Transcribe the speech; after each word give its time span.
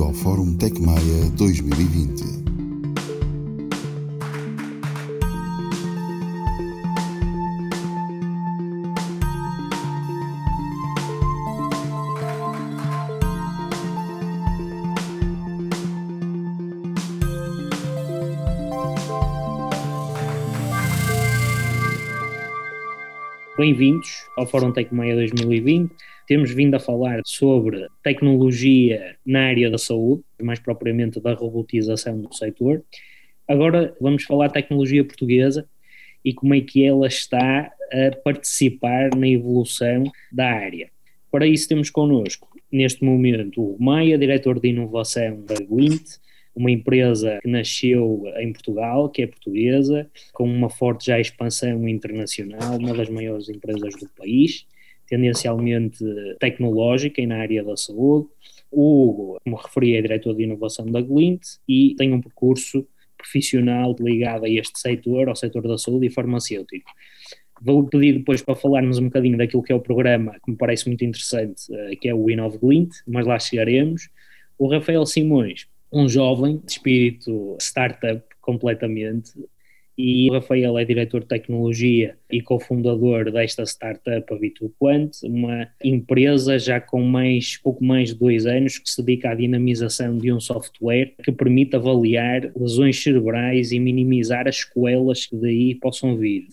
Bem-vindo 0.00 0.04
ao 0.04 0.14
Fórum 0.14 0.56
TecMaia 0.56 1.30
2020. 1.36 2.40
Bem-vindos 23.58 24.24
ao 24.38 24.46
Fórum 24.46 24.72
Tecmeia 24.72 25.14
2020. 25.14 25.92
Temos 26.30 26.52
vindo 26.52 26.76
a 26.76 26.78
falar 26.78 27.22
sobre 27.24 27.88
tecnologia 28.04 29.16
na 29.26 29.46
área 29.46 29.68
da 29.68 29.78
saúde, 29.78 30.22
mais 30.40 30.60
propriamente 30.60 31.18
da 31.18 31.34
robotização 31.34 32.20
do 32.20 32.32
setor. 32.32 32.84
Agora 33.48 33.96
vamos 34.00 34.22
falar 34.22 34.46
de 34.46 34.52
tecnologia 34.52 35.04
portuguesa 35.04 35.68
e 36.24 36.32
como 36.32 36.54
é 36.54 36.60
que 36.60 36.84
ela 36.84 37.08
está 37.08 37.72
a 37.92 38.16
participar 38.22 39.10
na 39.16 39.26
evolução 39.26 40.04
da 40.30 40.52
área. 40.52 40.88
Para 41.32 41.48
isso 41.48 41.68
temos 41.68 41.90
connosco, 41.90 42.48
neste 42.70 43.04
momento, 43.04 43.60
o 43.60 43.82
Maia, 43.82 44.16
diretor 44.16 44.60
de 44.60 44.68
inovação 44.68 45.44
da 45.44 45.56
Glint, 45.56 46.10
uma 46.54 46.70
empresa 46.70 47.40
que 47.42 47.48
nasceu 47.48 48.22
em 48.38 48.52
Portugal, 48.52 49.08
que 49.08 49.22
é 49.22 49.26
portuguesa, 49.26 50.08
com 50.32 50.44
uma 50.44 50.70
forte 50.70 51.06
já 51.06 51.18
expansão 51.18 51.88
internacional, 51.88 52.76
uma 52.78 52.94
das 52.94 53.08
maiores 53.08 53.48
empresas 53.48 53.96
do 53.96 54.08
país, 54.16 54.64
tendencialmente 55.10 56.02
tecnológica 56.38 57.20
e 57.20 57.26
na 57.26 57.38
área 57.38 57.62
da 57.62 57.76
saúde. 57.76 58.28
O 58.70 59.10
Hugo, 59.10 59.40
como 59.44 59.56
referi, 59.56 59.96
é 59.96 60.02
diretor 60.02 60.34
de 60.34 60.44
inovação 60.44 60.86
da 60.86 61.02
Glint 61.02 61.42
e 61.68 61.94
tem 61.98 62.14
um 62.14 62.20
percurso 62.20 62.86
profissional 63.18 63.94
ligado 64.00 64.46
a 64.46 64.48
este 64.48 64.78
setor, 64.78 65.28
ao 65.28 65.36
setor 65.36 65.68
da 65.68 65.76
saúde 65.76 66.06
e 66.06 66.10
farmacêutico. 66.10 66.90
Vou 67.60 67.84
pedir 67.84 68.14
depois 68.14 68.40
para 68.40 68.54
falarmos 68.54 68.96
um 68.96 69.04
bocadinho 69.04 69.36
daquilo 69.36 69.62
que 69.62 69.72
é 69.72 69.74
o 69.74 69.80
programa, 69.80 70.36
que 70.42 70.50
me 70.50 70.56
parece 70.56 70.86
muito 70.86 71.04
interessante, 71.04 71.62
eh, 71.70 71.96
que 72.00 72.08
é 72.08 72.14
o 72.14 72.30
Inov 72.30 72.56
Glint, 72.56 72.90
mas 73.06 73.26
lá 73.26 73.38
chegaremos. 73.38 74.08
O 74.56 74.66
Rafael 74.66 75.04
Simões 75.04 75.66
um 75.92 76.08
jovem 76.08 76.58
de 76.64 76.72
espírito 76.72 77.56
startup 77.60 78.22
completamente. 78.40 79.32
E 80.02 80.30
o 80.30 80.32
Rafael 80.32 80.78
é 80.78 80.84
diretor 80.84 81.20
de 81.20 81.26
tecnologia 81.26 82.16
e 82.30 82.40
cofundador 82.40 83.30
desta 83.30 83.64
startup, 83.66 84.32
a 84.32 84.68
Quant, 84.78 85.10
uma 85.24 85.68
empresa 85.84 86.58
já 86.58 86.80
com 86.80 87.02
mais, 87.02 87.58
pouco 87.58 87.84
mais 87.84 88.08
de 88.08 88.18
dois 88.18 88.46
anos 88.46 88.78
que 88.78 88.88
se 88.88 89.02
dedica 89.02 89.30
à 89.30 89.34
dinamização 89.34 90.16
de 90.16 90.32
um 90.32 90.40
software 90.40 91.12
que 91.22 91.30
permite 91.30 91.76
avaliar 91.76 92.50
lesões 92.56 93.02
cerebrais 93.02 93.72
e 93.72 93.78
minimizar 93.78 94.48
as 94.48 94.60
sequelas 94.60 95.26
que 95.26 95.36
daí 95.36 95.74
possam 95.74 96.16
vir. 96.16 96.46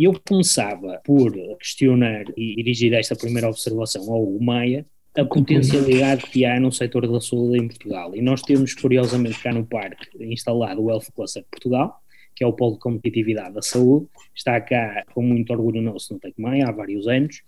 Eu 0.00 0.18
começava 0.26 0.98
por 1.04 1.30
questionar 1.58 2.24
e 2.34 2.56
dirigir 2.56 2.94
esta 2.94 3.14
primeira 3.14 3.50
observação 3.50 4.10
ao 4.10 4.26
Maia, 4.40 4.86
a 5.14 5.24
potencialidade 5.24 6.24
que 6.26 6.44
há 6.44 6.58
no 6.58 6.72
setor 6.72 7.06
da 7.06 7.20
saúde 7.20 7.58
em 7.58 7.68
Portugal. 7.68 8.16
E 8.16 8.22
nós 8.22 8.40
temos, 8.40 8.74
curiosamente, 8.74 9.40
cá 9.40 9.52
no 9.52 9.64
parque 9.64 10.08
instalado 10.20 10.82
o 10.82 10.90
Health 10.90 11.12
Cluster 11.14 11.44
Portugal, 11.50 12.00
que 12.34 12.44
é 12.44 12.46
o 12.46 12.52
polo 12.52 12.74
de 12.74 12.80
competitividade 12.80 13.54
da 13.54 13.62
saúde, 13.62 14.06
está 14.34 14.60
cá 14.60 15.04
com 15.14 15.22
muito 15.22 15.52
orgulho 15.52 15.80
nosso 15.80 16.14
no 16.14 16.20
Tecmaia 16.20 16.66
há 16.66 16.72
vários 16.72 17.06
anos, 17.06 17.42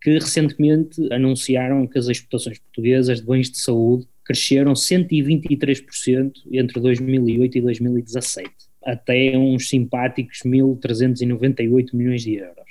que 0.00 0.14
recentemente 0.14 1.00
anunciaram 1.12 1.86
que 1.86 1.98
as 1.98 2.08
exportações 2.08 2.58
portuguesas 2.58 3.20
de 3.20 3.26
bens 3.26 3.50
de 3.50 3.58
saúde 3.58 4.06
cresceram 4.24 4.72
123% 4.72 6.32
entre 6.52 6.80
2008 6.80 7.58
e 7.58 7.60
2017, 7.60 8.50
até 8.84 9.36
uns 9.38 9.68
simpáticos 9.68 10.38
1.398 10.44 11.94
milhões 11.94 12.22
de 12.22 12.34
euros. 12.36 12.62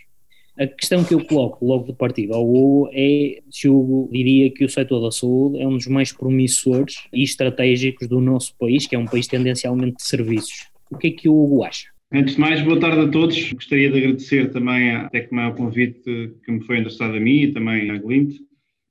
A 0.60 0.68
questão 0.68 1.04
que 1.04 1.14
eu 1.14 1.26
coloco 1.26 1.66
logo 1.66 1.88
de 1.88 1.94
partida 1.94 2.36
ao 2.36 2.48
Hugo 2.48 2.90
é 2.94 3.42
Hugo 3.66 4.10
diria 4.12 4.52
que 4.52 4.66
o 4.66 4.70
setor 4.70 5.00
da 5.00 5.10
saúde 5.10 5.62
é 5.62 5.68
um 5.68 5.78
dos 5.78 5.88
mais 5.88 6.12
promissores 6.12 7.08
e 7.14 7.24
estratégicos 7.24 8.08
do 8.08 8.20
nosso 8.20 8.54
país, 8.58 8.86
que 8.86 8.96
é 8.96 9.00
um 9.00 9.06
país 9.06 9.28
tendencialmente 9.28 9.98
de 9.98 10.04
serviços. 10.04 10.71
O 10.92 10.98
que 10.98 11.08
é 11.08 11.12
que 11.12 11.30
o 11.30 11.34
Hugo 11.34 11.64
acha? 11.64 11.88
Antes 12.12 12.36
de 12.36 12.42
mais, 12.42 12.62
boa 12.62 12.78
tarde 12.78 13.00
a 13.00 13.08
todos. 13.08 13.54
Gostaria 13.54 13.90
de 13.90 13.98
agradecer 13.98 14.52
também 14.52 14.92
a 14.92 15.10
Tecma 15.10 15.48
o 15.48 15.56
convite 15.56 16.04
que 16.44 16.52
me 16.52 16.62
foi 16.66 16.80
endereçado 16.80 17.16
a 17.16 17.20
mim 17.20 17.44
e 17.44 17.54
também 17.54 17.90
à 17.90 17.98
Glint. 17.98 18.36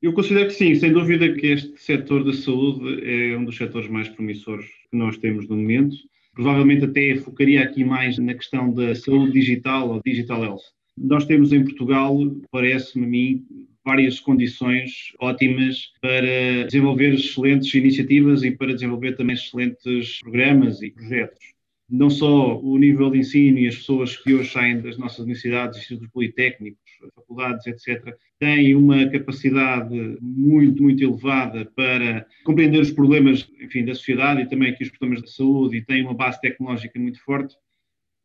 Eu 0.00 0.14
considero 0.14 0.46
que 0.46 0.54
sim, 0.54 0.74
sem 0.74 0.94
dúvida 0.94 1.30
que 1.34 1.46
este 1.48 1.78
setor 1.78 2.24
da 2.24 2.32
saúde 2.32 3.04
é 3.04 3.36
um 3.36 3.44
dos 3.44 3.54
setores 3.54 3.90
mais 3.90 4.08
promissores 4.08 4.64
que 4.90 4.96
nós 4.96 5.18
temos 5.18 5.46
no 5.46 5.56
momento. 5.56 5.94
Provavelmente 6.32 6.86
até 6.86 7.16
focaria 7.16 7.62
aqui 7.62 7.84
mais 7.84 8.16
na 8.16 8.32
questão 8.32 8.72
da 8.72 8.94
saúde 8.94 9.32
digital 9.32 9.90
ou 9.90 10.00
digital 10.02 10.42
health. 10.42 10.62
Nós 10.96 11.26
temos 11.26 11.52
em 11.52 11.62
Portugal, 11.62 12.16
parece-me 12.50 13.04
a 13.04 13.08
mim, 13.08 13.44
várias 13.84 14.18
condições 14.18 15.12
ótimas 15.20 15.92
para 16.00 16.64
desenvolver 16.64 17.12
excelentes 17.12 17.74
iniciativas 17.74 18.42
e 18.42 18.50
para 18.50 18.72
desenvolver 18.72 19.16
também 19.16 19.34
excelentes 19.34 20.18
programas 20.20 20.80
e 20.80 20.90
projetos. 20.90 21.59
Não 21.90 22.08
só 22.08 22.58
o 22.58 22.78
nível 22.78 23.10
de 23.10 23.18
ensino 23.18 23.58
e 23.58 23.66
as 23.66 23.76
pessoas 23.76 24.16
que 24.16 24.32
hoje 24.32 24.52
saem 24.52 24.80
das 24.80 24.96
nossas 24.96 25.18
universidades, 25.20 25.78
institutos 25.78 26.12
politécnicos, 26.12 26.80
faculdades, 27.14 27.66
etc., 27.66 28.14
têm 28.38 28.74
uma 28.74 29.08
capacidade 29.08 30.16
muito, 30.20 30.82
muito 30.82 31.02
elevada 31.02 31.64
para 31.74 32.26
compreender 32.44 32.80
os 32.80 32.92
problemas, 32.92 33.50
enfim, 33.60 33.84
da 33.84 33.94
sociedade 33.94 34.42
e 34.42 34.48
também 34.48 34.70
aqui 34.70 34.84
os 34.84 34.90
problemas 34.90 35.22
da 35.22 35.28
saúde 35.28 35.78
e 35.78 35.84
têm 35.84 36.02
uma 36.02 36.14
base 36.14 36.40
tecnológica 36.40 36.98
muito 36.98 37.22
forte 37.24 37.56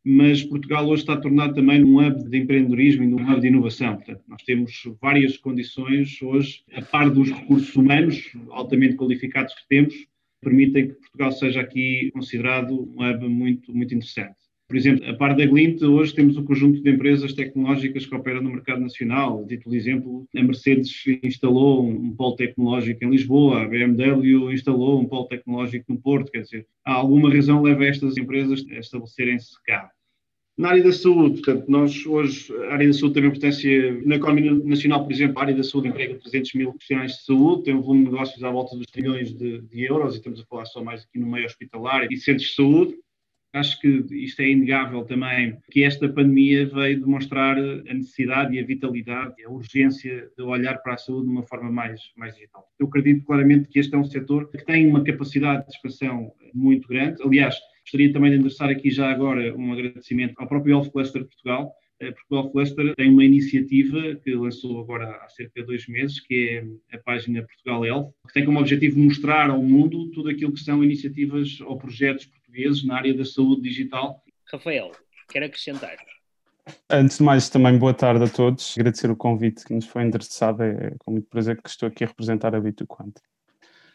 mas 0.08 0.40
Portugal 0.40 0.86
hoje 0.86 1.02
está 1.02 1.16
tornado 1.16 1.52
também 1.52 1.80
num 1.80 1.98
hub 1.98 2.30
de 2.30 2.38
empreendedorismo 2.38 3.02
e 3.02 3.08
num 3.08 3.28
hub 3.28 3.40
de 3.40 3.48
inovação. 3.48 3.96
Portanto, 3.96 4.22
nós 4.28 4.40
temos 4.44 4.72
várias 5.02 5.36
condições 5.36 6.22
hoje, 6.22 6.62
a 6.72 6.80
par 6.80 7.10
dos 7.10 7.28
recursos 7.28 7.74
humanos 7.74 8.30
altamente 8.50 8.94
qualificados 8.94 9.52
que 9.52 9.66
temos, 9.68 9.94
permitem 10.46 10.88
que 10.88 10.94
Portugal 10.94 11.32
seja 11.32 11.60
aqui 11.60 12.08
considerado 12.12 12.72
um 12.72 13.04
hub 13.04 13.28
muito, 13.28 13.74
muito 13.74 13.92
interessante. 13.92 14.36
Por 14.68 14.76
exemplo, 14.76 15.08
a 15.08 15.14
par 15.14 15.36
da 15.36 15.44
Glint, 15.44 15.82
hoje 15.82 16.14
temos 16.14 16.36
um 16.36 16.44
conjunto 16.44 16.82
de 16.82 16.90
empresas 16.90 17.32
tecnológicas 17.32 18.06
que 18.06 18.14
operam 18.14 18.42
no 18.42 18.50
mercado 18.50 18.80
nacional. 18.80 19.44
Dito 19.44 19.72
exemplo, 19.74 20.26
a 20.36 20.42
Mercedes 20.42 20.92
instalou 21.22 21.88
um 21.88 22.14
polo 22.14 22.36
tecnológico 22.36 23.04
em 23.04 23.10
Lisboa, 23.10 23.62
a 23.62 23.68
BMW 23.68 24.52
instalou 24.52 25.00
um 25.00 25.06
polo 25.06 25.26
tecnológico 25.26 25.92
no 25.92 26.00
Porto. 26.00 26.30
Quer 26.30 26.42
dizer, 26.42 26.66
há 26.84 26.94
alguma 26.94 27.32
razão 27.32 27.62
leva 27.62 27.84
estas 27.84 28.16
empresas 28.16 28.64
a 28.70 28.78
estabelecerem-se 28.78 29.52
cá. 29.64 29.90
Na 30.56 30.70
área 30.70 30.82
da 30.82 30.92
saúde, 30.92 31.42
portanto, 31.42 31.70
nós 31.70 32.06
hoje, 32.06 32.50
a 32.70 32.72
área 32.72 32.86
da 32.86 32.92
saúde 32.94 33.14
tem 33.14 33.26
importância, 33.26 34.00
na 34.06 34.16
economia 34.16 34.54
nacional, 34.54 35.04
por 35.04 35.12
exemplo, 35.12 35.38
a 35.38 35.42
área 35.42 35.54
da 35.54 35.62
saúde 35.62 35.88
emprega 35.88 36.18
300 36.18 36.54
mil 36.54 36.70
profissionais 36.70 37.12
de 37.12 37.24
saúde, 37.24 37.64
tem 37.64 37.74
um 37.74 37.82
volume 37.82 38.06
de 38.06 38.10
negócios 38.10 38.42
à 38.42 38.50
volta 38.50 38.74
dos 38.74 38.86
trilhões 38.86 39.34
de, 39.34 39.60
de, 39.60 39.84
euros, 39.84 40.14
e 40.14 40.16
estamos 40.16 40.40
a 40.40 40.46
falar 40.46 40.64
só 40.64 40.82
mais 40.82 41.02
aqui 41.02 41.18
no 41.18 41.26
meio 41.26 41.44
hospitalar 41.44 42.10
e 42.10 42.16
centros 42.16 42.48
de 42.48 42.54
saúde. 42.54 42.94
Acho 43.52 43.78
que 43.80 44.06
isto 44.12 44.40
é 44.40 44.48
inegável 44.48 45.04
também, 45.04 45.58
que 45.70 45.84
esta 45.84 46.08
pandemia 46.08 46.66
veio 46.66 47.00
demonstrar 47.00 47.58
a 47.58 47.94
necessidade 47.94 48.54
e 48.54 48.60
a 48.60 48.64
vitalidade 48.64 49.34
e 49.38 49.44
a 49.44 49.50
urgência 49.50 50.30
de 50.36 50.42
olhar 50.42 50.78
para 50.78 50.94
a 50.94 50.98
saúde 50.98 51.26
de 51.26 51.32
uma 51.32 51.42
forma 51.42 51.70
mais, 51.70 52.00
mais 52.16 52.34
digital. 52.34 52.66
Eu 52.78 52.86
acredito 52.86 53.24
claramente 53.26 53.68
que 53.68 53.78
este 53.78 53.94
é 53.94 53.98
um 53.98 54.04
setor 54.04 54.50
que 54.50 54.64
tem 54.64 54.86
uma 54.86 55.04
capacidade 55.04 55.66
de 55.66 55.74
expansão 55.74 56.32
muito 56.54 56.88
grande. 56.88 57.22
Aliás, 57.22 57.56
Gostaria 57.86 58.12
também 58.12 58.32
de 58.32 58.38
endereçar 58.38 58.68
aqui 58.68 58.90
já 58.90 59.08
agora 59.08 59.56
um 59.56 59.72
agradecimento 59.72 60.34
ao 60.38 60.48
próprio 60.48 60.74
Health 60.74 60.90
Cluster 60.90 61.22
de 61.22 61.28
Portugal, 61.28 61.72
eh, 62.00 62.10
porque 62.10 62.34
o 62.34 62.36
Health 62.36 62.50
Cluster 62.50 62.94
tem 62.96 63.08
uma 63.08 63.24
iniciativa 63.24 64.16
que 64.16 64.34
lançou 64.34 64.80
agora 64.80 65.08
há 65.22 65.28
cerca 65.28 65.60
de 65.60 65.66
dois 65.66 65.86
meses, 65.86 66.18
que 66.18 66.66
é 66.90 66.96
a 66.96 66.98
página 66.98 67.44
Portugal 67.44 67.86
Health, 67.86 68.10
que 68.26 68.34
tem 68.34 68.44
como 68.44 68.58
objetivo 68.58 68.98
mostrar 68.98 69.50
ao 69.50 69.62
mundo 69.62 70.10
tudo 70.10 70.30
aquilo 70.30 70.52
que 70.52 70.58
são 70.58 70.82
iniciativas 70.82 71.60
ou 71.60 71.78
projetos 71.78 72.26
portugueses 72.26 72.84
na 72.84 72.96
área 72.96 73.14
da 73.14 73.24
saúde 73.24 73.62
digital. 73.62 74.20
Rafael, 74.50 74.90
quer 75.28 75.44
acrescentar? 75.44 75.96
Antes 76.90 77.18
de 77.18 77.22
mais, 77.22 77.48
também 77.48 77.78
boa 77.78 77.94
tarde 77.94 78.24
a 78.24 78.28
todos. 78.28 78.74
Agradecer 78.76 79.08
o 79.08 79.16
convite 79.16 79.64
que 79.64 79.72
nos 79.72 79.86
foi 79.86 80.02
endereçado. 80.02 80.64
É 80.64 80.92
com 80.98 81.12
muito 81.12 81.28
prazer 81.28 81.62
que 81.62 81.68
estou 81.68 81.88
aqui 81.88 82.02
a 82.02 82.08
representar 82.08 82.52
a 82.52 82.60
Bituquant. 82.60 83.14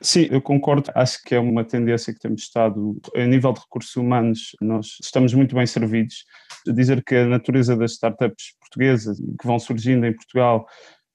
Sim, 0.03 0.27
eu 0.31 0.41
concordo. 0.41 0.91
Acho 0.95 1.21
que 1.23 1.35
é 1.35 1.39
uma 1.39 1.63
tendência 1.63 2.11
que 2.11 2.19
temos 2.19 2.41
estado, 2.41 2.99
a 3.15 3.25
nível 3.25 3.53
de 3.53 3.59
recursos 3.59 3.95
humanos, 3.95 4.55
nós 4.59 4.97
estamos 5.01 5.31
muito 5.33 5.55
bem 5.55 5.67
servidos. 5.67 6.25
Dizer 6.65 7.03
que 7.03 7.15
a 7.15 7.27
natureza 7.27 7.75
das 7.75 7.91
startups 7.91 8.55
portuguesas 8.59 9.19
que 9.19 9.45
vão 9.45 9.59
surgindo 9.59 10.05
em 10.05 10.13
Portugal 10.13 10.65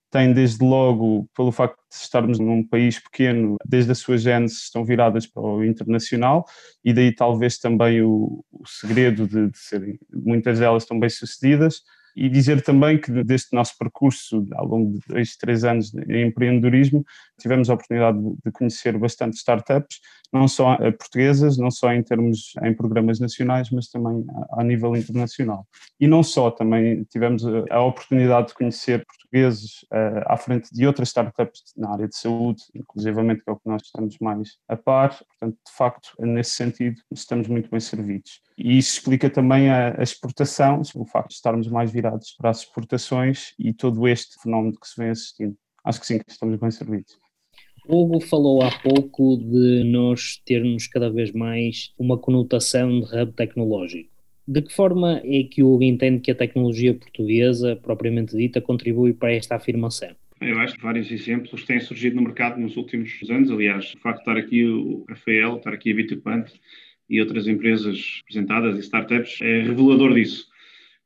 tem 0.09 0.33
desde 0.33 0.65
logo, 0.65 1.29
pelo 1.37 1.51
facto 1.51 1.77
de 1.91 1.97
estarmos 1.97 2.39
num 2.39 2.67
país 2.67 3.01
pequeno, 3.01 3.57
desde 3.65 3.91
a 3.91 3.95
sua 3.95 4.17
gênese 4.17 4.55
estão 4.55 4.85
viradas 4.85 5.27
para 5.27 5.43
o 5.43 5.65
internacional 5.65 6.45
e 6.85 6.93
daí 6.95 7.13
talvez 7.13 7.59
também 7.59 8.01
o, 8.03 8.45
o 8.53 8.67
segredo 8.67 9.27
de, 9.27 9.51
de 9.51 9.59
serem, 9.59 9.99
muitas 10.13 10.61
delas 10.61 10.85
estão 10.85 10.99
bem 10.99 11.11
sucedidas 11.11 11.83
E 12.17 12.29
dizer 12.31 12.63
também 12.63 12.99
que 12.99 13.11
deste 13.23 13.55
nosso 13.55 13.77
percurso, 13.79 14.47
ao 14.55 14.67
longo 14.67 14.95
de 14.95 15.01
dois, 15.07 15.37
três 15.37 15.65
anos 15.65 15.93
em 16.09 16.27
empreendedorismo, 16.27 17.05
tivemos 17.39 17.69
a 17.69 17.75
oportunidade 17.75 18.19
de 18.45 18.51
conhecer 18.53 18.97
bastante 18.97 19.37
startups, 19.37 20.01
não 20.33 20.49
só 20.49 20.77
portuguesas, 20.99 21.57
não 21.57 21.71
só 21.71 21.93
em 21.93 22.03
termos 22.03 22.53
em 22.63 22.75
programas 22.75 23.21
nacionais, 23.21 23.71
mas 23.71 23.89
também 23.89 24.25
a, 24.53 24.65
nível 24.65 24.97
internacional. 24.97 25.67
E 26.01 26.07
não 26.07 26.23
só, 26.23 26.51
também 26.51 27.05
tivemos 27.05 27.45
a, 27.71 27.81
oportunidade 27.83 28.49
de 28.49 28.55
conhecer 28.55 29.05
portugueses 29.07 29.83
uh, 29.93 30.25
à 30.27 30.37
frente 30.37 30.69
de 30.73 30.87
outras 30.87 31.09
startups 31.09 31.63
na 31.77 31.93
área 31.93 32.09
de 32.09 32.17
saúde, 32.17 32.63
inclusivamente 32.75 33.43
que 33.45 33.51
é 33.51 33.53
o 33.53 33.57
que 33.57 33.69
nós 33.69 33.83
estamos 33.83 34.17
mais 34.21 34.57
a 34.69 34.77
par. 34.77 35.11
Portanto, 35.11 35.59
de 35.67 35.73
facto, 35.77 36.09
nesse 36.19 36.53
sentido, 36.53 36.97
estamos 37.13 37.47
muito 37.47 37.71
bem 37.71 37.81
servidos. 37.81 38.41
E 38.59 38.79
isso 38.79 38.95
explica 38.95 39.29
também 39.29 39.71
a 39.71 40.03
exportação, 40.03 40.81
o 40.95 41.05
facto 41.05 41.29
de 41.29 41.35
estarmos 41.35 41.69
mais 41.69 41.91
virados 41.91 42.06
para 42.39 42.51
as 42.51 42.61
exportações 42.61 43.55
e 43.59 43.73
todo 43.73 44.07
este 44.07 44.41
fenómeno 44.43 44.79
que 44.81 44.89
se 44.89 45.01
vem 45.01 45.11
assistindo. 45.11 45.57
Acho 45.85 46.01
que 46.01 46.07
sim, 46.07 46.19
que 46.19 46.31
estamos 46.31 46.59
bem 46.59 46.71
servidos. 46.71 47.19
Hugo 47.89 48.21
falou 48.21 48.63
há 48.63 48.71
pouco 48.81 49.37
de 49.37 49.85
nós 49.85 50.43
termos 50.45 50.89
cada 50.89 51.09
vez 51.09 51.31
mais 51.31 51.93
uma 51.97 52.19
conotação 52.19 53.01
de 53.01 53.17
hub 53.17 53.33
tecnológico. 53.33 54.11
De 54.49 54.63
que 54.63 54.73
forma 54.73 55.21
é 55.25 55.45
que 55.45 55.63
o 55.63 55.73
Hugo 55.73 55.85
entende 55.85 56.21
que 56.21 56.31
a 56.31 56.35
tecnologia 56.35 56.95
portuguesa, 56.95 57.77
propriamente 57.77 58.37
dita, 58.37 58.61
contribui 58.61 59.13
para 59.13 59.33
esta 59.33 59.57
afirmação? 59.57 60.11
Eu 60.41 60.59
acho 60.59 60.75
que 60.75 60.83
vários 60.83 61.11
exemplos 61.11 61.65
têm 61.65 61.81
surgido 61.81 62.17
no 62.17 62.23
mercado 62.23 62.61
nos 62.61 62.77
últimos 62.77 63.11
anos. 63.31 63.51
Aliás, 63.51 63.95
o 63.95 64.01
facto 64.01 64.17
de 64.17 64.23
estar 64.23 64.37
aqui 64.37 64.65
o 64.65 65.05
Rafael, 65.09 65.57
estar 65.57 65.73
aqui 65.73 65.93
a 65.93 65.95
Bitcoin 65.95 66.45
e 67.09 67.21
outras 67.21 67.47
empresas 67.47 68.21
apresentadas 68.23 68.77
e 68.77 68.81
startups 68.81 69.41
é 69.41 69.63
revelador 69.63 70.13
disso. 70.15 70.49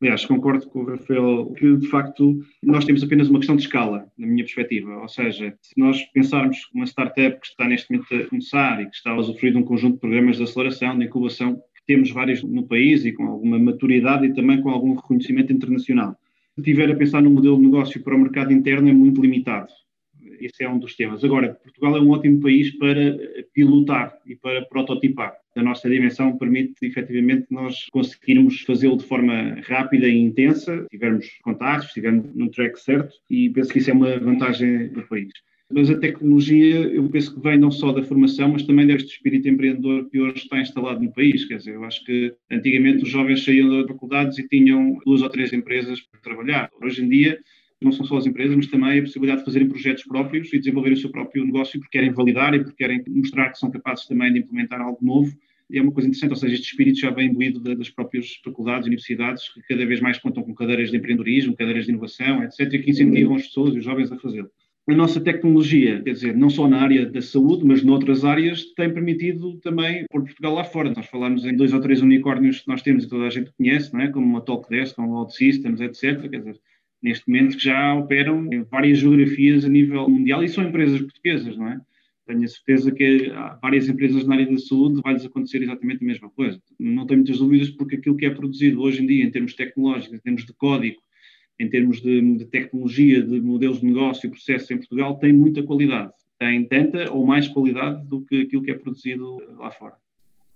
Aliás, 0.00 0.24
concordo 0.24 0.66
com 0.68 0.80
o 0.80 0.84
Rafael 0.86 1.52
que, 1.58 1.76
de 1.76 1.86
facto, 1.88 2.40
nós 2.62 2.86
temos 2.86 3.02
apenas 3.02 3.28
uma 3.28 3.38
questão 3.38 3.54
de 3.54 3.62
escala, 3.62 4.10
na 4.16 4.26
minha 4.26 4.42
perspectiva. 4.42 4.96
Ou 4.96 5.08
seja, 5.08 5.54
se 5.60 5.78
nós 5.78 6.02
pensarmos 6.14 6.70
uma 6.74 6.86
startup 6.86 7.38
que 7.38 7.46
está 7.46 7.68
neste 7.68 7.92
momento 7.92 8.14
a 8.14 8.26
começar 8.26 8.80
e 8.80 8.86
que 8.86 8.96
está 8.96 9.10
a 9.10 9.18
usufruir 9.18 9.52
de 9.52 9.58
um 9.58 9.62
conjunto 9.62 9.94
de 9.94 10.00
programas 10.00 10.38
de 10.38 10.44
aceleração, 10.44 10.98
de 10.98 11.04
incubação, 11.04 11.56
que 11.56 11.84
temos 11.86 12.10
vários 12.10 12.42
no 12.42 12.66
país 12.66 13.04
e 13.04 13.12
com 13.12 13.24
alguma 13.24 13.58
maturidade 13.58 14.24
e 14.26 14.32
também 14.32 14.62
com 14.62 14.70
algum 14.70 14.94
reconhecimento 14.94 15.52
internacional. 15.52 16.16
Se 16.54 16.60
estiver 16.62 16.90
a 16.90 16.96
pensar 16.96 17.20
no 17.20 17.30
modelo 17.30 17.56
de 17.56 17.64
negócio 17.64 18.02
para 18.02 18.16
o 18.16 18.18
mercado 18.18 18.54
interno, 18.54 18.88
é 18.88 18.92
muito 18.92 19.20
limitado 19.20 19.68
esse 20.40 20.64
é 20.64 20.68
um 20.68 20.78
dos 20.78 20.94
temas. 20.96 21.22
Agora, 21.24 21.54
Portugal 21.62 21.96
é 21.96 22.00
um 22.00 22.10
ótimo 22.10 22.40
país 22.40 22.70
para 22.78 23.18
pilotar 23.52 24.18
e 24.26 24.36
para 24.36 24.62
prototipar. 24.62 25.34
A 25.56 25.62
nossa 25.62 25.88
dimensão 25.88 26.36
permite, 26.38 26.74
efetivamente, 26.82 27.46
nós 27.50 27.86
conseguirmos 27.90 28.60
fazê-lo 28.62 28.96
de 28.96 29.04
forma 29.04 29.58
rápida 29.62 30.08
e 30.08 30.16
intensa, 30.16 30.86
tivermos 30.90 31.26
contatos, 31.42 31.88
estivermos 31.88 32.34
no 32.34 32.50
track 32.50 32.80
certo, 32.80 33.12
e 33.28 33.50
penso 33.50 33.72
que 33.72 33.78
isso 33.78 33.90
é 33.90 33.94
uma 33.94 34.18
vantagem 34.18 34.88
do 34.88 35.02
país. 35.02 35.32
Mas 35.72 35.88
a 35.88 35.96
tecnologia, 35.96 36.80
eu 36.80 37.08
penso 37.08 37.32
que 37.32 37.40
vem 37.40 37.56
não 37.56 37.70
só 37.70 37.92
da 37.92 38.02
formação, 38.02 38.48
mas 38.48 38.64
também 38.64 38.86
deste 38.86 39.12
espírito 39.12 39.48
empreendedor 39.48 40.10
que 40.10 40.18
hoje 40.18 40.38
está 40.38 40.60
instalado 40.60 41.00
no 41.00 41.12
país. 41.12 41.44
Quer 41.44 41.58
dizer, 41.58 41.74
eu 41.74 41.84
acho 41.84 42.04
que 42.04 42.34
antigamente 42.50 43.04
os 43.04 43.08
jovens 43.08 43.44
saíam 43.44 43.68
das 43.68 43.86
faculdades 43.86 44.36
e 44.38 44.48
tinham 44.48 44.98
duas 45.06 45.22
ou 45.22 45.28
três 45.28 45.52
empresas 45.52 46.00
para 46.00 46.20
trabalhar. 46.20 46.70
Hoje 46.82 47.04
em 47.04 47.08
dia, 47.08 47.38
não 47.82 47.92
são 47.92 48.04
só 48.04 48.18
as 48.18 48.26
empresas, 48.26 48.54
mas 48.54 48.66
também 48.66 48.98
a 48.98 49.02
possibilidade 49.02 49.40
de 49.40 49.44
fazerem 49.46 49.68
projetos 49.68 50.04
próprios 50.04 50.52
e 50.52 50.58
desenvolverem 50.58 50.98
o 50.98 51.00
seu 51.00 51.10
próprio 51.10 51.44
negócio 51.44 51.80
porque 51.80 51.98
querem 51.98 52.12
validar 52.12 52.54
e 52.54 52.58
porque 52.60 52.76
querem 52.76 53.02
mostrar 53.08 53.50
que 53.50 53.58
são 53.58 53.70
capazes 53.70 54.06
também 54.06 54.32
de 54.32 54.40
implementar 54.40 54.80
algo 54.80 54.98
novo. 55.00 55.34
E 55.70 55.78
é 55.78 55.82
uma 55.82 55.92
coisa 55.92 56.08
interessante, 56.08 56.32
ou 56.32 56.36
seja, 56.36 56.54
este 56.54 56.70
espírito 56.70 56.98
já 56.98 57.10
vem 57.10 57.28
imbuído 57.28 57.60
das 57.60 57.88
próprias 57.88 58.40
faculdades 58.44 58.86
e 58.86 58.88
universidades 58.88 59.48
que 59.54 59.62
cada 59.62 59.86
vez 59.86 60.00
mais 60.00 60.18
contam 60.18 60.42
com 60.42 60.52
cadeiras 60.52 60.90
de 60.90 60.96
empreendedorismo, 60.96 61.56
cadeiras 61.56 61.84
de 61.84 61.92
inovação, 61.92 62.42
etc., 62.42 62.68
que 62.82 62.90
incentivam 62.90 63.36
as 63.36 63.46
pessoas 63.46 63.74
e 63.74 63.78
os 63.78 63.84
jovens 63.84 64.10
a 64.10 64.18
fazê-lo. 64.18 64.50
A 64.88 64.94
nossa 64.94 65.20
tecnologia, 65.20 66.02
quer 66.02 66.12
dizer, 66.12 66.36
não 66.36 66.50
só 66.50 66.66
na 66.66 66.80
área 66.82 67.06
da 67.06 67.22
saúde, 67.22 67.64
mas 67.64 67.84
noutras 67.84 68.24
áreas, 68.24 68.64
tem 68.74 68.92
permitido 68.92 69.58
também 69.58 70.04
pôr 70.10 70.24
Portugal 70.24 70.54
lá 70.54 70.64
fora. 70.64 70.92
Nós 70.92 71.06
falamos 71.06 71.44
em 71.44 71.54
dois 71.54 71.72
ou 71.72 71.80
três 71.80 72.02
unicórnios 72.02 72.60
que 72.60 72.68
nós 72.68 72.82
temos 72.82 73.04
e 73.04 73.08
toda 73.08 73.24
a 73.24 73.30
gente 73.30 73.52
conhece, 73.52 73.92
não 73.92 74.00
é? 74.00 74.08
como 74.08 74.36
a 74.36 74.40
Talkdesk, 74.40 74.96
como 74.96 75.14
a 75.14 75.20
OutSystems, 75.20 75.80
etc. 75.80 76.28
Quer 76.28 76.38
dizer, 76.38 76.60
neste 77.02 77.28
momento 77.28 77.56
que 77.56 77.64
já 77.64 77.94
operam 77.94 78.52
em 78.52 78.62
várias 78.62 78.98
geografias 78.98 79.64
a 79.64 79.68
nível 79.68 80.08
mundial 80.08 80.42
e 80.44 80.48
são 80.48 80.64
empresas 80.64 81.00
portuguesas, 81.00 81.56
não 81.56 81.68
é? 81.68 81.80
Tenho 82.26 82.44
a 82.44 82.48
certeza 82.48 82.92
que 82.92 83.30
há 83.34 83.58
várias 83.60 83.88
empresas 83.88 84.24
na 84.24 84.34
área 84.34 84.46
da 84.46 84.58
saúde 84.58 85.00
vai-lhes 85.02 85.24
acontecer 85.24 85.62
exatamente 85.62 86.04
a 86.04 86.06
mesma 86.06 86.30
coisa. 86.30 86.60
Não 86.78 87.06
tenho 87.06 87.20
muitas 87.20 87.38
dúvidas 87.38 87.70
porque 87.70 87.96
aquilo 87.96 88.16
que 88.16 88.26
é 88.26 88.30
produzido 88.30 88.80
hoje 88.80 89.02
em 89.02 89.06
dia 89.06 89.24
em 89.24 89.30
termos 89.30 89.54
tecnológicos, 89.54 90.14
em 90.14 90.20
termos 90.20 90.44
de 90.44 90.52
código, 90.52 91.00
em 91.58 91.68
termos 91.68 92.00
de, 92.00 92.36
de 92.36 92.44
tecnologia, 92.46 93.22
de 93.22 93.40
modelos 93.40 93.80
de 93.80 93.86
negócio 93.86 94.26
e 94.26 94.30
processos 94.30 94.70
em 94.70 94.76
Portugal 94.76 95.18
tem 95.18 95.32
muita 95.32 95.62
qualidade. 95.62 96.12
Tem 96.38 96.64
tanta 96.66 97.12
ou 97.12 97.26
mais 97.26 97.48
qualidade 97.48 98.06
do 98.06 98.24
que 98.24 98.42
aquilo 98.42 98.62
que 98.62 98.70
é 98.70 98.74
produzido 98.74 99.38
lá 99.58 99.70
fora. 99.70 99.94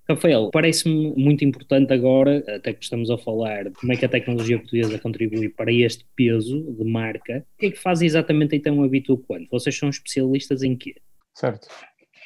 Rafael, 0.08 0.50
parece-me 0.50 1.14
muito 1.16 1.44
importante 1.44 1.92
agora, 1.92 2.44
até 2.54 2.74
que 2.74 2.84
estamos 2.84 3.10
a 3.10 3.16
falar 3.16 3.70
como 3.72 3.92
é 3.92 3.96
que 3.96 4.04
a 4.04 4.08
tecnologia 4.08 4.58
portuguesa 4.58 4.98
contribui 4.98 5.48
para 5.48 5.72
este 5.72 6.06
peso 6.14 6.60
de 6.62 6.84
marca, 6.84 7.46
o 7.56 7.58
que 7.58 7.66
é 7.66 7.70
que 7.70 7.78
faz 7.78 8.02
exatamente 8.02 8.54
então 8.54 8.82
a 8.82 8.88
Bituquant? 8.88 9.46
Vocês 9.50 9.76
são 9.76 9.88
especialistas 9.88 10.62
em 10.62 10.76
quê? 10.76 10.96
Certo. 11.32 11.68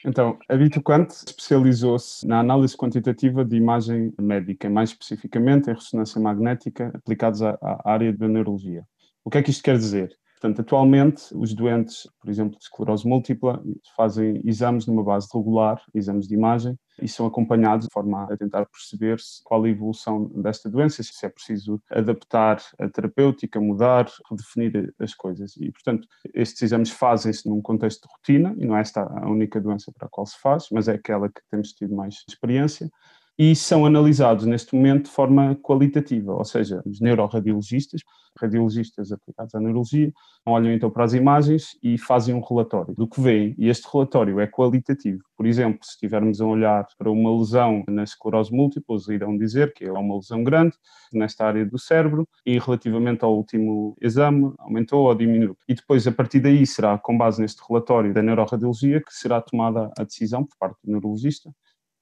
Então, 0.05 0.39
a 0.49 0.57
Bituquant 0.57 1.09
especializou-se 1.09 2.27
na 2.27 2.41
análise 2.41 2.77
quantitativa 2.77 3.45
de 3.45 3.57
imagem 3.57 4.13
médica, 4.21 4.69
mais 4.69 4.91
especificamente 4.91 5.71
em 5.71 5.75
ressonância 5.75 6.21
magnética 6.21 6.91
aplicados 6.95 7.43
à, 7.43 7.57
à 7.61 7.93
área 7.93 8.13
da 8.13 8.27
neurologia. 8.27 8.85
O 9.25 9.31
que 9.31 9.39
é 9.39 9.43
que 9.43 9.51
isto 9.51 9.63
quer 9.63 9.77
dizer? 9.77 10.17
Portanto, 10.41 10.61
atualmente, 10.61 11.25
os 11.35 11.53
doentes, 11.53 12.09
por 12.21 12.31
exemplo, 12.31 12.57
de 12.57 12.65
esclerose 12.65 13.07
múltipla, 13.07 13.63
fazem 13.97 14.41
exames 14.45 14.87
numa 14.87 15.03
base 15.03 15.29
regular, 15.35 15.81
exames 15.93 16.29
de 16.29 16.35
imagem, 16.35 16.77
e 17.00 17.09
são 17.09 17.27
acompanhados 17.27 17.87
de 17.87 17.93
forma 17.93 18.25
a 18.25 18.37
tentar 18.37 18.67
perceber 18.67 19.17
qual 19.45 19.65
a 19.65 19.69
evolução 19.69 20.27
desta 20.43 20.69
doença, 20.69 21.03
se 21.03 21.27
é 21.27 21.29
preciso 21.29 21.81
adaptar 21.91 22.62
a 22.79 22.89
terapêutica, 22.89 23.61
mudar, 23.61 24.11
redefinir 24.31 24.95
as 24.99 25.15
coisas. 25.15 25.56
E, 25.56 25.71
portanto, 25.71 26.06
estes 26.35 26.62
exames 26.62 26.91
fazem-se 26.91 27.49
num 27.49 27.61
contexto 27.61 28.03
de 28.03 28.12
rotina, 28.12 28.55
e 28.59 28.67
não 28.67 28.77
é 28.77 28.81
esta 28.81 29.03
a 29.03 29.29
única 29.29 29.61
doença 29.61 29.93
para 29.93 30.06
a 30.06 30.11
qual 30.11 30.27
se 30.27 30.39
faz, 30.41 30.69
mas 30.73 30.89
é 30.89 30.93
aquela 30.93 31.29
que 31.29 31.41
temos 31.50 31.73
tido 31.73 31.95
mais 31.95 32.25
experiência 32.29 32.91
e 33.38 33.55
são 33.55 33.87
analisados 33.87 34.44
neste 34.44 34.75
momento 34.75 35.05
de 35.05 35.11
forma 35.12 35.55
qualitativa, 35.62 36.35
ou 36.35 36.44
seja, 36.44 36.82
os 36.85 37.00
neuroradiologistas, 37.00 38.00
radiologistas 38.37 39.12
aplicados 39.12 39.54
à 39.54 39.61
neurologia, 39.61 40.12
olham 40.45 40.73
então 40.73 40.90
para 40.90 41.04
as 41.04 41.12
imagens 41.12 41.78
e 41.80 41.97
fazem 41.97 42.35
um 42.35 42.40
relatório 42.40 42.95
do 42.95 43.07
que 43.07 43.21
veem, 43.21 43.54
e 43.57 43.68
este 43.68 43.87
relatório 43.92 44.40
é 44.40 44.47
qualitativo. 44.49 45.23
Por 45.37 45.47
exemplo, 45.47 45.78
se 45.85 45.92
estivermos 45.92 46.40
a 46.40 46.47
olhar 46.47 46.87
para 46.99 47.11
uma 47.11 47.37
lesão 47.38 47.85
na 47.88 48.02
esclerose 48.02 48.52
múltipla, 48.52 48.97
eles 48.97 49.09
irão 49.09 49.37
dizer 49.37 49.73
que 49.73 49.85
é 49.85 49.92
uma 49.92 50.16
lesão 50.16 50.42
grande 50.42 50.76
nesta 51.12 51.47
área 51.47 51.64
do 51.64 51.78
cérebro 51.78 52.28
e 52.45 52.59
relativamente 52.59 53.25
ao 53.25 53.37
último 53.37 53.97
exame 54.00 54.52
aumentou 54.59 55.07
ou 55.07 55.14
diminuiu. 55.14 55.57
E 55.68 55.75
depois, 55.75 56.07
a 56.09 56.12
partir 56.12 56.40
daí, 56.40 56.66
será 56.66 56.99
com 56.99 57.16
base 57.16 57.40
neste 57.40 57.62
relatório 57.68 58.12
da 58.12 58.23
neuroradiologia 58.23 59.00
que 59.00 59.14
será 59.14 59.40
tomada 59.40 59.92
a 59.97 60.02
decisão 60.02 60.45
por 60.45 60.57
parte 60.59 60.78
do 60.83 60.90
neurologista 60.90 61.50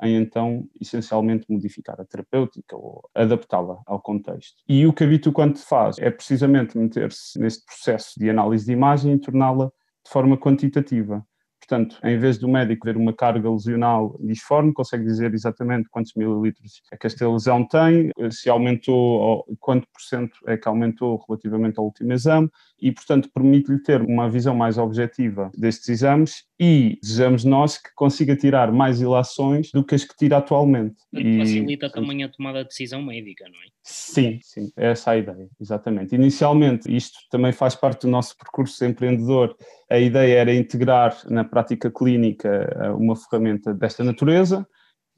em 0.03 0.17
então 0.17 0.69
essencialmente 0.81 1.47
modificar 1.49 2.01
a 2.01 2.05
terapêutica 2.05 2.77
ou 2.77 3.09
adaptá-la 3.15 3.81
ao 3.87 4.01
contexto. 4.01 4.63
E 4.69 4.87
o 4.87 4.93
que 4.93 5.05
a 5.05 5.07
Bituquante 5.07 5.61
faz 5.61 5.99
é 5.99 6.11
precisamente 6.11 6.77
meter-se 6.77 7.39
neste 7.39 7.65
processo 7.65 8.19
de 8.19 8.29
análise 8.29 8.67
de 8.67 8.73
imagem 8.73 9.15
e 9.15 9.19
torná-la 9.19 9.67
de 10.05 10.11
forma 10.11 10.37
quantitativa. 10.37 11.25
Portanto, 11.59 11.99
em 12.05 12.17
vez 12.17 12.39
do 12.39 12.47
médico 12.47 12.87
ver 12.87 12.97
uma 12.97 13.13
carga 13.13 13.51
lesional 13.51 14.17
disforme, 14.21 14.73
consegue 14.73 15.05
dizer 15.05 15.35
exatamente 15.35 15.89
quantos 15.91 16.13
mililitros 16.15 16.81
é 16.93 16.97
que 16.97 17.09
esta 17.09 17.29
lesão 17.29 17.67
tem, 17.67 18.13
se 18.31 18.49
aumentou, 18.49 19.45
quanto 19.59 19.89
por 19.93 20.01
cento 20.01 20.39
é 20.47 20.57
que 20.57 20.69
aumentou 20.69 21.21
relativamente 21.27 21.79
ao 21.79 21.87
último 21.87 22.13
exame, 22.13 22.49
e, 22.81 22.93
portanto, 22.93 23.31
permite-lhe 23.33 23.83
ter 23.83 24.03
uma 24.03 24.29
visão 24.29 24.55
mais 24.55 24.77
objetiva 24.77 25.51
destes 25.57 25.89
exames 25.89 26.45
e 26.61 26.99
desejamos 27.03 27.45
nós 27.45 27.79
que 27.79 27.89
consiga 27.95 28.37
tirar 28.37 28.71
mais 28.71 29.01
ilações 29.01 29.71
do 29.73 29.83
que 29.83 29.95
as 29.95 30.05
que 30.05 30.17
tira 30.17 30.39
atualmente. 30.39 30.97
E 31.13 31.39
facilita 31.39 31.91
também 31.91 32.23
a 32.23 32.29
tomada 32.29 32.63
de 32.63 32.69
decisão 32.69 33.03
médica, 33.03 33.45
não 33.45 33.59
é? 33.59 33.67
Sim, 33.83 34.39
sim, 34.43 34.71
é 34.77 34.91
essa 34.91 35.13
a 35.13 35.17
ideia, 35.17 35.49
exatamente. 35.61 36.15
Inicialmente, 36.15 36.95
isto 36.95 37.19
também 37.31 37.53
faz 37.53 37.75
parte 37.75 38.03
do 38.03 38.09
nosso 38.09 38.37
percurso 38.37 38.85
empreendedor, 38.85 39.57
a 39.91 39.99
ideia 39.99 40.39
era 40.41 40.55
integrar 40.55 41.17
na 41.31 41.45
prática 41.45 41.91
clínica 41.91 42.49
eh, 42.49 42.91
uma 42.91 43.17
ferramenta 43.17 43.73
desta 43.73 44.05
natureza, 44.05 44.67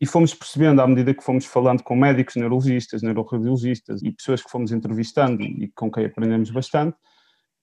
e 0.00 0.06
fomos 0.06 0.32
percebendo, 0.32 0.80
à 0.80 0.86
medida 0.86 1.12
que 1.12 1.24
fomos 1.24 1.44
falando 1.44 1.82
com 1.82 1.96
médicos, 1.96 2.36
neurologistas, 2.36 3.02
neuroradiologistas 3.02 4.02
e 4.02 4.12
pessoas 4.12 4.42
que 4.42 4.50
fomos 4.50 4.70
entrevistando 4.70 5.42
e 5.42 5.72
com 5.74 5.90
quem 5.90 6.04
aprendemos 6.04 6.50
bastante, 6.50 6.96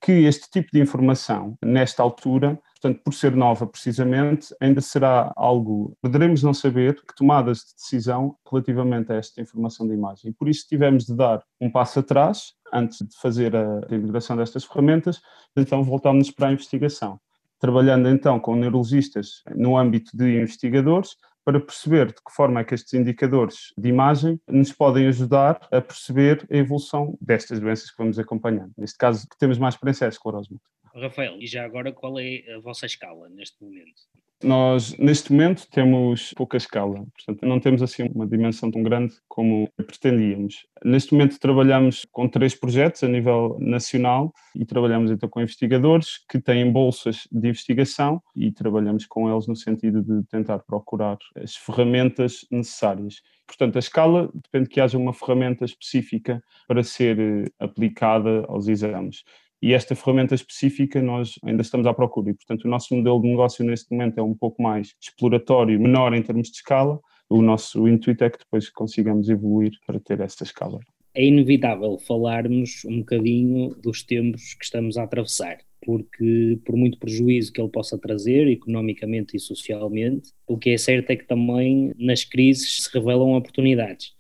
que 0.02 0.12
este 0.12 0.50
tipo 0.50 0.70
de 0.72 0.80
informação, 0.80 1.58
nesta 1.64 2.04
altura, 2.04 2.60
portanto, 2.80 3.02
por 3.04 3.14
ser 3.14 3.36
nova 3.36 3.66
precisamente, 3.66 4.54
ainda 4.62 4.82
será 4.82 5.34
algo, 5.36 5.98
poderemos 6.02 6.44
não 6.44 6.54
saber, 6.54 7.02
que 7.04 7.16
tomadas 7.16 7.60
de 7.60 7.74
decisão 7.76 8.36
relativamente 8.50 9.12
a 9.12 9.16
esta 9.16 9.42
informação 9.42 9.88
de 9.88 9.94
imagem. 9.94 10.32
E 10.32 10.34
por 10.34 10.48
isso 10.48 10.68
tivemos 10.68 11.06
de 11.06 11.16
dar 11.16 11.44
um 11.60 11.72
passo 11.72 12.00
atrás, 12.00 12.54
antes 12.72 13.00
de 13.00 13.18
fazer 13.20 13.56
a, 13.56 13.80
integração 13.90 14.38
destas 14.38 14.64
ferramentas, 14.64 15.22
então 15.56 15.84
voltámos 15.84 16.30
para 16.30 16.50
a 16.50 16.52
investigação. 16.52 17.20
Trabalhando 17.60 18.10
então 18.10 18.40
com 18.40 18.56
neurologistas 18.56 19.42
no 19.56 19.78
âmbito 19.78 20.16
de 20.16 20.40
investigadores, 20.42 21.16
para 21.46 21.60
perceber 21.60 22.08
de 22.08 22.16
que 22.16 22.32
forma 22.36 22.60
é 22.60 22.64
que 22.64 22.74
estes 22.74 22.94
indicadores 22.96 23.72
de 23.78 23.88
imagem 23.88 24.42
nos 24.48 24.74
podem 24.74 25.08
ajudar 25.08 25.66
a 25.72 25.80
perceber 25.80 26.46
a 26.52 26.58
evolução 26.58 27.16
destas 27.22 27.60
doenças 27.60 27.92
que 27.92 27.98
vamos 27.98 28.18
acompanhando. 28.18 28.74
Neste 28.76 28.98
caso, 28.98 29.30
que 29.30 29.38
temos 29.38 29.60
mais 29.60 29.76
experiência 29.76 30.06
é 30.06 30.08
a 30.08 30.10
esclerose 30.10 30.50
múltipla. 30.50 30.76
Rafael, 30.96 31.38
e 31.40 31.46
já 31.46 31.64
agora 31.64 31.92
qual 31.94 32.18
é 32.20 32.44
a 32.56 32.60
vossa 32.60 32.86
escala 32.86 33.30
neste 33.30 33.64
momento? 33.64 34.02
Nós, 34.44 34.98
neste 34.98 35.32
momento, 35.32 35.66
temos 35.72 36.34
pouca 36.36 36.58
escala, 36.58 37.06
portanto, 37.16 37.48
não 37.48 37.60
temos 37.60 37.82
assim 37.82 38.04
uma 38.14 38.28
dimensão 38.28 38.70
tão 38.70 38.84
grande 38.84 39.16
como 39.30 39.70
pretendíamos. 39.78 40.68
Neste 40.84 41.14
momento, 41.14 41.40
trabalhamos 41.40 42.06
com 42.12 42.28
três 42.28 42.54
projetos 42.54 43.02
a 43.04 43.08
nível 43.08 43.58
nacional 43.62 44.34
e 44.54 44.66
trabalhamos 44.66 45.10
então 45.10 45.30
com 45.30 45.42
investigadores 45.42 46.20
que 46.30 46.40
têm 46.40 46.70
bolsas 46.70 47.28
de 47.32 47.48
investigação 47.48 48.22
e 48.36 48.52
trabalhamos 48.52 49.06
com 49.06 49.32
eles 49.32 49.48
no 49.48 49.56
sentido 49.56 50.04
de 50.04 50.22
tentar 50.28 50.60
procurar 50.60 51.18
as 51.42 51.56
ferramentas 51.56 52.46
necessárias. 52.52 53.22
Portanto, 53.48 53.78
a 53.78 53.80
escala 53.80 54.30
depende 54.34 54.70
que 54.70 54.82
haja 54.82 54.98
uma 54.98 55.14
ferramenta 55.14 55.64
específica 55.64 56.44
para 56.68 56.84
ser 56.84 57.20
eh, 57.20 57.46
aplicada 57.60 58.44
aos 58.48 58.68
exames 58.68 59.24
e 59.66 59.74
esta 59.74 59.96
ferramenta 59.96 60.36
específica 60.36 61.02
nós 61.02 61.40
ainda 61.44 61.64
estamos 61.64 61.88
à 61.88 61.94
procura 61.94 62.30
e, 62.30 62.36
portanto, 62.36 62.66
o 62.66 62.68
nosso 62.68 62.96
modelo 62.96 63.20
de 63.20 63.30
negócio 63.30 63.66
neste 63.66 63.92
momento 63.92 64.20
é 64.20 64.22
um 64.22 64.36
pouco 64.36 64.62
mais 64.62 64.94
exploratório, 65.02 65.82
menor 65.82 66.14
em 66.14 66.22
termos 66.22 66.50
de 66.50 66.58
escala. 66.58 67.00
O 67.28 67.42
nosso 67.42 67.88
intuito 67.88 68.24
é 68.24 68.30
que 68.30 68.38
depois 68.38 68.70
consigamos 68.70 69.28
evoluir 69.28 69.72
para 69.88 70.00
ter 70.00 70.20
esta 70.20 70.44
escala. 70.44 70.80
É 71.16 71.26
inevitável 71.26 71.98
falarmos 71.98 72.86
um 72.86 73.00
bocadinho 73.00 73.74
dos 73.82 74.04
tempos 74.04 74.54
que 74.54 74.66
estamos 74.66 74.98
a 74.98 75.04
atravessar, 75.04 75.58
porque, 75.84 76.60
por 76.64 76.76
muito 76.76 77.00
prejuízo 77.00 77.52
que 77.52 77.60
ele 77.60 77.72
possa 77.72 77.98
trazer, 77.98 78.48
economicamente 78.48 79.36
e 79.36 79.40
socialmente, 79.40 80.30
o 80.48 80.60
que 80.60 80.70
é 80.70 80.78
certo 80.78 81.10
é 81.10 81.16
que 81.16 81.26
também 81.26 81.92
nas 81.98 82.24
crises 82.24 82.84
se 82.84 82.94
revelam 82.94 83.36
oportunidades. 83.36 84.15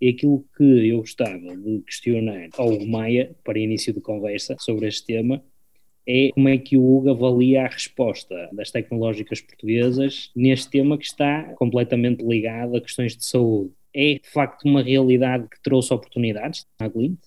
E 0.00 0.10
aquilo 0.10 0.44
que 0.56 0.88
eu 0.88 0.98
gostava 0.98 1.56
de 1.56 1.80
questionar 1.86 2.48
ao 2.56 2.86
Maia, 2.86 3.34
para 3.44 3.58
início 3.58 3.92
de 3.92 4.00
conversa 4.00 4.56
sobre 4.58 4.86
este 4.86 5.06
tema, 5.06 5.42
é 6.06 6.30
como 6.32 6.48
é 6.48 6.56
que 6.56 6.76
o 6.76 6.82
Hugo 6.82 7.10
avalia 7.10 7.64
a 7.64 7.68
resposta 7.68 8.48
das 8.52 8.70
tecnológicas 8.70 9.42
portuguesas 9.42 10.30
neste 10.34 10.70
tema 10.70 10.96
que 10.96 11.04
está 11.04 11.52
completamente 11.54 12.24
ligado 12.24 12.76
a 12.76 12.80
questões 12.80 13.14
de 13.14 13.26
saúde. 13.26 13.72
É 13.94 14.14
de 14.14 14.30
facto 14.30 14.64
uma 14.64 14.82
realidade 14.82 15.46
que 15.48 15.60
trouxe 15.62 15.92
oportunidades 15.92 16.66
à 16.78 16.88
Glint? 16.88 17.18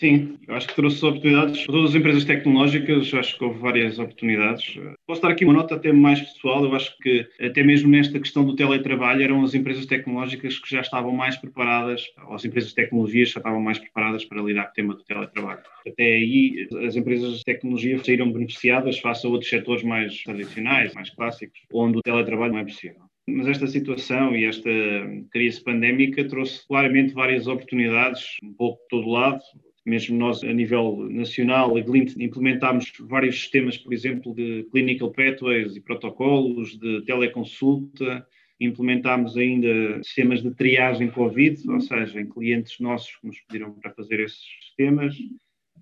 Sim, 0.00 0.38
eu 0.48 0.54
acho 0.54 0.66
que 0.66 0.74
trouxe 0.74 1.04
oportunidades 1.04 1.62
para 1.62 1.74
todas 1.74 1.90
as 1.90 1.96
empresas 1.96 2.24
tecnológicas, 2.24 3.12
acho 3.12 3.36
que 3.36 3.44
houve 3.44 3.58
várias 3.58 3.98
oportunidades. 3.98 4.80
Posso 5.06 5.20
dar 5.20 5.30
aqui 5.30 5.44
uma 5.44 5.52
nota 5.52 5.74
até 5.74 5.92
mais 5.92 6.18
pessoal, 6.22 6.64
eu 6.64 6.74
acho 6.74 6.96
que 7.02 7.28
até 7.38 7.62
mesmo 7.62 7.90
nesta 7.90 8.18
questão 8.18 8.42
do 8.42 8.56
teletrabalho 8.56 9.22
eram 9.22 9.44
as 9.44 9.52
empresas 9.52 9.84
tecnológicas 9.84 10.58
que 10.58 10.70
já 10.70 10.80
estavam 10.80 11.12
mais 11.12 11.36
preparadas, 11.36 12.02
ou 12.26 12.34
as 12.34 12.42
empresas 12.46 12.70
de 12.70 12.76
tecnologias 12.76 13.28
já 13.28 13.40
estavam 13.40 13.60
mais 13.60 13.78
preparadas 13.78 14.24
para 14.24 14.40
lidar 14.40 14.64
com 14.64 14.70
o 14.70 14.74
tema 14.74 14.94
do 14.94 15.04
teletrabalho. 15.04 15.60
Até 15.86 16.02
aí 16.02 16.66
as 16.86 16.96
empresas 16.96 17.36
de 17.36 17.44
tecnologia 17.44 18.02
saíram 18.02 18.32
beneficiadas 18.32 18.98
face 19.00 19.26
a 19.26 19.28
outros 19.28 19.50
setores 19.50 19.82
mais 19.82 20.22
tradicionais, 20.22 20.94
mais 20.94 21.10
clássicos, 21.10 21.60
onde 21.74 21.98
o 21.98 22.02
teletrabalho 22.02 22.54
não 22.54 22.60
é 22.60 22.64
possível. 22.64 23.02
Mas 23.28 23.46
esta 23.46 23.66
situação 23.66 24.34
e 24.34 24.46
esta 24.46 24.70
crise 25.30 25.62
pandémica 25.62 26.26
trouxe 26.26 26.66
claramente 26.66 27.12
várias 27.12 27.46
oportunidades, 27.46 28.24
um 28.42 28.54
pouco 28.54 28.80
de 28.80 28.88
todo 28.88 29.10
lado, 29.10 29.40
mesmo 29.84 30.16
nós, 30.18 30.44
a 30.44 30.52
nível 30.52 31.08
nacional, 31.10 31.76
a 31.76 31.80
Glint, 31.80 32.16
implementámos 32.16 32.92
vários 33.00 33.40
sistemas, 33.40 33.78
por 33.78 33.92
exemplo, 33.92 34.34
de 34.34 34.66
clinical 34.70 35.10
pathways 35.10 35.76
e 35.76 35.80
protocolos, 35.80 36.78
de 36.78 37.02
teleconsulta, 37.02 38.26
implementámos 38.60 39.36
ainda 39.36 40.02
sistemas 40.02 40.42
de 40.42 40.50
triagem 40.54 41.10
Covid, 41.10 41.68
ou 41.70 41.80
seja, 41.80 42.20
em 42.20 42.28
clientes 42.28 42.78
nossos 42.78 43.16
que 43.16 43.26
nos 43.26 43.40
pediram 43.40 43.72
para 43.72 43.92
fazer 43.92 44.20
esses 44.20 44.42
sistemas. 44.62 45.16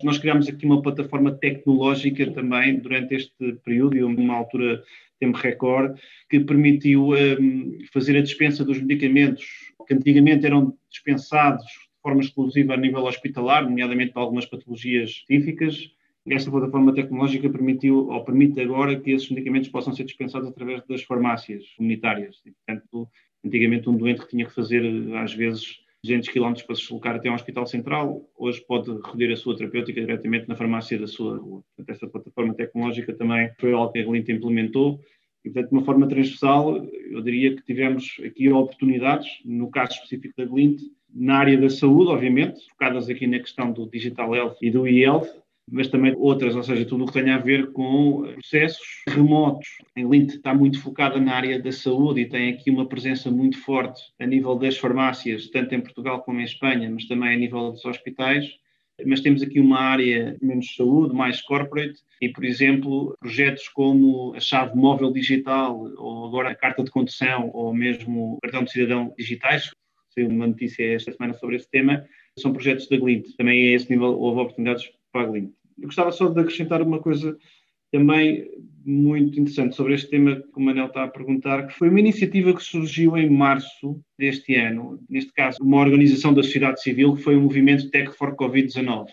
Nós 0.01 0.17
criámos 0.17 0.47
aqui 0.47 0.65
uma 0.65 0.81
plataforma 0.81 1.33
tecnológica 1.33 2.31
também 2.31 2.79
durante 2.79 3.15
este 3.15 3.53
período 3.65 3.97
e 3.97 4.03
uma 4.03 4.33
altura 4.33 4.81
tempo 5.19 5.37
recorde, 5.37 5.99
que 6.29 6.39
permitiu 6.39 7.09
um, 7.09 7.77
fazer 7.91 8.15
a 8.17 8.21
dispensa 8.21 8.63
dos 8.63 8.79
medicamentos 8.81 9.45
que 9.85 9.93
antigamente 9.93 10.45
eram 10.45 10.77
dispensados 10.89 11.88
forma 12.01 12.21
exclusiva 12.21 12.73
a 12.73 12.77
nível 12.77 13.03
hospitalar, 13.03 13.63
nomeadamente 13.63 14.13
para 14.13 14.21
algumas 14.21 14.45
patologias 14.45 15.09
específicas. 15.09 15.91
Esta 16.27 16.51
plataforma 16.51 16.93
tecnológica 16.93 17.49
permitiu, 17.49 18.09
ou 18.09 18.23
permite 18.23 18.61
agora, 18.61 18.99
que 18.99 19.11
esses 19.11 19.29
medicamentos 19.29 19.69
possam 19.69 19.93
ser 19.93 20.03
dispensados 20.03 20.47
através 20.47 20.85
das 20.87 21.01
farmácias 21.03 21.63
comunitárias. 21.75 22.41
Portanto, 22.65 23.09
antigamente 23.43 23.89
um 23.89 23.97
doente 23.97 24.21
que 24.21 24.29
tinha 24.29 24.45
que 24.45 24.53
fazer, 24.53 24.83
às 25.15 25.33
vezes, 25.33 25.79
200 26.03 26.29
km 26.29 26.53
para 26.65 26.75
se 26.75 26.81
deslocar 26.81 27.15
até 27.15 27.29
um 27.29 27.33
hospital 27.33 27.65
central, 27.65 28.29
hoje 28.37 28.63
pode 28.65 28.89
recolher 28.91 29.33
a 29.33 29.35
sua 29.35 29.57
terapêutica 29.57 29.99
diretamente 29.99 30.47
na 30.47 30.55
farmácia 30.55 30.97
da 30.97 31.07
sua 31.07 31.37
rua. 31.37 31.63
Portanto, 31.75 31.89
esta 31.89 32.07
plataforma 32.07 32.53
tecnológica 32.53 33.13
também 33.13 33.51
foi 33.59 33.73
algo 33.73 33.91
que 33.91 33.99
a 33.99 34.05
Glint 34.05 34.29
implementou 34.29 34.99
e, 35.43 35.49
portanto, 35.49 35.69
de 35.69 35.75
uma 35.75 35.85
forma 35.85 36.07
transversal, 36.07 36.85
eu 36.85 37.21
diria 37.21 37.55
que 37.55 37.63
tivemos 37.63 38.15
aqui 38.25 38.49
oportunidades, 38.49 39.27
no 39.43 39.69
caso 39.69 39.93
específico 39.93 40.33
da 40.37 40.45
Glint, 40.45 40.81
na 41.19 41.39
área 41.39 41.57
da 41.57 41.69
saúde, 41.69 42.11
obviamente, 42.11 42.65
focadas 42.69 43.09
aqui 43.09 43.27
na 43.27 43.39
questão 43.39 43.73
do 43.73 43.85
digital 43.89 44.33
health 44.33 44.55
e 44.61 44.71
do 44.71 44.87
e-health, 44.87 45.27
mas 45.69 45.89
também 45.89 46.15
outras, 46.17 46.55
ou 46.55 46.63
seja, 46.63 46.85
tudo 46.85 47.03
o 47.03 47.07
que 47.07 47.13
tem 47.13 47.29
a 47.29 47.37
ver 47.37 47.73
com 47.73 48.23
processos 48.35 49.03
remotos. 49.07 49.67
A 49.97 49.99
Lint 49.99 50.29
está 50.35 50.53
muito 50.53 50.81
focada 50.81 51.19
na 51.19 51.33
área 51.33 51.61
da 51.61 51.73
saúde 51.73 52.21
e 52.21 52.25
tem 52.25 52.49
aqui 52.49 52.71
uma 52.71 52.87
presença 52.87 53.29
muito 53.29 53.59
forte 53.59 54.01
a 54.17 54.25
nível 54.25 54.55
das 54.55 54.77
farmácias, 54.77 55.49
tanto 55.49 55.75
em 55.75 55.81
Portugal 55.81 56.21
como 56.21 56.39
em 56.39 56.45
Espanha, 56.45 56.89
mas 56.89 57.05
também 57.05 57.33
a 57.35 57.37
nível 57.37 57.71
dos 57.73 57.83
hospitais. 57.83 58.49
Mas 59.05 59.21
temos 59.21 59.41
aqui 59.41 59.59
uma 59.59 59.79
área 59.79 60.37
menos 60.41 60.75
saúde, 60.75 61.13
mais 61.13 61.41
corporate, 61.41 61.99
e, 62.21 62.29
por 62.29 62.43
exemplo, 62.45 63.15
projetos 63.19 63.67
como 63.69 64.33
a 64.35 64.39
chave 64.39 64.75
móvel 64.75 65.11
digital, 65.11 65.85
ou 65.97 66.27
agora 66.27 66.49
a 66.49 66.55
carta 66.55 66.83
de 66.83 66.91
condução, 66.91 67.49
ou 67.53 67.73
mesmo 67.73 68.35
o 68.35 68.39
cartão 68.41 68.63
de 68.63 68.71
cidadão 68.71 69.13
digitais, 69.17 69.69
saiu 70.13 70.27
uma 70.27 70.47
notícia 70.47 70.83
esta 70.83 71.11
semana 71.11 71.33
sobre 71.33 71.55
esse 71.55 71.69
tema, 71.69 72.05
são 72.37 72.53
projetos 72.53 72.87
da 72.87 72.97
Glint. 72.97 73.35
Também 73.37 73.69
a 73.69 73.75
esse 73.75 73.89
nível 73.89 74.17
houve 74.19 74.41
oportunidades 74.41 74.89
para 75.11 75.21
a 75.21 75.25
Glint. 75.25 75.51
Eu 75.77 75.85
gostava 75.85 76.11
só 76.11 76.27
de 76.27 76.39
acrescentar 76.39 76.81
uma 76.81 76.99
coisa 76.99 77.37
também 77.91 78.47
muito 78.85 79.39
interessante 79.39 79.75
sobre 79.75 79.93
este 79.93 80.09
tema 80.09 80.35
que 80.35 80.57
o 80.57 80.61
Manel 80.61 80.87
está 80.87 81.03
a 81.03 81.07
perguntar, 81.07 81.67
que 81.67 81.73
foi 81.73 81.89
uma 81.89 81.99
iniciativa 81.99 82.53
que 82.53 82.63
surgiu 82.63 83.17
em 83.17 83.29
março 83.29 83.99
deste 84.17 84.55
ano, 84.55 84.99
neste 85.09 85.31
caso 85.33 85.57
uma 85.61 85.77
organização 85.77 86.33
da 86.33 86.43
sociedade 86.43 86.81
civil, 86.81 87.15
que 87.15 87.21
foi 87.21 87.35
o 87.35 87.41
movimento 87.41 87.89
Tech 87.89 88.11
for 88.15 88.35
Covid-19, 88.35 89.07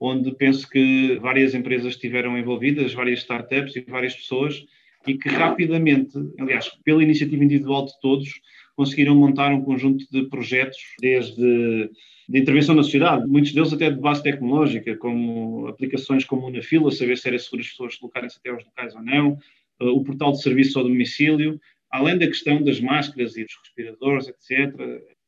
onde 0.00 0.34
penso 0.34 0.68
que 0.68 1.18
várias 1.20 1.54
empresas 1.54 1.94
estiveram 1.94 2.36
envolvidas, 2.36 2.92
várias 2.92 3.20
startups 3.20 3.76
e 3.76 3.80
várias 3.80 4.14
pessoas, 4.14 4.64
e 5.06 5.16
que 5.16 5.28
rapidamente, 5.28 6.18
aliás, 6.38 6.68
pela 6.84 7.02
iniciativa 7.02 7.44
individual 7.44 7.86
de 7.86 7.92
todos, 8.00 8.28
conseguiram 8.76 9.16
montar 9.16 9.52
um 9.52 9.62
conjunto 9.62 10.04
de 10.10 10.28
projetos, 10.28 10.78
desde 11.00 11.90
de 12.28 12.40
intervenção 12.40 12.74
na 12.74 12.82
sociedade, 12.82 13.26
muitos 13.26 13.52
deles 13.52 13.72
até 13.72 13.88
de 13.88 14.00
base 14.00 14.22
tecnológica, 14.22 14.96
como 14.96 15.68
aplicações 15.68 16.24
como 16.24 16.50
na 16.50 16.60
fila, 16.60 16.90
saber 16.90 17.16
se 17.16 17.28
era 17.28 17.38
seguro 17.38 17.62
as 17.62 17.68
pessoas 17.68 17.92
deslocarem-se 17.92 18.38
até 18.38 18.50
aos 18.50 18.64
locais 18.64 18.94
ou 18.94 19.02
não, 19.02 19.38
eh, 19.80 19.84
o 19.84 20.02
portal 20.02 20.32
de 20.32 20.42
serviço 20.42 20.78
ao 20.78 20.84
domicílio, 20.84 21.60
além 21.90 22.18
da 22.18 22.26
questão 22.26 22.62
das 22.62 22.80
máscaras 22.80 23.36
e 23.36 23.44
dos 23.44 23.54
respiradores, 23.62 24.28
etc., 24.28 24.74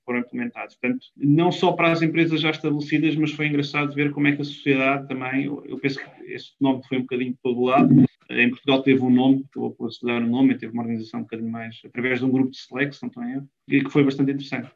foram 0.09 0.21
implementados. 0.21 0.75
Portanto, 0.77 1.07
não 1.15 1.53
só 1.53 1.73
para 1.73 1.93
as 1.93 2.01
empresas 2.01 2.41
já 2.41 2.49
estabelecidas, 2.49 3.15
mas 3.15 3.31
foi 3.33 3.47
engraçado 3.47 3.95
ver 3.95 4.11
como 4.11 4.27
é 4.27 4.35
que 4.35 4.41
a 4.41 4.45
sociedade 4.45 5.07
também, 5.07 5.45
eu 5.45 5.79
penso 5.79 6.01
que 6.01 6.33
esse 6.33 6.53
nome 6.59 6.83
foi 6.89 6.97
um 6.97 7.03
bocadinho 7.03 7.33
de 7.33 7.39
todo 7.43 7.65
lado. 7.65 7.95
Em 8.31 8.49
Portugal 8.49 8.83
teve 8.83 9.03
um 9.03 9.11
nome, 9.11 9.45
que 9.53 9.59
eu 9.59 9.63
vou 9.63 9.71
proceder 9.73 10.17
o 10.17 10.27
nome, 10.27 10.57
teve 10.57 10.73
uma 10.73 10.83
organização 10.83 11.21
um 11.21 11.25
bocadinho 11.25 11.51
mais, 11.51 11.79
através 11.85 12.21
de 12.21 12.25
um 12.25 12.31
grupo 12.31 12.51
de 12.51 12.57
select, 12.57 12.97
se 12.97 13.03
não 13.03 13.09
estou 13.09 13.23
e 13.69 13.85
que 13.85 13.91
foi 13.91 14.03
bastante 14.03 14.33
interessante. 14.33 14.71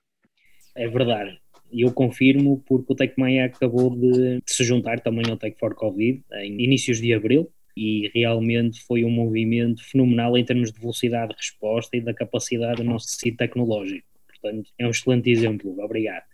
É 0.76 0.86
verdade. 0.86 1.38
E 1.70 1.80
eu 1.80 1.92
confirmo 1.92 2.62
porque 2.66 2.92
o 2.92 2.96
TecMaia 2.96 3.46
acabou 3.46 3.96
de, 3.96 4.40
de, 4.40 4.42
se 4.46 4.64
juntar 4.64 5.00
também 5.00 5.24
ao 5.30 5.38
Tech 5.38 5.56
for 5.58 5.74
Covid 5.74 6.22
em 6.42 6.62
inícios 6.62 7.00
de 7.00 7.14
abril 7.14 7.50
e 7.74 8.10
realmente 8.14 8.82
foi 8.82 9.02
um 9.02 9.10
movimento 9.10 9.82
fenomenal 9.82 10.36
em 10.36 10.44
termos 10.44 10.70
de 10.70 10.78
velocidade 10.78 11.30
de 11.30 11.38
resposta 11.38 11.96
e 11.96 12.02
da 12.02 12.12
capacidade 12.12 12.82
do 12.82 12.84
nosso 12.84 13.06
tecido 13.06 13.38
tecnológico. 13.38 14.11
Portanto, 14.42 14.70
é 14.76 14.86
um 14.86 14.90
excelente 14.90 15.30
exemplo. 15.30 15.74
Obrigado. 15.80 16.24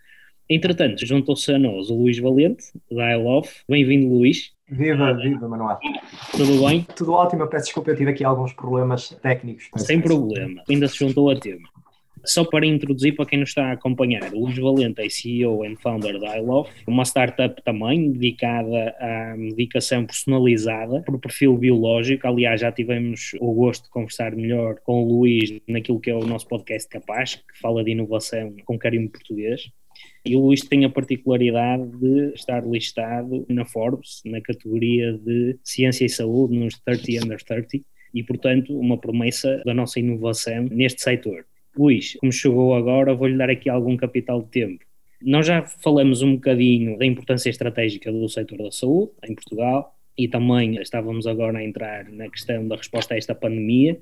Entretanto, 0.49 1.05
juntou-se 1.05 1.51
a 1.53 1.59
nós 1.59 1.91
o 1.91 1.95
Luís 1.95 2.17
Valente, 2.17 2.63
da 2.91 3.11
I 3.11 3.15
Love. 3.17 3.49
Bem-vindo, 3.69 4.07
Luís. 4.07 4.51
Viva, 4.67 5.13
viva, 5.13 5.47
Manuel. 5.47 5.77
Tudo 6.31 6.65
bem? 6.65 6.87
Tudo 6.95 7.13
ótimo, 7.13 7.43
eu 7.43 7.47
peço 7.47 7.65
desculpa, 7.65 7.91
eu 7.91 7.95
tive 7.95 8.09
aqui 8.09 8.23
alguns 8.23 8.51
problemas 8.53 9.09
técnicos. 9.21 9.69
Sem 9.77 10.01
problema, 10.01 10.63
ainda 10.67 10.87
se 10.87 10.97
juntou 10.97 11.29
a 11.29 11.35
tempo. 11.35 11.69
Só 12.25 12.43
para 12.45 12.65
introduzir 12.65 13.15
para 13.15 13.25
quem 13.25 13.39
nos 13.39 13.49
está 13.49 13.69
a 13.69 13.71
acompanhar, 13.73 14.33
o 14.33 14.45
Luís 14.45 14.57
Valente 14.57 15.01
é 15.01 15.09
CEO 15.09 15.63
and 15.63 15.75
founder 15.77 16.19
da 16.19 16.37
iLove, 16.37 16.69
uma 16.87 17.03
startup 17.03 17.61
também 17.63 18.11
dedicada 18.11 18.95
à 18.99 19.35
medicação 19.37 20.05
personalizada 20.05 21.01
por 21.01 21.19
perfil 21.19 21.57
biológico. 21.57 22.27
Aliás, 22.27 22.61
já 22.61 22.71
tivemos 22.71 23.31
o 23.39 23.53
gosto 23.53 23.85
de 23.85 23.89
conversar 23.89 24.35
melhor 24.35 24.79
com 24.83 25.03
o 25.03 25.07
Luís 25.07 25.59
naquilo 25.67 25.99
que 25.99 26.09
é 26.09 26.15
o 26.15 26.25
nosso 26.25 26.47
podcast 26.47 26.89
Capaz, 26.89 27.35
que 27.35 27.59
fala 27.59 27.83
de 27.83 27.91
inovação 27.91 28.55
com 28.65 28.77
carinho 28.77 29.09
português. 29.09 29.69
E 30.25 30.35
o 30.35 30.39
Luís 30.39 30.61
tem 30.61 30.85
a 30.85 30.89
particularidade 30.89 31.87
de 31.97 32.33
estar 32.33 32.65
listado 32.65 33.45
na 33.49 33.65
Forbes, 33.65 34.21
na 34.25 34.41
categoria 34.41 35.13
de 35.13 35.57
Ciência 35.63 36.05
e 36.05 36.09
Saúde, 36.09 36.57
nos 36.57 36.77
30 36.79 37.25
Under 37.25 37.41
30, 37.43 37.79
e, 38.13 38.23
portanto, 38.23 38.77
uma 38.77 38.97
promessa 38.97 39.61
da 39.65 39.73
nossa 39.73 39.99
inovação 39.99 40.65
neste 40.69 41.01
setor. 41.01 41.45
Luís, 41.77 42.15
como 42.19 42.31
chegou 42.31 42.75
agora, 42.75 43.13
vou-lhe 43.15 43.37
dar 43.37 43.49
aqui 43.49 43.69
algum 43.69 43.95
capital 43.95 44.41
de 44.41 44.49
tempo. 44.49 44.85
Nós 45.21 45.47
já 45.47 45.63
falamos 45.63 46.21
um 46.21 46.35
bocadinho 46.35 46.97
da 46.97 47.05
importância 47.05 47.49
estratégica 47.49 48.11
do 48.11 48.27
setor 48.29 48.57
da 48.59 48.71
saúde 48.71 49.11
em 49.27 49.35
Portugal 49.35 49.95
e 50.17 50.27
também 50.27 50.79
estávamos 50.81 51.27
agora 51.27 51.59
a 51.59 51.63
entrar 51.63 52.09
na 52.09 52.29
questão 52.29 52.67
da 52.67 52.75
resposta 52.75 53.13
a 53.13 53.17
esta 53.17 53.35
pandemia 53.35 53.99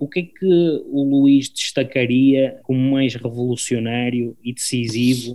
o 0.00 0.08
que 0.08 0.20
é 0.20 0.22
que 0.22 0.82
o 0.86 1.04
Luís 1.04 1.50
destacaria 1.50 2.58
como 2.62 2.80
mais 2.90 3.14
revolucionário 3.14 4.34
e 4.42 4.52
decisivo 4.52 5.34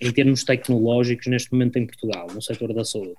em 0.00 0.12
termos 0.12 0.44
tecnológicos 0.44 1.26
neste 1.26 1.52
momento 1.52 1.78
em 1.78 1.84
Portugal, 1.84 2.28
no 2.32 2.40
setor 2.40 2.72
da 2.72 2.84
saúde? 2.84 3.16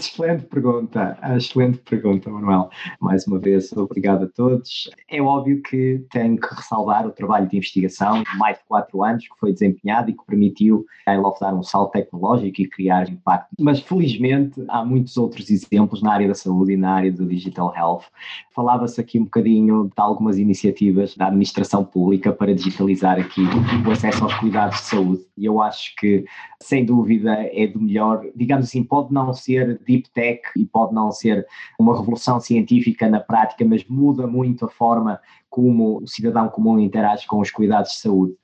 Excelente 0.00 0.44
pergunta, 0.44 1.18
excelente 1.34 1.78
pergunta, 1.78 2.30
Manuel. 2.30 2.70
Mais 3.00 3.26
uma 3.26 3.36
vez, 3.36 3.72
obrigado 3.72 4.26
a 4.26 4.28
todos. 4.28 4.88
É 5.10 5.20
óbvio 5.20 5.60
que 5.60 6.06
tenho 6.12 6.38
que 6.38 6.54
ressalvar 6.54 7.04
o 7.04 7.10
trabalho 7.10 7.48
de 7.48 7.56
investigação 7.56 8.22
de 8.22 8.38
mais 8.38 8.58
de 8.58 8.64
quatro 8.68 9.02
anos 9.02 9.24
que 9.24 9.34
foi 9.40 9.52
desempenhado 9.52 10.10
e 10.10 10.12
que 10.12 10.24
permitiu 10.24 10.86
a 11.04 11.14
Elof 11.14 11.40
dar 11.40 11.52
um 11.52 11.64
salto 11.64 11.90
tecnológico 11.90 12.62
e 12.62 12.68
criar 12.68 13.10
impacto. 13.10 13.48
Mas, 13.58 13.80
felizmente, 13.80 14.62
há 14.68 14.84
muitos 14.84 15.16
outros 15.16 15.50
exemplos 15.50 16.00
na 16.00 16.12
área 16.12 16.28
da 16.28 16.34
saúde 16.34 16.74
e 16.74 16.76
na 16.76 16.92
área 16.92 17.10
do 17.10 17.26
digital 17.26 17.74
health. 17.74 18.04
Falava-se 18.54 19.00
aqui 19.00 19.18
um 19.18 19.24
bocadinho 19.24 19.86
de 19.86 19.92
algumas 19.96 20.38
iniciativas 20.38 21.16
da 21.16 21.26
administração 21.26 21.84
pública 21.84 22.32
para 22.32 22.54
digitalizar 22.54 23.18
aqui 23.18 23.42
o 23.84 23.90
acesso 23.90 24.22
aos 24.22 24.34
cuidados 24.34 24.76
de 24.78 24.84
saúde. 24.84 25.26
E 25.36 25.44
eu 25.44 25.60
acho 25.60 25.96
que, 25.96 26.24
sem 26.62 26.84
dúvida, 26.84 27.32
é 27.52 27.66
do 27.66 27.80
melhor, 27.80 28.24
digamos 28.36 28.66
assim, 28.66 28.84
pode 28.84 29.12
não 29.12 29.32
ser 29.32 29.80
deep 29.88 30.10
tech 30.10 30.42
e 30.54 30.66
pode 30.66 30.94
não 30.94 31.10
ser 31.10 31.46
uma 31.78 31.96
revolução 31.96 32.38
científica 32.38 33.08
na 33.08 33.18
prática, 33.18 33.64
mas 33.64 33.84
muda 33.88 34.26
muito 34.26 34.66
a 34.66 34.68
forma 34.68 35.18
como 35.48 36.02
o 36.02 36.06
cidadão 36.06 36.48
comum 36.48 36.78
interage 36.78 37.26
com 37.26 37.40
os 37.40 37.50
cuidados 37.50 37.92
de 37.92 37.98
saúde. 37.98 38.34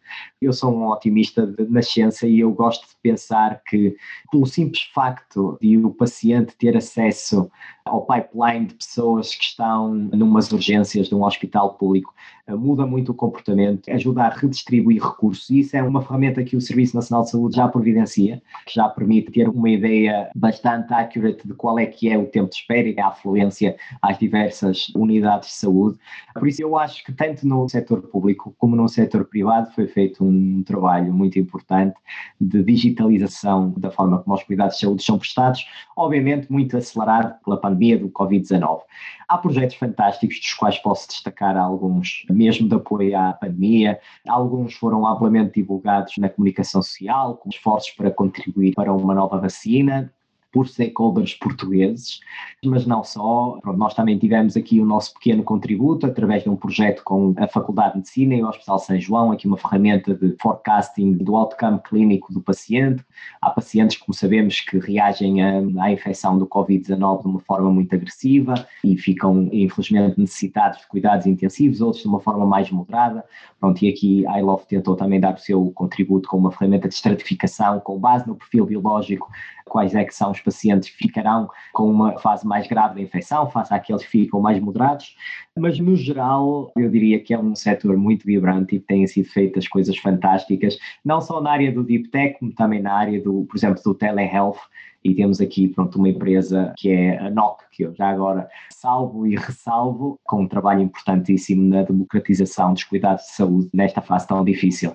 Eu 0.40 0.52
sou 0.52 0.74
um 0.74 0.88
otimista 0.88 1.46
de 1.46 1.64
nascença 1.70 2.26
e 2.26 2.40
eu 2.40 2.52
gosto 2.52 2.86
de 2.86 2.94
pensar 3.02 3.62
que, 3.66 3.96
pelo 4.30 4.46
simples 4.46 4.82
facto 4.94 5.58
de 5.60 5.78
o 5.78 5.90
paciente 5.90 6.56
ter 6.56 6.76
acesso 6.76 7.50
ao 7.84 8.06
pipeline 8.06 8.66
de 8.66 8.74
pessoas 8.74 9.34
que 9.34 9.44
estão 9.44 9.92
numas 9.94 10.50
urgências 10.52 11.08
de 11.08 11.14
um 11.14 11.24
hospital 11.24 11.74
público, 11.74 12.14
eh, 12.46 12.54
muda 12.54 12.86
muito 12.86 13.12
o 13.12 13.14
comportamento, 13.14 13.90
ajuda 13.90 14.24
a 14.24 14.28
redistribuir 14.28 15.02
recursos 15.02 15.48
e 15.50 15.60
isso 15.60 15.76
é 15.76 15.82
uma 15.82 16.02
ferramenta 16.02 16.44
que 16.44 16.56
o 16.56 16.60
Serviço 16.60 16.96
Nacional 16.96 17.24
de 17.24 17.30
Saúde 17.30 17.56
já 17.56 17.66
providencia, 17.68 18.42
que 18.66 18.74
já 18.74 18.88
permite 18.88 19.32
ter 19.32 19.48
uma 19.48 19.70
ideia 19.70 20.30
bastante 20.34 20.92
accurate 20.92 21.46
de 21.46 21.54
qual 21.54 21.78
é 21.78 21.86
que 21.86 22.10
é 22.10 22.18
o 22.18 22.26
tempo 22.26 22.50
de 22.50 22.56
espera 22.56 22.88
e 22.88 23.00
a 23.00 23.08
afluência 23.08 23.76
às 24.00 24.18
diversas 24.18 24.88
unidades 24.94 25.48
de 25.48 25.54
saúde. 25.54 25.98
Por 26.34 26.48
isso 26.48 26.62
eu 26.62 26.76
acho 26.76 26.93
que 27.02 27.12
tanto 27.12 27.46
no 27.46 27.68
setor 27.68 28.02
público 28.02 28.54
como 28.58 28.76
no 28.76 28.88
setor 28.88 29.24
privado 29.24 29.70
foi 29.72 29.86
feito 29.86 30.24
um 30.24 30.62
trabalho 30.62 31.12
muito 31.12 31.38
importante 31.38 31.96
de 32.40 32.62
digitalização 32.62 33.72
da 33.76 33.90
forma 33.90 34.18
como 34.18 34.36
os 34.36 34.42
cuidados 34.42 34.76
de 34.76 34.82
saúde 34.82 35.02
são 35.02 35.18
prestados, 35.18 35.66
obviamente 35.96 36.50
muito 36.50 36.76
acelerado 36.76 37.34
pela 37.44 37.60
pandemia 37.60 37.98
do 37.98 38.08
Covid-19. 38.10 38.80
Há 39.28 39.38
projetos 39.38 39.76
fantásticos, 39.76 40.38
dos 40.38 40.54
quais 40.54 40.78
posso 40.78 41.08
destacar 41.08 41.56
alguns, 41.56 42.24
mesmo 42.30 42.68
de 42.68 42.74
apoio 42.74 43.18
à 43.18 43.32
pandemia. 43.32 43.98
Alguns 44.28 44.74
foram 44.74 45.06
amplamente 45.06 45.54
divulgados 45.60 46.16
na 46.18 46.28
comunicação 46.28 46.82
social, 46.82 47.36
com 47.36 47.48
esforços 47.48 47.90
para 47.92 48.10
contribuir 48.10 48.74
para 48.74 48.92
uma 48.92 49.14
nova 49.14 49.38
vacina 49.38 50.12
por 50.54 50.68
stakeholders 50.68 51.34
portugueses, 51.34 52.20
mas 52.64 52.86
não 52.86 53.02
só. 53.02 53.58
Nós 53.76 53.92
também 53.92 54.16
tivemos 54.16 54.56
aqui 54.56 54.80
o 54.80 54.84
nosso 54.84 55.12
pequeno 55.14 55.42
contributo 55.42 56.06
através 56.06 56.44
de 56.44 56.48
um 56.48 56.54
projeto 56.54 57.02
com 57.02 57.34
a 57.36 57.48
Faculdade 57.48 57.90
de 57.90 57.96
Medicina 57.98 58.34
e 58.36 58.42
o 58.44 58.46
Hospital 58.46 58.78
São 58.78 59.00
João, 59.00 59.32
aqui 59.32 59.48
uma 59.48 59.58
ferramenta 59.58 60.14
de 60.14 60.36
forecasting 60.40 61.14
do 61.14 61.34
outcome 61.34 61.80
clínico 61.82 62.32
do 62.32 62.40
paciente. 62.40 63.04
Há 63.42 63.50
pacientes, 63.50 63.96
como 63.96 64.14
sabemos, 64.14 64.60
que 64.60 64.78
reagem 64.78 65.42
à 65.42 65.90
infecção 65.90 66.38
do 66.38 66.46
Covid-19 66.46 67.22
de 67.22 67.28
uma 67.28 67.40
forma 67.40 67.68
muito 67.72 67.92
agressiva 67.92 68.54
e 68.84 68.96
ficam, 68.96 69.48
infelizmente, 69.52 70.20
necessitados 70.20 70.78
de 70.78 70.86
cuidados 70.86 71.26
intensivos, 71.26 71.80
outros 71.80 72.02
de 72.04 72.08
uma 72.08 72.20
forma 72.20 72.46
mais 72.46 72.70
moderada. 72.70 73.24
Pronto, 73.58 73.82
e 73.84 73.88
aqui 73.88 74.24
a 74.28 74.38
iLove 74.38 74.66
tentou 74.68 74.94
também 74.94 75.18
dar 75.18 75.34
o 75.34 75.38
seu 75.38 75.72
contributo 75.72 76.28
com 76.28 76.36
uma 76.36 76.52
ferramenta 76.52 76.86
de 76.86 76.94
estratificação 76.94 77.80
com 77.80 77.98
base 77.98 78.28
no 78.28 78.36
perfil 78.36 78.66
biológico 78.66 79.28
quais 79.64 79.94
é 79.94 80.04
que 80.04 80.14
são 80.14 80.30
os 80.30 80.40
pacientes 80.40 80.90
que 80.90 80.96
ficarão 80.96 81.48
com 81.72 81.90
uma 81.90 82.18
fase 82.18 82.46
mais 82.46 82.66
grave 82.66 82.96
da 82.96 83.00
infecção, 83.00 83.50
face 83.50 83.72
àqueles 83.72 84.02
que 84.02 84.10
ficam 84.10 84.40
mais 84.40 84.60
moderados, 84.60 85.16
mas 85.56 85.78
no 85.78 85.96
geral 85.96 86.70
eu 86.76 86.90
diria 86.90 87.20
que 87.20 87.32
é 87.32 87.38
um 87.38 87.54
setor 87.54 87.96
muito 87.96 88.24
vibrante 88.24 88.76
e 88.76 88.80
têm 88.80 89.06
sido 89.06 89.28
feitas 89.28 89.66
coisas 89.66 89.96
fantásticas, 89.96 90.78
não 91.04 91.20
só 91.20 91.40
na 91.40 91.50
área 91.50 91.72
do 91.72 91.82
Deep 91.82 92.08
Tech, 92.10 92.38
como 92.38 92.52
também 92.52 92.80
na 92.80 92.94
área 92.94 93.20
do, 93.20 93.44
por 93.44 93.56
exemplo, 93.56 93.82
do 93.82 93.94
telehealth, 93.94 94.58
e 95.02 95.14
temos 95.14 95.40
aqui 95.40 95.68
pronto, 95.68 95.98
uma 95.98 96.08
empresa 96.08 96.72
que 96.78 96.90
é 96.90 97.18
a 97.18 97.30
NOC, 97.30 97.62
que 97.70 97.82
eu 97.84 97.94
já 97.94 98.08
agora 98.08 98.48
salvo 98.70 99.26
e 99.26 99.36
ressalvo, 99.36 100.18
com 100.24 100.42
um 100.42 100.48
trabalho 100.48 100.80
importantíssimo 100.80 101.62
na 101.62 101.82
democratização 101.82 102.72
dos 102.72 102.84
cuidados 102.84 103.24
de 103.24 103.32
saúde 103.32 103.68
nesta 103.74 104.00
fase 104.00 104.26
tão 104.26 104.42
difícil. 104.42 104.94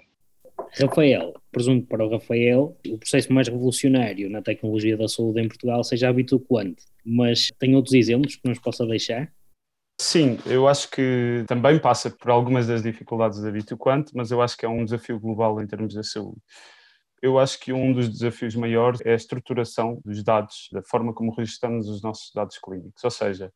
Rafael, 0.78 1.34
presumo 1.52 1.86
para 1.86 2.06
o 2.06 2.10
Rafael, 2.10 2.78
o 2.88 2.98
processo 2.98 3.32
mais 3.34 3.48
revolucionário 3.48 4.30
na 4.30 4.42
tecnologia 4.42 4.98
da 4.98 5.08
saúde 5.08 5.42
em 5.42 5.48
Portugal 5.48 5.84
seja 5.84 6.10
habituante, 6.10 6.84
mas 7.06 7.50
tem 7.58 7.76
outros 7.76 7.94
exemplos 7.94 8.36
que 8.36 8.48
nos 8.48 8.60
possa 8.60 8.86
deixar? 8.86 9.32
Sim, 10.00 10.38
eu 10.46 10.68
acho 10.68 10.90
que 10.90 11.44
também 11.46 11.78
passa 11.78 12.10
por 12.10 12.32
algumas 12.32 12.68
das 12.68 12.82
dificuldades 12.82 13.42
da 13.42 13.52
Bituquante, 13.52 14.14
mas 14.16 14.32
eu 14.32 14.42
acho 14.42 14.58
que 14.58 14.66
é 14.66 14.70
um 14.70 14.86
desafio 14.86 15.20
global 15.20 15.62
em 15.62 15.68
termos 15.68 15.94
da 15.94 16.04
saúde. 16.04 16.40
Eu 17.22 17.38
acho 17.38 17.60
que 17.60 17.74
um 17.74 17.92
dos 17.92 18.08
desafios 18.08 18.56
maiores 18.56 19.02
é 19.02 19.12
a 19.12 19.16
estruturação 19.16 20.00
dos 20.06 20.24
dados, 20.24 20.70
da 20.72 20.82
forma 20.82 21.14
como 21.14 21.36
registramos 21.36 21.90
os 21.90 22.02
nossos 22.02 22.32
dados 22.34 22.58
clínicos, 22.58 23.04
ou 23.04 23.12
seja, 23.12 23.52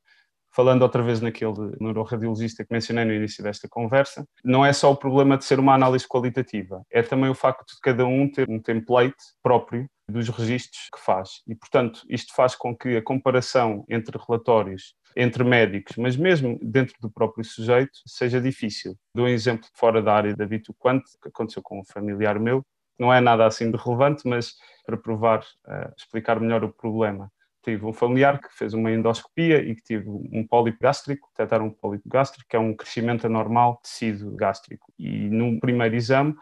falando 0.53 0.83
outra 0.83 1.01
vez 1.01 1.19
naquele 1.19 1.53
neuroradiologista 1.79 2.63
que 2.63 2.71
mencionei 2.71 3.05
no 3.05 3.13
início 3.13 3.43
desta 3.43 3.67
conversa, 3.67 4.25
não 4.43 4.65
é 4.65 4.71
só 4.71 4.91
o 4.91 4.95
problema 4.95 5.37
de 5.37 5.45
ser 5.45 5.59
uma 5.59 5.73
análise 5.73 6.07
qualitativa, 6.07 6.83
é 6.91 7.01
também 7.01 7.29
o 7.29 7.35
facto 7.35 7.73
de 7.73 7.79
cada 7.81 8.05
um 8.05 8.29
ter 8.29 8.49
um 8.49 8.59
template 8.59 9.15
próprio 9.41 9.87
dos 10.07 10.29
registros 10.29 10.89
que 10.93 10.99
faz. 10.99 11.41
E, 11.47 11.55
portanto, 11.55 12.01
isto 12.09 12.33
faz 12.35 12.55
com 12.55 12.75
que 12.75 12.97
a 12.97 13.01
comparação 13.01 13.83
entre 13.89 14.17
relatórios, 14.17 14.95
entre 15.15 15.43
médicos, 15.43 15.95
mas 15.97 16.15
mesmo 16.15 16.59
dentro 16.61 16.95
do 17.01 17.09
próprio 17.09 17.43
sujeito, 17.43 17.99
seja 18.05 18.41
difícil. 18.41 18.95
Dou 19.15 19.25
um 19.25 19.29
exemplo 19.29 19.67
fora 19.73 20.01
da 20.01 20.13
área 20.13 20.35
da 20.35 20.45
Vito 20.45 20.73
Quant, 20.77 21.03
que 21.21 21.29
aconteceu 21.29 21.61
com 21.63 21.79
um 21.79 21.85
familiar 21.85 22.39
meu, 22.39 22.63
não 22.99 23.11
é 23.11 23.19
nada 23.19 23.45
assim 23.45 23.71
de 23.71 23.77
relevante, 23.77 24.27
mas 24.27 24.53
para 24.85 24.97
provar, 24.97 25.39
uh, 25.39 25.91
explicar 25.97 26.39
melhor 26.39 26.63
o 26.63 26.71
problema 26.71 27.31
tive 27.63 27.85
um 27.85 27.93
familiar 27.93 28.39
que 28.39 28.53
fez 28.55 28.73
uma 28.73 28.91
endoscopia 28.91 29.61
e 29.61 29.75
que 29.75 29.81
tive 29.81 30.09
um 30.09 30.45
pólipo 30.47 30.77
gástrico, 30.81 31.29
detectaram 31.29 31.67
um 31.67 31.71
pólipo 31.71 32.07
gástrico, 32.07 32.47
que 32.49 32.55
é 32.55 32.59
um 32.59 32.75
crescimento 32.75 33.25
anormal 33.25 33.75
de 33.75 33.89
tecido 33.89 34.35
gástrico. 34.35 34.91
E 34.99 35.29
no 35.29 35.59
primeiro 35.59 35.95
exame 35.95 36.35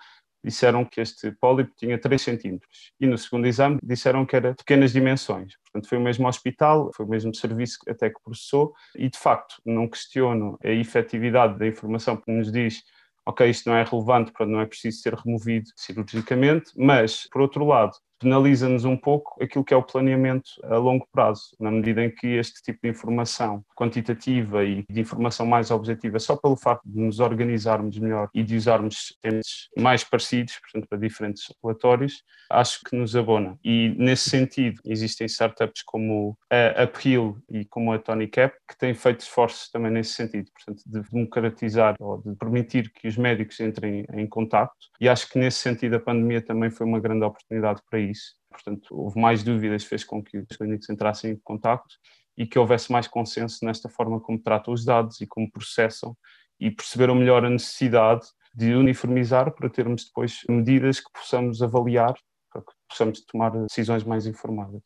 disseram 0.44 0.84
que 0.84 1.00
este 1.00 1.32
pólipo 1.34 1.72
tinha 1.78 2.00
3 2.00 2.20
centímetros 2.20 2.92
e 3.00 3.06
no 3.06 3.18
segundo 3.18 3.46
exame 3.46 3.78
disseram 3.84 4.26
que 4.26 4.36
era 4.36 4.56
pequenas 4.56 4.92
dimensões. 4.92 5.54
Portanto, 5.64 5.88
foi 5.88 5.98
o 5.98 6.02
mesmo 6.02 6.28
hospital, 6.28 6.90
foi 6.96 7.06
o 7.06 7.10
mesmo 7.10 7.34
serviço 7.36 7.78
até 7.88 8.10
que 8.10 8.20
processou 8.24 8.74
e, 8.96 9.08
de 9.08 9.18
facto, 9.18 9.62
não 9.66 9.88
questiono 9.88 10.58
a 10.64 10.70
efetividade 10.70 11.60
da 11.60 11.68
informação 11.68 12.18
que 12.18 12.32
nos 12.32 12.52
diz 12.52 12.82
ok, 13.26 13.50
isto 13.50 13.70
não 13.70 13.76
é 13.76 13.84
relevante, 13.84 14.32
portanto 14.32 14.52
não 14.52 14.62
é 14.62 14.66
preciso 14.66 15.00
ser 15.00 15.14
removido 15.14 15.70
cirurgicamente, 15.76 16.72
mas, 16.76 17.28
por 17.32 17.42
outro 17.42 17.66
lado, 17.66 17.94
penaliza-nos 18.22 18.86
um 18.86 18.96
pouco 18.96 19.44
aquilo 19.44 19.66
que 19.66 19.74
é 19.74 19.78
o 19.78 19.84
planeamento 19.84 20.52
a 20.64 20.78
longo 20.78 21.08
prazo, 21.12 21.56
na 21.60 21.72
medida 21.72 22.04
em 22.04 22.12
que 22.12 22.28
este 22.28 22.62
tipo 22.62 22.80
de 22.84 22.90
informação 22.90 23.64
quantitativa 23.76 24.64
e 24.64 24.86
de 24.90 25.02
informação 25.02 25.46
mais 25.46 25.72
objetiva, 25.72 26.20
só 26.20 26.36
pelo 26.36 26.56
facto 26.56 26.84
de 26.86 27.00
nos 27.00 27.20
organizarmos 27.20 27.98
melhor 27.98 28.30
e 28.34 28.44
de 28.44 28.56
usarmos 28.56 29.18
temas 29.22 29.70
mais 29.78 30.04
parecidos, 30.04 30.60
portanto, 30.60 30.88
para 30.88 31.00
diferentes 31.00 31.52
relatórios, 31.64 32.24
acho 32.50 32.82
que 32.84 32.96
nos 32.96 33.16
abona. 33.16 33.58
E 33.64 33.96
nesse 33.98 34.30
sentido, 34.30 34.80
existem 34.86 35.26
startups 35.26 35.82
como 35.84 36.38
a 36.50 36.84
Uphill 36.84 37.38
e 37.50 37.66
como 37.66 37.92
a 37.92 38.00
Tony 38.00 38.28
Cap 38.28 38.56
que 38.68 38.78
têm 38.78 38.94
feito 38.94 39.22
esforços 39.22 39.70
também 39.72 39.92
nesse 39.92 40.14
sentido, 40.14 40.50
portanto, 40.52 40.84
de 40.86 41.10
democratizar 41.10 41.96
ou 42.00 42.22
de 42.22 42.36
permitir 42.36 42.92
que 42.92 43.08
os 43.08 43.18
médicos 43.18 43.60
entrem 43.60 44.06
em 44.14 44.28
contato. 44.28 44.74
E 45.00 45.10
acho 45.10 45.30
que 45.30 45.40
nesse 45.40 45.60
sentido 45.60 45.96
a 45.96 46.00
pandemia 46.00 46.42
também 46.42 46.70
foi 46.70 46.86
uma 46.86 47.00
grande 47.00 47.26
oportunidade 47.26 47.82
para 47.90 48.00
isso. 48.00 48.11
Portanto, 48.50 48.88
houve 48.92 49.20
mais 49.20 49.44
dúvidas, 49.44 49.84
fez 49.84 50.04
com 50.04 50.24
que 50.24 50.38
os 50.38 50.58
clínicos 50.58 50.90
entrassem 50.90 51.32
em 51.32 51.40
contato 51.44 51.96
e 52.38 52.46
que 52.46 52.60
houvesse 52.60 52.92
mais 52.92 53.08
consenso 53.08 53.66
nesta 53.66 53.90
forma 53.90 54.20
como 54.20 54.40
tratam 54.40 54.74
os 54.74 54.84
dados 54.84 55.22
e 55.22 55.28
como 55.28 55.52
processam 55.52 56.16
e 56.60 56.70
perceberam 56.70 57.16
melhor 57.16 57.44
a 57.46 57.50
necessidade 57.50 58.26
de 58.54 58.74
uniformizar 58.74 59.54
para 59.54 59.70
termos 59.70 60.06
depois 60.06 60.42
medidas 60.50 61.00
que 61.00 61.12
possamos 61.14 61.62
avaliar, 61.62 62.14
para 62.52 62.62
que 62.62 62.72
possamos 62.90 63.24
tomar 63.26 63.52
decisões 63.52 64.04
mais 64.04 64.28
informadas. 64.28 64.82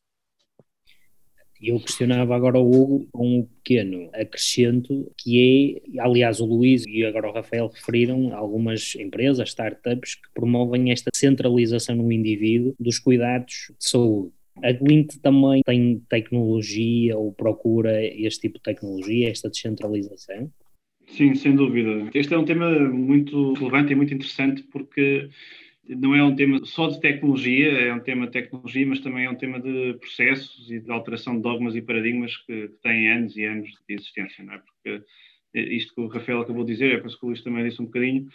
Eu 1.67 1.79
questionava 1.79 2.35
agora 2.35 2.59
o 2.59 2.69
Hugo 2.69 3.07
com 3.11 3.39
um 3.39 3.43
pequeno 3.43 4.09
acrescento, 4.13 5.11
que 5.17 5.81
é, 5.95 6.01
aliás, 6.01 6.39
o 6.39 6.45
Luís 6.45 6.85
e 6.87 7.03
agora 7.03 7.29
o 7.29 7.33
Rafael 7.33 7.67
referiram 7.67 8.35
algumas 8.35 8.95
empresas, 8.95 9.49
startups, 9.49 10.15
que 10.15 10.29
promovem 10.33 10.91
esta 10.91 11.09
centralização 11.13 11.95
no 11.95 12.11
indivíduo 12.11 12.75
dos 12.79 12.99
cuidados 12.99 13.71
de 13.79 13.89
saúde. 13.89 14.31
A 14.63 14.71
Glint 14.71 15.15
também 15.21 15.61
tem 15.65 16.01
tecnologia 16.07 17.17
ou 17.17 17.33
procura 17.33 18.03
este 18.03 18.41
tipo 18.41 18.57
de 18.57 18.63
tecnologia, 18.63 19.29
esta 19.29 19.49
descentralização? 19.49 20.49
Sim, 21.07 21.35
sem 21.35 21.55
dúvida. 21.55 22.09
Este 22.13 22.33
é 22.33 22.37
um 22.37 22.45
tema 22.45 22.79
muito 22.79 23.53
relevante 23.53 23.91
e 23.91 23.95
muito 23.95 24.13
interessante 24.13 24.63
porque 24.63 25.29
não 25.87 26.15
é 26.15 26.23
um 26.23 26.35
tema 26.35 26.63
só 26.65 26.87
de 26.87 26.99
tecnologia, 26.99 27.71
é 27.71 27.93
um 27.93 27.99
tema 27.99 28.25
de 28.25 28.31
tecnologia, 28.31 28.87
mas 28.87 28.99
também 28.99 29.25
é 29.25 29.29
um 29.29 29.35
tema 29.35 29.59
de 29.59 29.93
processos 29.99 30.71
e 30.71 30.79
de 30.79 30.91
alteração 30.91 31.35
de 31.35 31.41
dogmas 31.41 31.75
e 31.75 31.81
paradigmas 31.81 32.35
que, 32.37 32.69
que 32.69 32.81
têm 32.81 33.11
anos 33.11 33.37
e 33.37 33.43
anos 33.43 33.69
de 33.87 33.95
existência, 33.95 34.43
não 34.43 34.53
é? 34.53 34.59
Porque 34.59 35.03
isto 35.53 35.93
que 35.93 36.01
o 36.01 36.07
Rafael 36.07 36.41
acabou 36.41 36.63
de 36.63 36.73
dizer, 36.73 36.93
é 36.93 36.97
penso 36.99 37.17
que 37.17 37.25
o 37.25 37.29
Luís 37.29 37.41
também 37.41 37.63
disse 37.63 37.81
um 37.81 37.85
bocadinho, 37.85 38.27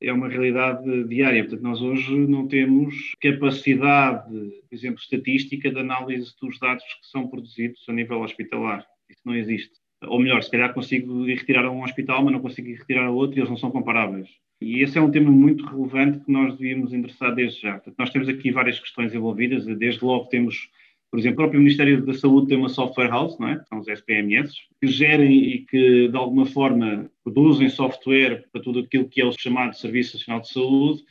é 0.00 0.12
uma 0.12 0.28
realidade 0.28 1.04
diária. 1.04 1.42
Portanto, 1.42 1.62
nós 1.62 1.80
hoje 1.80 2.14
não 2.14 2.46
temos 2.46 3.14
capacidade, 3.20 4.30
por 4.30 4.74
exemplo, 4.74 5.00
estatística 5.00 5.70
de 5.70 5.78
análise 5.78 6.34
dos 6.40 6.58
dados 6.58 6.84
que 6.84 7.06
são 7.06 7.28
produzidos 7.28 7.82
a 7.88 7.92
nível 7.92 8.20
hospitalar. 8.20 8.86
Isso 9.08 9.22
não 9.24 9.34
existe. 9.34 9.72
Ou 10.04 10.20
melhor, 10.20 10.42
se 10.42 10.50
calhar 10.50 10.74
consigo 10.74 11.26
ir 11.26 11.38
retirar 11.38 11.64
a 11.64 11.70
um 11.70 11.82
hospital, 11.82 12.22
mas 12.22 12.32
não 12.32 12.40
consigo 12.40 12.68
ir 12.68 12.76
retirar 12.76 13.06
a 13.06 13.10
outro 13.10 13.38
e 13.38 13.40
eles 13.40 13.50
não 13.50 13.56
são 13.56 13.70
comparáveis. 13.70 14.28
E 14.60 14.82
esse 14.82 14.96
é 14.96 15.00
um 15.00 15.10
tema 15.10 15.30
muito 15.30 15.66
relevante 15.66 16.20
que 16.20 16.32
nós 16.32 16.56
devíamos 16.56 16.92
interessar 16.92 17.34
desde 17.34 17.60
já. 17.60 17.72
Portanto, 17.74 17.96
nós 17.98 18.10
temos 18.10 18.28
aqui 18.28 18.50
várias 18.50 18.80
questões 18.80 19.14
envolvidas. 19.14 19.66
Desde 19.66 20.02
logo 20.02 20.26
temos, 20.26 20.70
por 21.10 21.18
exemplo, 21.18 21.34
o 21.34 21.42
próprio 21.42 21.60
Ministério 21.60 22.04
da 22.04 22.14
Saúde 22.14 22.48
tem 22.48 22.56
uma 22.56 22.70
software 22.70 23.10
house, 23.10 23.38
não 23.38 23.48
é? 23.48 23.62
São 23.68 23.78
os 23.78 23.88
SPMS, 23.88 24.54
que 24.80 24.86
gerem 24.86 25.44
e 25.44 25.58
que, 25.58 26.08
de 26.08 26.16
alguma 26.16 26.46
forma, 26.46 27.10
produzem 27.22 27.68
software 27.68 28.44
para 28.50 28.62
tudo 28.62 28.80
aquilo 28.80 29.08
que 29.08 29.20
é 29.20 29.26
o 29.26 29.32
chamado 29.32 29.76
Serviço 29.76 30.16
Nacional 30.16 30.40
de 30.40 30.48
Saúde, 30.48 31.02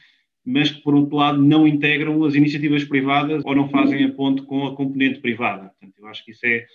mas 0.44 0.72
que, 0.72 0.82
por 0.82 0.96
outro 0.96 1.16
lado, 1.16 1.42
não 1.42 1.68
integram 1.68 2.24
as 2.24 2.34
iniciativas 2.34 2.84
privadas 2.84 3.44
ou 3.46 3.56
não 3.56 3.70
fazem 3.70 4.06
a 4.06 4.12
ponte 4.12 4.42
com 4.42 4.66
a 4.66 4.76
componente 4.76 5.20
privada. 5.20 5.70
Portanto, 5.70 5.94
eu 6.00 6.08
acho 6.08 6.26
que 6.26 6.32
isso 6.32 6.46
é, 6.46 6.66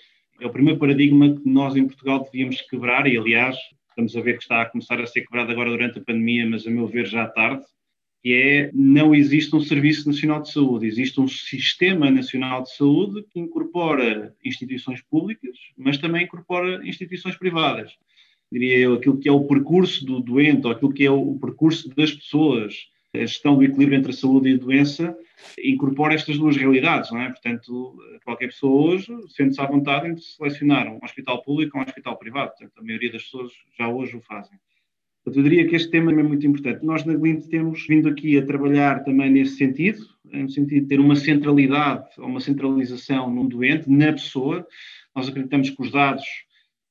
é 0.40 0.46
o 0.46 0.50
primeiro 0.50 0.78
paradigma 0.78 1.34
que 1.34 1.48
nós 1.48 1.74
em 1.74 1.86
Portugal 1.86 2.22
devíamos 2.22 2.60
quebrar 2.62 3.08
e, 3.08 3.16
aliás, 3.16 3.56
estamos 4.00 4.16
a 4.16 4.20
ver 4.20 4.36
que 4.36 4.42
está 4.42 4.62
a 4.62 4.66
começar 4.66 5.00
a 5.00 5.06
ser 5.06 5.22
quebrado 5.22 5.50
agora 5.52 5.70
durante 5.70 5.98
a 5.98 6.02
pandemia, 6.02 6.48
mas 6.48 6.66
a 6.66 6.70
meu 6.70 6.86
ver 6.86 7.06
já 7.06 7.26
tarde, 7.26 7.62
que 8.22 8.32
é 8.32 8.70
não 8.72 9.14
existe 9.14 9.54
um 9.54 9.60
Serviço 9.60 10.08
Nacional 10.08 10.42
de 10.42 10.50
Saúde, 10.52 10.86
existe 10.86 11.20
um 11.20 11.28
Sistema 11.28 12.10
Nacional 12.10 12.62
de 12.62 12.74
Saúde 12.74 13.24
que 13.30 13.40
incorpora 13.40 14.34
instituições 14.44 15.02
públicas, 15.02 15.56
mas 15.76 15.98
também 15.98 16.24
incorpora 16.24 16.86
instituições 16.86 17.36
privadas. 17.36 17.92
Diria 18.52 18.78
eu, 18.78 18.94
aquilo 18.94 19.18
que 19.18 19.28
é 19.28 19.32
o 19.32 19.44
percurso 19.44 20.04
do 20.04 20.20
doente, 20.20 20.66
ou 20.66 20.72
aquilo 20.72 20.92
que 20.92 21.04
é 21.04 21.10
o 21.10 21.38
percurso 21.38 21.88
das 21.94 22.12
pessoas, 22.12 22.74
a 23.14 23.18
gestão 23.18 23.56
do 23.56 23.64
equilíbrio 23.64 23.98
entre 23.98 24.10
a 24.10 24.14
saúde 24.14 24.50
e 24.50 24.54
a 24.54 24.58
doença, 24.58 25.16
incorpora 25.62 26.14
estas 26.14 26.38
duas 26.38 26.56
realidades, 26.56 27.10
não 27.10 27.20
é? 27.20 27.28
Portanto, 27.28 27.98
qualquer 28.24 28.46
pessoa 28.46 28.92
hoje 28.92 29.12
sente-se 29.28 29.60
à 29.60 29.66
vontade 29.66 30.08
em 30.08 30.16
selecionar 30.16 30.86
um 30.86 30.98
hospital 31.02 31.42
público 31.42 31.76
ou 31.76 31.82
um 31.82 31.86
hospital 31.86 32.16
privado. 32.16 32.50
Portanto, 32.50 32.72
a 32.78 32.82
maioria 32.82 33.10
das 33.10 33.24
pessoas 33.24 33.52
já 33.76 33.88
hoje 33.88 34.16
o 34.16 34.20
fazem. 34.20 34.58
Portanto, 35.24 35.44
eu 35.44 35.50
diria 35.50 35.68
que 35.68 35.76
este 35.76 35.90
tema 35.90 36.12
é 36.12 36.22
muito 36.22 36.46
importante. 36.46 36.84
Nós 36.84 37.04
na 37.04 37.14
Glint 37.14 37.46
temos 37.48 37.86
vindo 37.86 38.08
aqui 38.08 38.38
a 38.38 38.46
trabalhar 38.46 39.04
também 39.04 39.30
nesse 39.30 39.56
sentido, 39.56 40.06
no 40.24 40.48
sentido 40.48 40.82
de 40.82 40.88
ter 40.88 41.00
uma 41.00 41.16
centralidade 41.16 42.08
ou 42.16 42.26
uma 42.26 42.40
centralização 42.40 43.30
no 43.30 43.48
doente, 43.48 43.90
na 43.90 44.12
pessoa. 44.12 44.66
Nós 45.14 45.28
acreditamos 45.28 45.68
que 45.70 45.82
os 45.82 45.90
dados, 45.90 46.24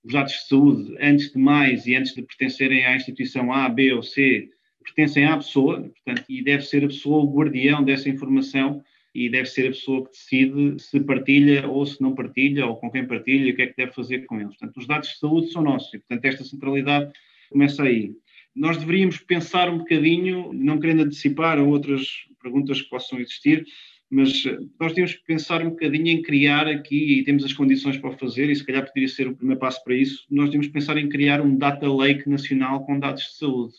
os 0.03 0.13
dados 0.13 0.33
de 0.33 0.47
saúde, 0.47 0.95
antes 0.99 1.31
de 1.31 1.39
mais 1.39 1.87
e 1.87 1.95
antes 1.95 2.13
de 2.13 2.21
pertencerem 2.21 2.85
à 2.85 2.95
instituição 2.95 3.51
A, 3.51 3.67
B 3.67 3.93
ou 3.93 4.03
C, 4.03 4.49
pertencem 4.83 5.25
à 5.25 5.37
pessoa, 5.37 5.81
portanto, 5.81 6.25
e 6.29 6.43
deve 6.43 6.63
ser 6.63 6.83
a 6.83 6.87
pessoa 6.87 7.23
o 7.23 7.31
guardião 7.31 7.83
dessa 7.83 8.09
informação 8.09 8.83
e 9.13 9.29
deve 9.29 9.47
ser 9.47 9.67
a 9.67 9.71
pessoa 9.71 10.05
que 10.05 10.11
decide 10.11 10.81
se 10.81 10.99
partilha 10.99 11.67
ou 11.67 11.85
se 11.85 12.01
não 12.01 12.13
partilha, 12.13 12.65
ou 12.65 12.75
com 12.77 12.91
quem 12.91 13.05
partilha 13.05 13.51
o 13.51 13.55
que 13.55 13.61
é 13.63 13.67
que 13.67 13.75
deve 13.75 13.91
fazer 13.91 14.25
com 14.25 14.39
eles. 14.39 14.55
Portanto, 14.57 14.77
os 14.77 14.87
dados 14.87 15.09
de 15.09 15.17
saúde 15.17 15.51
são 15.51 15.61
nossos 15.61 15.93
e, 15.93 15.99
portanto, 15.99 16.25
esta 16.25 16.43
centralidade 16.43 17.11
começa 17.49 17.83
aí. 17.83 18.11
Nós 18.55 18.77
deveríamos 18.77 19.17
pensar 19.17 19.69
um 19.69 19.79
bocadinho, 19.79 20.51
não 20.53 20.79
querendo 20.79 21.03
antecipar 21.03 21.59
outras 21.59 22.07
perguntas 22.41 22.81
que 22.81 22.89
possam 22.89 23.19
existir, 23.19 23.65
mas 24.09 24.43
nós 24.79 24.93
temos 24.93 25.13
que 25.13 25.23
pensar 25.23 25.61
um 25.61 25.69
bocadinho 25.69 26.07
em 26.07 26.21
criar 26.21 26.67
aqui, 26.67 27.19
e 27.19 27.23
temos 27.23 27.43
as 27.43 27.53
condições 27.53 27.97
para 27.97 28.11
fazer, 28.11 28.49
e 28.49 28.55
se 28.55 28.65
calhar 28.65 28.85
poderia 28.85 29.07
ser 29.07 29.27
o 29.27 29.35
primeiro 29.35 29.59
passo 29.59 29.83
para 29.83 29.95
isso, 29.95 30.25
nós 30.31 30.49
temos 30.49 30.67
que 30.67 30.73
pensar 30.73 30.97
em 30.97 31.07
criar 31.07 31.41
um 31.41 31.55
data 31.55 31.87
lake 31.87 32.27
nacional 32.27 32.85
com 32.85 32.99
dados 32.99 33.23
de 33.23 33.37
saúde 33.37 33.75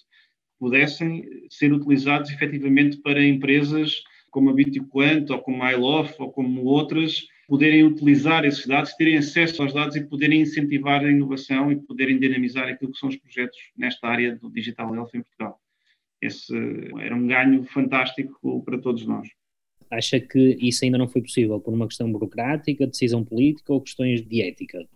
pudessem 0.61 1.25
ser 1.49 1.73
utilizados 1.73 2.31
efetivamente 2.31 2.99
para 2.99 3.25
empresas 3.25 4.03
como 4.31 4.51
a 4.51 4.53
Bitcoin 4.53 5.25
ou 5.29 5.38
como 5.40 5.62
a 5.62 5.73
iLof 5.73 6.14
ou 6.20 6.31
como 6.31 6.62
outras 6.64 7.27
poderem 7.49 7.83
utilizar 7.83 8.44
esses 8.44 8.64
dados, 8.64 8.94
terem 8.94 9.16
acesso 9.16 9.61
aos 9.61 9.73
dados 9.73 9.96
e 9.96 10.07
poderem 10.07 10.42
incentivar 10.42 11.05
a 11.05 11.11
inovação 11.11 11.73
e 11.73 11.77
poderem 11.77 12.16
dinamizar 12.16 12.68
aquilo 12.68 12.92
que 12.92 12.99
são 12.99 13.09
os 13.09 13.16
projetos 13.16 13.59
nesta 13.77 14.07
área 14.07 14.37
do 14.37 14.49
Digital 14.49 14.94
Health 14.94 15.11
em 15.14 15.23
Portugal. 15.23 15.59
Esse 16.23 16.55
era 17.01 17.16
um 17.16 17.27
ganho 17.27 17.64
fantástico 17.64 18.62
para 18.62 18.79
todos 18.79 19.05
nós. 19.05 19.27
Acha 19.90 20.20
que 20.20 20.57
isso 20.61 20.85
ainda 20.85 20.99
não 20.99 21.09
foi 21.09 21.23
possível 21.23 21.59
por 21.59 21.75
uma 21.75 21.88
questão 21.88 22.12
burocrática, 22.12 22.87
decisão 22.87 23.25
política 23.25 23.73
ou 23.73 23.81
questões 23.81 24.25
de 24.25 24.42
ética? 24.42 24.87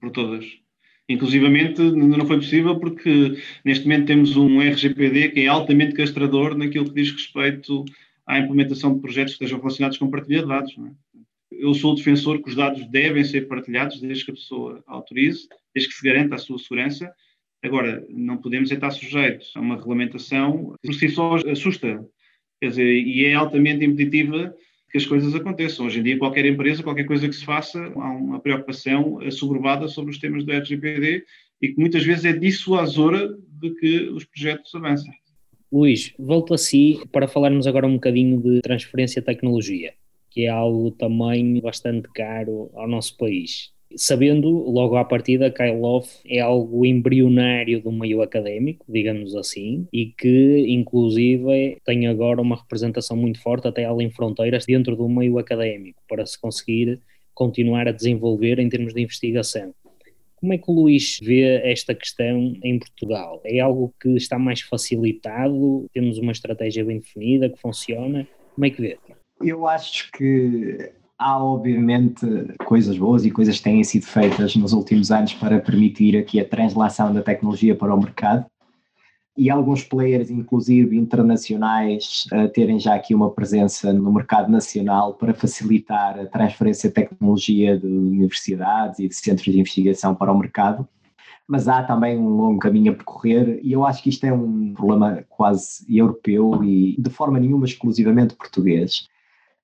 Por 0.00 0.10
todas 0.10 0.46
Inclusivamente 1.10 1.82
não 1.82 2.24
foi 2.24 2.36
possível 2.36 2.78
porque 2.78 3.36
neste 3.64 3.84
momento 3.84 4.06
temos 4.06 4.36
um 4.36 4.60
RGPD 4.60 5.30
que 5.30 5.40
é 5.40 5.48
altamente 5.48 5.92
castrador 5.92 6.56
naquilo 6.56 6.84
que 6.84 6.94
diz 6.94 7.10
respeito 7.10 7.84
à 8.24 8.38
implementação 8.38 8.94
de 8.94 9.00
projetos 9.00 9.34
que 9.34 9.42
estejam 9.42 9.58
relacionados 9.58 9.98
com 9.98 10.08
partilha 10.08 10.42
de 10.42 10.46
dados. 10.46 10.72
É? 10.78 11.16
Eu 11.50 11.74
sou 11.74 11.96
defensor 11.96 12.40
que 12.40 12.48
os 12.48 12.54
dados 12.54 12.88
devem 12.92 13.24
ser 13.24 13.48
partilhados 13.48 14.00
desde 14.00 14.24
que 14.24 14.30
a 14.30 14.34
pessoa 14.34 14.84
autorize, 14.86 15.48
desde 15.74 15.90
que 15.90 15.96
se 15.96 16.04
garanta 16.08 16.36
a 16.36 16.38
sua 16.38 16.60
segurança. 16.60 17.12
Agora, 17.60 18.06
não 18.08 18.36
podemos 18.36 18.70
estar 18.70 18.92
sujeitos 18.92 19.52
a 19.56 19.60
uma 19.60 19.74
regulamentação 19.74 20.76
que 20.80 20.86
por 20.90 20.94
si 20.94 21.08
só 21.08 21.34
assusta. 21.50 22.06
Quer 22.60 22.68
dizer, 22.68 22.86
e 22.88 23.24
é 23.24 23.34
altamente 23.34 23.84
impeditiva 23.84 24.54
que 24.90 24.98
as 24.98 25.06
coisas 25.06 25.34
aconteçam. 25.34 25.86
Hoje 25.86 26.00
em 26.00 26.02
dia, 26.02 26.18
qualquer 26.18 26.44
empresa, 26.44 26.82
qualquer 26.82 27.04
coisa 27.04 27.28
que 27.28 27.34
se 27.34 27.44
faça, 27.44 27.80
há 27.80 28.10
uma 28.10 28.40
preocupação 28.40 29.20
assoberbada 29.20 29.88
sobre 29.88 30.10
os 30.10 30.18
temas 30.18 30.44
do 30.44 30.52
RGPD 30.52 31.24
e 31.62 31.68
que 31.68 31.78
muitas 31.78 32.04
vezes 32.04 32.24
é 32.24 32.32
dissuasora 32.32 33.36
de 33.60 33.70
que 33.76 34.08
os 34.10 34.24
projetos 34.24 34.74
avancem. 34.74 35.12
Luís, 35.72 36.12
volto 36.18 36.54
a 36.54 36.58
si 36.58 37.00
para 37.12 37.28
falarmos 37.28 37.66
agora 37.66 37.86
um 37.86 37.94
bocadinho 37.94 38.40
de 38.40 38.60
transferência 38.60 39.22
de 39.22 39.26
tecnologia, 39.26 39.94
que 40.28 40.46
é 40.46 40.48
algo 40.48 40.90
também 40.90 41.60
bastante 41.60 42.08
caro 42.12 42.70
ao 42.74 42.88
nosso 42.88 43.16
país 43.16 43.72
sabendo 43.96 44.48
logo 44.48 44.96
à 44.96 45.04
partida 45.04 45.50
que 45.50 45.70
Love 45.70 46.08
é 46.26 46.40
algo 46.40 46.86
embrionário 46.86 47.82
do 47.82 47.92
meio 47.92 48.22
académico, 48.22 48.84
digamos 48.88 49.34
assim, 49.34 49.86
e 49.92 50.06
que 50.06 50.64
inclusive 50.68 51.78
tem 51.84 52.06
agora 52.06 52.40
uma 52.40 52.56
representação 52.56 53.16
muito 53.16 53.40
forte 53.42 53.68
até 53.68 53.84
além 53.84 54.10
fronteiras 54.10 54.64
dentro 54.64 54.96
do 54.96 55.08
meio 55.08 55.38
académico 55.38 56.02
para 56.08 56.24
se 56.24 56.40
conseguir 56.40 57.00
continuar 57.34 57.88
a 57.88 57.92
desenvolver 57.92 58.58
em 58.58 58.68
termos 58.68 58.94
de 58.94 59.02
investigação. 59.02 59.74
Como 60.36 60.54
é 60.54 60.58
que 60.58 60.70
o 60.70 60.74
Luís 60.74 61.18
vê 61.22 61.60
esta 61.70 61.94
questão 61.94 62.56
em 62.62 62.78
Portugal? 62.78 63.42
É 63.44 63.60
algo 63.60 63.94
que 64.00 64.08
está 64.16 64.38
mais 64.38 64.62
facilitado? 64.62 65.86
Temos 65.92 66.16
uma 66.16 66.32
estratégia 66.32 66.82
bem 66.82 66.98
definida 66.98 67.50
que 67.50 67.60
funciona? 67.60 68.26
Como 68.54 68.64
é 68.64 68.70
que 68.70 68.80
vê? 68.80 68.98
Eu 69.42 69.66
acho 69.66 70.10
que 70.12 70.92
há 71.20 71.38
obviamente 71.38 72.26
coisas 72.64 72.96
boas 72.96 73.26
e 73.26 73.30
coisas 73.30 73.58
que 73.58 73.64
têm 73.64 73.84
sido 73.84 74.06
feitas 74.06 74.56
nos 74.56 74.72
últimos 74.72 75.10
anos 75.10 75.34
para 75.34 75.60
permitir 75.60 76.16
aqui 76.16 76.40
a 76.40 76.48
translação 76.48 77.12
da 77.12 77.20
tecnologia 77.20 77.76
para 77.76 77.94
o 77.94 78.00
mercado 78.00 78.46
e 79.36 79.50
alguns 79.50 79.84
players, 79.84 80.30
inclusive 80.30 80.96
internacionais, 80.96 82.24
a 82.32 82.48
terem 82.48 82.80
já 82.80 82.94
aqui 82.94 83.14
uma 83.14 83.30
presença 83.30 83.92
no 83.92 84.12
mercado 84.12 84.50
nacional 84.50 85.14
para 85.14 85.34
facilitar 85.34 86.18
a 86.18 86.26
transferência 86.26 86.88
de 86.88 86.94
tecnologia 86.94 87.78
de 87.78 87.86
universidades 87.86 88.98
e 88.98 89.06
de 89.06 89.14
centros 89.14 89.52
de 89.52 89.60
investigação 89.60 90.14
para 90.14 90.32
o 90.32 90.38
mercado. 90.38 90.88
Mas 91.46 91.68
há 91.68 91.82
também 91.82 92.18
um 92.18 92.28
longo 92.28 92.58
caminho 92.58 92.92
a 92.92 92.94
percorrer 92.94 93.60
e 93.62 93.72
eu 93.72 93.84
acho 93.84 94.02
que 94.02 94.08
isto 94.08 94.24
é 94.24 94.32
um 94.32 94.72
problema 94.72 95.22
quase 95.28 95.84
europeu 95.88 96.64
e 96.64 96.96
de 96.98 97.10
forma 97.10 97.38
nenhuma 97.38 97.66
exclusivamente 97.66 98.34
português. 98.34 99.08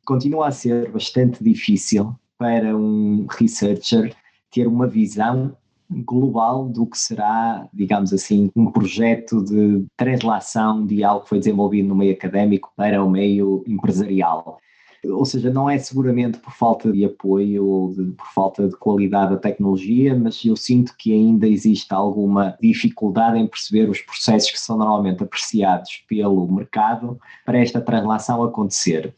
Continua 0.06 0.46
a 0.46 0.52
ser 0.52 0.88
bastante 0.92 1.42
difícil 1.42 2.14
para 2.38 2.76
um 2.76 3.26
researcher 3.28 4.14
ter 4.52 4.68
uma 4.68 4.86
visão 4.86 5.56
global 5.90 6.68
do 6.68 6.86
que 6.86 6.96
será, 6.96 7.68
digamos 7.74 8.12
assim, 8.12 8.48
um 8.54 8.70
projeto 8.70 9.44
de 9.44 9.84
translação 9.96 10.86
de 10.86 11.02
algo 11.02 11.24
que 11.24 11.30
foi 11.30 11.38
desenvolvido 11.40 11.88
no 11.88 11.96
meio 11.96 12.12
académico 12.12 12.72
para 12.76 13.02
o 13.02 13.10
meio 13.10 13.64
empresarial. 13.66 14.58
Ou 15.04 15.24
seja, 15.24 15.52
não 15.52 15.68
é 15.68 15.76
seguramente 15.76 16.38
por 16.38 16.52
falta 16.52 16.92
de 16.92 17.04
apoio 17.04 17.66
ou 17.66 17.92
de, 17.92 18.04
por 18.12 18.26
falta 18.32 18.68
de 18.68 18.76
qualidade 18.76 19.32
da 19.32 19.40
tecnologia, 19.40 20.16
mas 20.16 20.44
eu 20.44 20.54
sinto 20.54 20.94
que 20.96 21.12
ainda 21.12 21.48
existe 21.48 21.92
alguma 21.92 22.56
dificuldade 22.60 23.38
em 23.38 23.46
perceber 23.48 23.90
os 23.90 24.00
processos 24.02 24.52
que 24.52 24.60
são 24.60 24.78
normalmente 24.78 25.24
apreciados 25.24 26.04
pelo 26.08 26.46
mercado 26.46 27.18
para 27.44 27.58
esta 27.58 27.80
translação 27.80 28.44
acontecer. 28.44 29.12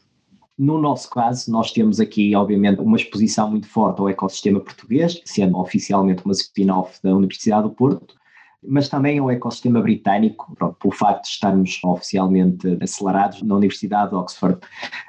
No 0.59 0.77
nosso 0.77 1.09
caso, 1.09 1.49
nós 1.49 1.71
temos 1.71 2.01
aqui, 2.01 2.35
obviamente, 2.35 2.81
uma 2.81 2.97
exposição 2.97 3.49
muito 3.49 3.65
forte 3.65 4.01
ao 4.01 4.09
ecossistema 4.09 4.59
português, 4.59 5.21
sendo 5.23 5.57
oficialmente 5.57 6.25
uma 6.25 6.33
spin-off 6.33 6.99
da 7.01 7.15
Universidade 7.15 7.63
do 7.63 7.69
Porto, 7.69 8.13
mas 8.61 8.89
também 8.89 9.19
ao 9.19 9.31
ecossistema 9.31 9.81
britânico, 9.81 10.53
pelo 10.81 10.93
facto 10.93 11.23
de 11.23 11.29
estarmos 11.29 11.79
oficialmente 11.81 12.77
acelerados 12.81 13.41
na 13.41 13.55
Universidade 13.55 14.09
de 14.09 14.17
Oxford. 14.17 14.59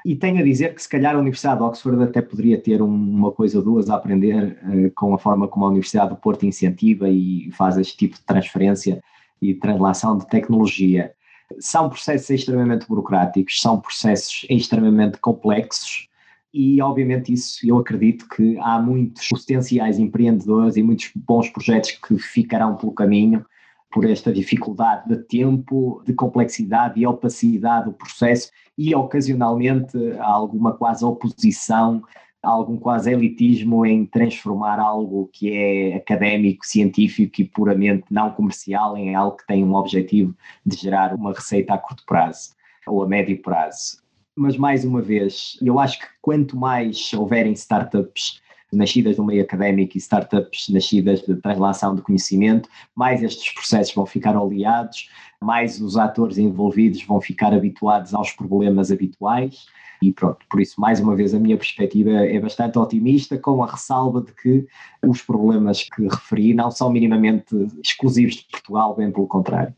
E 0.05 0.15
tenho 0.15 0.39
a 0.39 0.43
dizer 0.43 0.73
que, 0.73 0.81
se 0.81 0.87
calhar, 0.87 1.17
a 1.17 1.19
Universidade 1.19 1.57
de 1.57 1.65
Oxford 1.65 2.01
até 2.01 2.21
poderia 2.21 2.57
ter 2.57 2.81
uma 2.81 3.33
coisa 3.33 3.57
ou 3.57 3.63
duas 3.65 3.89
a 3.89 3.95
aprender 3.95 4.57
uh, 4.63 4.89
com 4.95 5.13
a 5.13 5.17
forma 5.17 5.49
como 5.49 5.65
a 5.65 5.67
Universidade 5.69 6.11
do 6.11 6.15
Porto 6.15 6.45
incentiva 6.45 7.09
e 7.09 7.51
faz 7.51 7.77
este 7.77 7.97
tipo 7.97 8.15
de 8.15 8.23
transferência 8.23 9.03
e 9.41 9.53
translação 9.53 10.17
de 10.17 10.25
tecnologia. 10.29 11.11
São 11.59 11.89
processos 11.89 12.29
extremamente 12.29 12.87
burocráticos, 12.87 13.61
são 13.61 13.79
processos 13.79 14.45
extremamente 14.49 15.17
complexos 15.19 16.09
e, 16.53 16.81
obviamente, 16.81 17.31
isso 17.31 17.59
eu 17.67 17.77
acredito 17.77 18.27
que 18.27 18.57
há 18.59 18.81
muitos 18.81 19.27
potenciais 19.29 19.97
empreendedores 19.97 20.75
e 20.75 20.83
muitos 20.83 21.11
bons 21.15 21.49
projetos 21.49 21.91
que 21.91 22.17
ficarão 22.17 22.75
pelo 22.75 22.91
caminho 22.91 23.45
por 23.91 24.09
esta 24.09 24.31
dificuldade 24.31 25.07
de 25.07 25.17
tempo, 25.23 26.01
de 26.05 26.13
complexidade 26.13 26.99
e 26.99 27.05
opacidade 27.05 27.85
do 27.85 27.93
processo 27.93 28.49
e, 28.77 28.95
ocasionalmente, 28.95 29.97
alguma 30.19 30.73
quase 30.73 31.03
oposição 31.03 32.01
algum 32.41 32.77
quase 32.77 33.11
elitismo 33.11 33.85
em 33.85 34.05
transformar 34.05 34.79
algo 34.79 35.29
que 35.31 35.53
é 35.53 35.95
académico, 35.95 36.65
científico 36.65 37.41
e 37.41 37.45
puramente 37.45 38.05
não 38.09 38.31
comercial 38.31 38.97
em 38.97 39.15
algo 39.15 39.37
que 39.37 39.45
tem 39.45 39.63
um 39.63 39.75
objetivo 39.75 40.35
de 40.65 40.75
gerar 40.75 41.13
uma 41.13 41.33
receita 41.33 41.73
a 41.73 41.77
curto 41.77 42.03
prazo 42.05 42.55
ou 42.87 43.03
a 43.03 43.07
médio 43.07 43.39
prazo. 43.41 44.01
Mas 44.35 44.57
mais 44.57 44.83
uma 44.83 45.01
vez, 45.01 45.57
eu 45.61 45.79
acho 45.79 45.99
que 45.99 46.07
quanto 46.21 46.57
mais 46.57 47.13
houverem 47.13 47.53
startups 47.53 48.41
nascidas 48.71 49.17
do 49.17 49.23
meio 49.23 49.43
académico 49.43 49.97
e 49.97 49.99
startups 49.99 50.69
nascidas 50.69 51.21
de 51.21 51.35
translação 51.35 51.95
de 51.95 52.01
conhecimento, 52.01 52.69
mais 52.95 53.21
estes 53.21 53.53
processos 53.53 53.93
vão 53.93 54.05
ficar 54.05 54.37
oleados, 54.37 55.09
mais 55.41 55.81
os 55.81 55.97
atores 55.97 56.37
envolvidos 56.37 57.03
vão 57.03 57.19
ficar 57.19 57.53
habituados 57.53 58.13
aos 58.13 58.31
problemas 58.31 58.91
habituais 58.91 59.65
e 60.01 60.11
pronto, 60.11 60.39
por 60.49 60.59
isso, 60.59 60.81
mais 60.81 60.99
uma 60.99 61.15
vez, 61.15 61.33
a 61.33 61.39
minha 61.39 61.55
perspectiva 61.55 62.09
é 62.09 62.39
bastante 62.39 62.79
otimista, 62.79 63.37
com 63.37 63.63
a 63.63 63.69
ressalva 63.69 64.21
de 64.21 64.33
que 64.33 64.65
os 65.05 65.21
problemas 65.21 65.83
que 65.83 66.07
referi 66.07 66.55
não 66.55 66.71
são 66.71 66.91
minimamente 66.91 67.55
exclusivos 67.83 68.37
de 68.37 68.45
Portugal, 68.51 68.95
bem 68.95 69.11
pelo 69.11 69.27
contrário. 69.27 69.75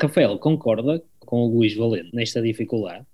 Rafael, 0.00 0.38
concorda 0.38 1.02
com 1.18 1.42
o 1.42 1.56
Luís 1.56 1.76
Valente 1.76 2.10
nesta 2.14 2.40
dificuldade? 2.40 3.04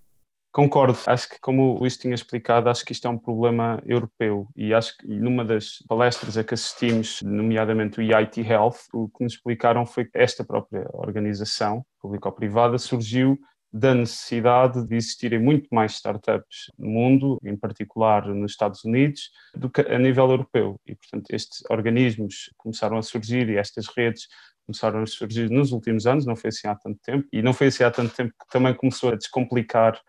Concordo, 0.57 0.99
acho 1.05 1.29
que 1.29 1.39
como 1.39 1.75
o 1.75 1.79
Luís 1.81 1.99
tinha 1.99 2.15
explicado, 2.15 2.71
acho 2.71 2.83
que 2.83 2.93
isto 2.93 3.07
é 3.07 3.11
um 3.11 3.19
problema 3.19 3.79
europeu 3.85 4.49
e 4.57 4.73
acho 4.73 4.97
que 4.97 5.07
numa 5.07 5.45
das 5.45 5.85
palestras 5.87 6.39
a 6.39 6.43
que 6.43 6.55
assistimos, 6.55 7.21
nomeadamente 7.21 8.01
o 8.01 8.03
EIT 8.03 8.41
Health, 8.41 8.79
o 8.95 9.07
que 9.07 9.23
nos 9.23 9.35
explicaram 9.35 9.85
foi 9.85 10.07
que 10.07 10.17
esta 10.17 10.43
própria 10.43 10.89
organização, 10.95 11.85
público-privada, 12.01 12.79
surgiu 12.79 13.39
da 13.71 13.95
necessidade 13.95 14.87
de 14.87 14.97
existirem 14.97 15.39
muito 15.39 15.69
mais 15.71 15.93
startups 15.93 16.73
no 16.79 16.89
mundo, 16.89 17.39
em 17.45 17.55
particular 17.55 18.27
nos 18.27 18.53
Estados 18.53 18.83
Unidos, 18.83 19.31
do 19.55 19.69
que 19.69 19.83
a 19.83 19.99
nível 19.99 20.31
europeu. 20.31 20.81
E, 20.87 20.95
portanto, 20.95 21.27
estes 21.33 21.63
organismos 21.69 22.51
começaram 22.57 22.97
a 22.97 23.03
surgir 23.03 23.51
e 23.51 23.59
estas 23.59 23.89
redes 23.95 24.27
começaram 24.65 25.03
a 25.03 25.07
surgir 25.07 25.51
nos 25.51 25.71
últimos 25.71 26.07
anos, 26.07 26.25
não 26.25 26.35
foi 26.35 26.49
assim 26.49 26.67
há 26.67 26.75
tanto 26.75 26.99
tempo, 27.03 27.29
e 27.31 27.43
não 27.43 27.53
foi 27.53 27.67
assim 27.67 27.85
há 27.85 27.91
tanto 27.91 28.15
tempo 28.17 28.33
que 28.33 28.51
também 28.51 28.73
começou 28.75 29.11
a 29.11 29.17
descomplicar 29.17 30.01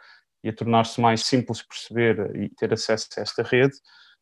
e 0.44 0.50
a 0.50 0.54
tornar-se 0.54 1.00
mais 1.02 1.22
simples 1.22 1.62
perceber 1.62 2.36
e 2.36 2.50
ter 2.50 2.74
acesso 2.74 3.08
a 3.18 3.22
esta 3.22 3.44
rede 3.44 3.76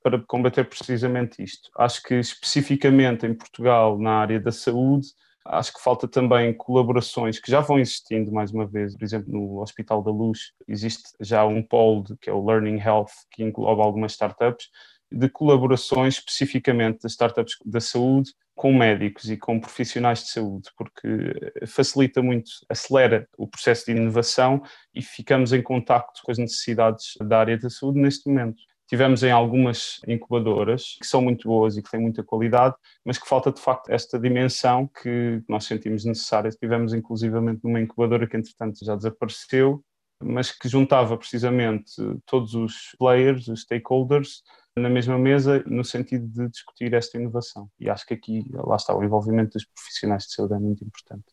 para 0.03 0.21
combater 0.27 0.65
precisamente 0.65 1.41
isto. 1.43 1.69
Acho 1.77 2.01
que 2.03 2.15
especificamente 2.15 3.25
em 3.25 3.33
Portugal, 3.33 3.97
na 3.99 4.19
área 4.19 4.39
da 4.39 4.51
saúde, 4.51 5.07
Acho 5.47 5.73
que 5.73 5.79
falta 5.79 6.07
também 6.07 6.51
colaborações 6.55 7.39
que 7.39 7.51
já 7.51 7.59
vão 7.59 7.77
existindo, 7.77 8.31
mais 8.31 8.51
uma 8.51 8.65
vez, 8.65 8.97
por 8.97 9.03
exemplo, 9.05 9.31
no 9.31 9.61
Hospital 9.61 10.01
da 10.01 10.09
Luz 10.09 10.51
existe 10.67 11.03
já 11.21 11.45
um 11.45 11.61
polo 11.61 12.03
que 12.19 12.31
é 12.31 12.33
o 12.33 12.43
Learning 12.43 12.79
Health, 12.79 13.11
que 13.29 13.43
engloba 13.43 13.83
algumas 13.83 14.13
startups, 14.13 14.69
de 15.11 15.29
colaborações 15.29 16.15
especificamente 16.15 17.01
das 17.03 17.13
startups 17.13 17.55
da 17.65 17.79
saúde 17.79 18.31
com 18.55 18.73
médicos 18.73 19.29
e 19.29 19.35
com 19.35 19.59
profissionais 19.59 20.19
de 20.23 20.29
saúde, 20.29 20.69
porque 20.77 21.33
facilita 21.67 22.21
muito, 22.21 22.49
acelera 22.69 23.27
o 23.37 23.45
processo 23.45 23.85
de 23.85 23.91
inovação 23.91 24.63
e 24.93 25.01
ficamos 25.01 25.51
em 25.51 25.61
contacto 25.61 26.21
com 26.23 26.31
as 26.31 26.37
necessidades 26.37 27.13
da 27.21 27.39
área 27.39 27.57
da 27.57 27.69
saúde 27.69 27.99
neste 27.99 28.29
momento. 28.29 28.63
Tivemos 28.87 29.23
em 29.23 29.31
algumas 29.31 29.99
incubadoras 30.07 30.95
que 31.01 31.07
são 31.07 31.21
muito 31.21 31.47
boas 31.47 31.75
e 31.75 31.81
que 31.81 31.89
têm 31.89 31.99
muita 31.99 32.23
qualidade, 32.23 32.75
mas 33.03 33.17
que 33.17 33.27
falta 33.27 33.51
de 33.51 33.59
facto 33.59 33.89
esta 33.89 34.17
dimensão 34.17 34.87
que 35.01 35.41
nós 35.49 35.65
sentimos 35.65 36.05
necessária. 36.05 36.51
Tivemos 36.51 36.93
inclusivamente 36.93 37.61
numa 37.63 37.81
incubadora 37.81 38.27
que 38.27 38.37
entretanto 38.37 38.85
já 38.85 38.95
desapareceu, 38.95 39.83
mas 40.23 40.51
que 40.51 40.69
juntava 40.69 41.17
precisamente 41.17 41.93
todos 42.25 42.53
os 42.53 42.95
players, 42.97 43.47
os 43.47 43.61
stakeholders, 43.63 44.43
na 44.77 44.89
mesma 44.89 45.17
mesa 45.17 45.63
no 45.65 45.83
sentido 45.83 46.27
de 46.27 46.49
discutir 46.49 46.93
esta 46.93 47.17
inovação. 47.17 47.69
E 47.79 47.89
acho 47.89 48.05
que 48.05 48.13
aqui, 48.13 48.45
lá 48.51 48.75
está, 48.75 48.95
o 48.95 49.03
envolvimento 49.03 49.53
dos 49.53 49.65
profissionais 49.65 50.23
de 50.23 50.33
saúde 50.33 50.53
é 50.53 50.59
muito 50.59 50.83
importante. 50.83 51.25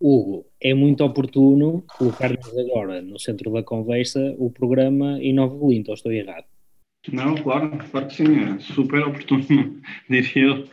Hugo, 0.00 0.46
é 0.60 0.72
muito 0.74 1.04
oportuno 1.04 1.84
colocarmos 1.96 2.48
agora 2.56 3.02
no 3.02 3.18
centro 3.18 3.52
da 3.52 3.62
conversa 3.62 4.34
o 4.38 4.50
programa 4.50 5.22
Inova 5.22 5.54
Linto, 5.66 5.88
ou 5.88 5.94
estou 5.94 6.10
errado? 6.10 6.46
Não, 7.12 7.34
claro, 7.34 7.70
claro 7.90 8.06
que 8.08 8.14
sim, 8.14 8.38
é 8.38 8.58
super 8.58 9.02
oportuno, 9.06 9.44
diria 10.08 10.42
eu. 10.42 10.68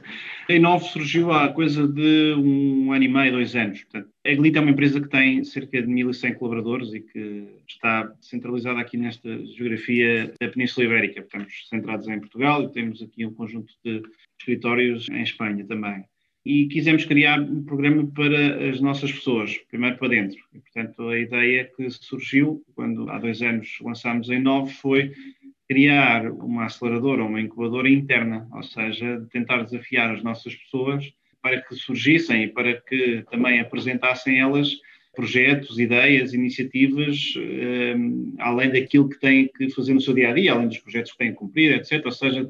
A 0.50 0.54
Inove 0.54 0.86
surgiu 0.86 1.34
há 1.34 1.50
coisa 1.50 1.86
de 1.86 2.34
um 2.38 2.94
ano 2.94 3.04
e 3.04 3.08
meio, 3.10 3.34
dois 3.34 3.54
anos. 3.54 3.84
Portanto, 3.84 4.10
a 4.26 4.34
Glita 4.34 4.60
é 4.60 4.62
uma 4.62 4.72
empresa 4.72 5.02
que 5.02 5.10
tem 5.10 5.44
cerca 5.44 5.82
de 5.82 5.88
1.100 5.90 6.36
colaboradores 6.36 6.94
e 6.94 7.02
que 7.02 7.50
está 7.68 8.10
centralizada 8.22 8.80
aqui 8.80 8.96
nesta 8.96 9.46
geografia 9.46 10.34
da 10.40 10.48
Península 10.48 10.86
Ibérica. 10.86 11.20
Estamos 11.20 11.68
centrados 11.68 12.08
em 12.08 12.18
Portugal 12.22 12.64
e 12.64 12.72
temos 12.72 13.02
aqui 13.02 13.26
um 13.26 13.34
conjunto 13.34 13.74
de 13.84 14.02
escritórios 14.40 15.10
em 15.10 15.22
Espanha 15.22 15.66
também 15.66 16.06
e 16.48 16.66
quisemos 16.68 17.04
criar 17.04 17.42
um 17.42 17.62
programa 17.62 18.08
para 18.16 18.70
as 18.70 18.80
nossas 18.80 19.12
pessoas, 19.12 19.58
primeiro 19.70 19.98
para 19.98 20.08
dentro. 20.08 20.38
E, 20.54 20.60
portanto, 20.60 21.10
a 21.10 21.20
ideia 21.20 21.70
que 21.76 21.90
surgiu, 21.90 22.64
quando 22.74 23.10
há 23.10 23.20
dois 23.20 23.42
anos 23.42 23.78
lançámos 23.82 24.30
em 24.30 24.40
Nove, 24.40 24.74
foi 24.76 25.12
criar 25.68 26.32
uma 26.32 26.66
aceleradora, 26.66 27.24
uma 27.24 27.42
incubadora 27.42 27.90
interna, 27.90 28.48
ou 28.54 28.64
seja, 28.64 29.26
tentar 29.32 29.64
desafiar 29.64 30.14
as 30.14 30.24
nossas 30.24 30.56
pessoas 30.56 31.14
para 31.42 31.62
que 31.62 31.76
surgissem 31.76 32.44
e 32.44 32.48
para 32.48 32.80
que 32.82 33.24
também 33.30 33.60
apresentassem 33.60 34.40
elas 34.40 34.70
projetos, 35.14 35.80
ideias, 35.80 36.34
iniciativas, 36.34 37.34
ehm, 37.36 38.36
além 38.38 38.70
daquilo 38.70 39.10
que 39.10 39.20
têm 39.20 39.48
que 39.48 39.70
fazer 39.72 39.94
no 39.94 40.02
seu 40.02 40.14
dia 40.14 40.30
a 40.30 40.34
dia, 40.34 40.54
além 40.54 40.68
dos 40.68 40.78
projetos 40.78 41.12
que 41.12 41.18
têm 41.18 41.32
que 41.32 41.38
cumprir, 41.38 41.74
etc. 41.74 42.06
Ou 42.06 42.12
seja, 42.12 42.48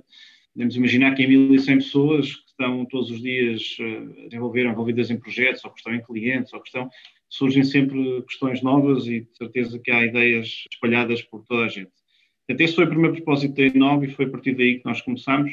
podemos 0.53 0.75
imaginar 0.75 1.15
que 1.15 1.23
em 1.23 1.27
1.100 1.27 1.77
pessoas 1.77 2.25
estão 2.47 2.85
todos 2.85 3.09
os 3.09 3.21
dias 3.21 3.77
eh, 3.79 4.35
envolvidas 4.35 5.09
em 5.09 5.17
projetos, 5.17 5.63
ou 5.63 5.71
que 5.71 5.79
estão 5.79 5.95
em 5.95 6.03
clientes, 6.03 6.51
ou 6.51 6.59
que 6.59 6.67
estão, 6.67 6.89
surgem 7.29 7.63
sempre 7.63 8.21
questões 8.23 8.61
novas 8.61 9.07
e 9.07 9.21
de 9.21 9.37
certeza 9.37 9.79
que 9.79 9.91
há 9.91 10.03
ideias 10.03 10.65
espalhadas 10.71 11.21
por 11.21 11.45
toda 11.45 11.65
a 11.65 11.69
gente. 11.69 11.91
Portanto, 12.47 12.61
esse 12.61 12.75
foi 12.75 12.85
o 12.85 12.89
primeiro 12.89 13.15
propósito 13.17 13.55
da 13.55 13.67
Inova 13.67 14.05
e 14.05 14.11
foi 14.11 14.25
a 14.25 14.29
partir 14.29 14.55
daí 14.55 14.79
que 14.79 14.85
nós 14.85 15.01
começámos. 15.01 15.51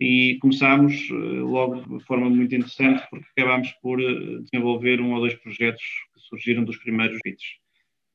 E 0.00 0.38
começámos 0.40 1.08
eh, 1.10 1.14
logo 1.14 1.98
de 1.98 2.04
forma 2.04 2.30
muito 2.30 2.54
interessante, 2.54 3.02
porque 3.10 3.26
acabámos 3.36 3.72
por 3.82 4.00
eh, 4.00 4.38
desenvolver 4.42 5.00
um 5.00 5.12
ou 5.12 5.20
dois 5.20 5.34
projetos 5.34 5.82
que 6.14 6.20
surgiram 6.20 6.62
dos 6.62 6.76
primeiros 6.76 7.18
bits. 7.24 7.56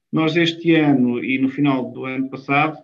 Nós, 0.09 0.37
este 0.37 0.75
ano 0.75 1.21
e 1.21 1.37
no 1.37 1.49
final 1.49 1.91
do 1.91 2.05
ano 2.05 2.29
passado, 2.29 2.77